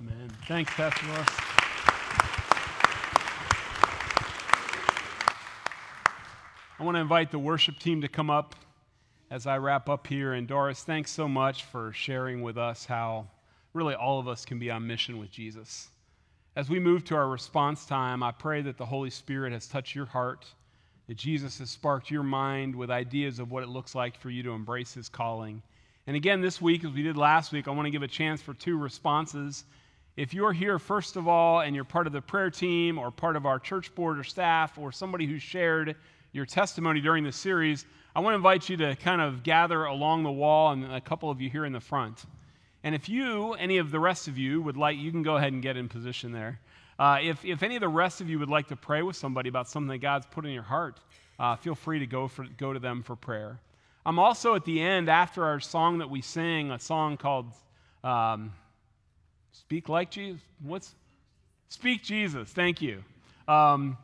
Amen. 0.00 0.30
Thanks, 0.48 0.72
Pastor 0.72 1.06
Ross. 1.08 1.28
I 6.78 6.82
want 6.82 6.96
to 6.96 7.00
invite 7.02 7.30
the 7.30 7.38
worship 7.38 7.78
team 7.78 8.00
to 8.00 8.08
come 8.08 8.30
up 8.30 8.54
as 9.30 9.46
I 9.46 9.58
wrap 9.58 9.90
up 9.90 10.06
here. 10.06 10.32
And 10.32 10.48
Doris, 10.48 10.82
thanks 10.82 11.10
so 11.10 11.28
much 11.28 11.64
for 11.64 11.92
sharing 11.92 12.40
with 12.40 12.56
us 12.56 12.86
how 12.86 13.26
really 13.74 13.94
all 13.94 14.18
of 14.18 14.28
us 14.28 14.46
can 14.46 14.58
be 14.58 14.70
on 14.70 14.86
mission 14.86 15.18
with 15.18 15.30
Jesus. 15.30 15.90
As 16.56 16.70
we 16.70 16.78
move 16.78 17.02
to 17.06 17.16
our 17.16 17.28
response 17.28 17.84
time, 17.84 18.22
I 18.22 18.30
pray 18.30 18.62
that 18.62 18.76
the 18.76 18.86
Holy 18.86 19.10
Spirit 19.10 19.52
has 19.52 19.66
touched 19.66 19.96
your 19.96 20.06
heart, 20.06 20.46
that 21.08 21.16
Jesus 21.16 21.58
has 21.58 21.68
sparked 21.68 22.12
your 22.12 22.22
mind 22.22 22.76
with 22.76 22.92
ideas 22.92 23.40
of 23.40 23.50
what 23.50 23.64
it 23.64 23.68
looks 23.68 23.96
like 23.96 24.16
for 24.16 24.30
you 24.30 24.44
to 24.44 24.52
embrace 24.52 24.94
his 24.94 25.08
calling. 25.08 25.62
And 26.06 26.14
again, 26.14 26.40
this 26.40 26.62
week, 26.62 26.84
as 26.84 26.92
we 26.92 27.02
did 27.02 27.16
last 27.16 27.50
week, 27.50 27.66
I 27.66 27.72
want 27.72 27.86
to 27.86 27.90
give 27.90 28.04
a 28.04 28.08
chance 28.08 28.40
for 28.40 28.54
two 28.54 28.78
responses. 28.78 29.64
If 30.16 30.32
you're 30.32 30.52
here, 30.52 30.78
first 30.78 31.16
of 31.16 31.26
all, 31.26 31.58
and 31.58 31.74
you're 31.74 31.82
part 31.84 32.06
of 32.06 32.12
the 32.12 32.22
prayer 32.22 32.50
team 32.50 33.00
or 33.00 33.10
part 33.10 33.34
of 33.34 33.46
our 33.46 33.58
church 33.58 33.92
board 33.96 34.16
or 34.16 34.22
staff 34.22 34.78
or 34.78 34.92
somebody 34.92 35.26
who 35.26 35.40
shared 35.40 35.96
your 36.30 36.46
testimony 36.46 37.00
during 37.00 37.24
the 37.24 37.32
series, 37.32 37.84
I 38.14 38.20
want 38.20 38.34
to 38.34 38.36
invite 38.36 38.68
you 38.68 38.76
to 38.76 38.94
kind 38.94 39.20
of 39.20 39.42
gather 39.42 39.86
along 39.86 40.22
the 40.22 40.30
wall 40.30 40.70
and 40.70 40.84
a 40.84 41.00
couple 41.00 41.30
of 41.30 41.40
you 41.40 41.50
here 41.50 41.64
in 41.64 41.72
the 41.72 41.80
front. 41.80 42.26
And 42.84 42.94
if 42.94 43.08
you, 43.08 43.54
any 43.54 43.78
of 43.78 43.90
the 43.90 43.98
rest 43.98 44.28
of 44.28 44.38
you, 44.38 44.60
would 44.62 44.76
like, 44.76 44.98
you 44.98 45.10
can 45.10 45.22
go 45.22 45.36
ahead 45.36 45.52
and 45.52 45.62
get 45.62 45.76
in 45.76 45.88
position 45.88 46.32
there. 46.32 46.60
Uh, 46.98 47.18
if, 47.22 47.42
if 47.44 47.62
any 47.62 47.76
of 47.76 47.80
the 47.80 47.88
rest 47.88 48.20
of 48.20 48.28
you 48.28 48.38
would 48.38 48.50
like 48.50 48.68
to 48.68 48.76
pray 48.76 49.02
with 49.02 49.16
somebody 49.16 49.48
about 49.48 49.68
something 49.68 49.88
that 49.88 49.98
God's 49.98 50.26
put 50.26 50.44
in 50.44 50.52
your 50.52 50.62
heart, 50.62 51.00
uh, 51.38 51.56
feel 51.56 51.74
free 51.74 51.98
to 51.98 52.06
go, 52.06 52.28
for, 52.28 52.44
go 52.58 52.72
to 52.74 52.78
them 52.78 53.02
for 53.02 53.16
prayer. 53.16 53.58
I'm 54.06 54.18
also 54.18 54.54
at 54.54 54.66
the 54.66 54.82
end, 54.82 55.08
after 55.08 55.44
our 55.44 55.60
song 55.60 55.98
that 55.98 56.10
we 56.10 56.20
sing, 56.20 56.70
a 56.70 56.78
song 56.78 57.16
called 57.16 57.46
um, 58.04 58.52
Speak 59.52 59.88
Like 59.88 60.10
Jesus. 60.10 60.42
What's 60.62 60.94
Speak 61.70 62.02
Jesus? 62.02 62.50
Thank 62.50 62.82
you. 62.82 63.02
Um, 63.48 63.96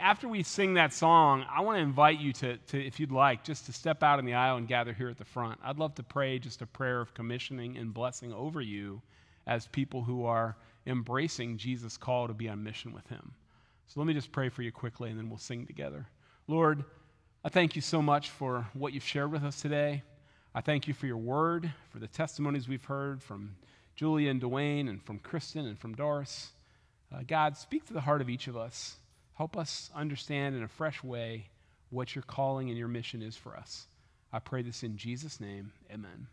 after 0.00 0.28
we 0.28 0.42
sing 0.42 0.74
that 0.74 0.92
song, 0.92 1.44
I 1.48 1.60
want 1.60 1.78
to 1.78 1.82
invite 1.82 2.18
you 2.18 2.32
to, 2.34 2.56
to, 2.56 2.84
if 2.84 2.98
you'd 2.98 3.12
like, 3.12 3.44
just 3.44 3.66
to 3.66 3.72
step 3.72 4.02
out 4.02 4.18
in 4.18 4.24
the 4.24 4.34
aisle 4.34 4.56
and 4.56 4.66
gather 4.66 4.92
here 4.92 5.08
at 5.08 5.16
the 5.16 5.24
front. 5.24 5.60
I'd 5.62 5.78
love 5.78 5.94
to 5.96 6.02
pray 6.02 6.38
just 6.38 6.62
a 6.62 6.66
prayer 6.66 7.00
of 7.00 7.14
commissioning 7.14 7.76
and 7.76 7.94
blessing 7.94 8.32
over 8.32 8.60
you 8.60 9.00
as 9.46 9.68
people 9.68 10.02
who 10.02 10.24
are 10.24 10.56
embracing 10.86 11.56
Jesus' 11.56 11.96
call 11.96 12.26
to 12.26 12.34
be 12.34 12.48
on 12.48 12.64
mission 12.64 12.92
with 12.92 13.06
Him. 13.08 13.32
So 13.86 14.00
let 14.00 14.06
me 14.06 14.14
just 14.14 14.32
pray 14.32 14.48
for 14.48 14.62
you 14.62 14.72
quickly 14.72 15.10
and 15.10 15.18
then 15.18 15.28
we'll 15.28 15.38
sing 15.38 15.66
together. 15.66 16.06
Lord, 16.48 16.84
I 17.44 17.48
thank 17.48 17.76
you 17.76 17.82
so 17.82 18.02
much 18.02 18.30
for 18.30 18.66
what 18.74 18.92
you've 18.92 19.04
shared 19.04 19.30
with 19.30 19.44
us 19.44 19.60
today. 19.60 20.02
I 20.54 20.62
thank 20.62 20.88
you 20.88 20.94
for 20.94 21.06
your 21.06 21.16
word, 21.16 21.72
for 21.90 21.98
the 21.98 22.06
testimonies 22.08 22.68
we've 22.68 22.84
heard 22.84 23.22
from 23.22 23.56
Julia 23.94 24.30
and 24.30 24.40
Dwayne 24.40 24.88
and 24.88 25.02
from 25.02 25.18
Kristen 25.18 25.66
and 25.66 25.78
from 25.78 25.94
Doris. 25.94 26.50
Uh, 27.14 27.20
God, 27.26 27.56
speak 27.56 27.86
to 27.86 27.92
the 27.92 28.00
heart 28.00 28.20
of 28.20 28.28
each 28.28 28.48
of 28.48 28.56
us. 28.56 28.96
Help 29.34 29.56
us 29.56 29.90
understand 29.94 30.54
in 30.54 30.62
a 30.62 30.68
fresh 30.68 31.02
way 31.02 31.48
what 31.90 32.14
your 32.14 32.22
calling 32.22 32.68
and 32.68 32.78
your 32.78 32.88
mission 32.88 33.22
is 33.22 33.36
for 33.36 33.56
us. 33.56 33.86
I 34.32 34.38
pray 34.38 34.62
this 34.62 34.82
in 34.82 34.96
Jesus' 34.96 35.40
name. 35.40 35.72
Amen. 35.92 36.26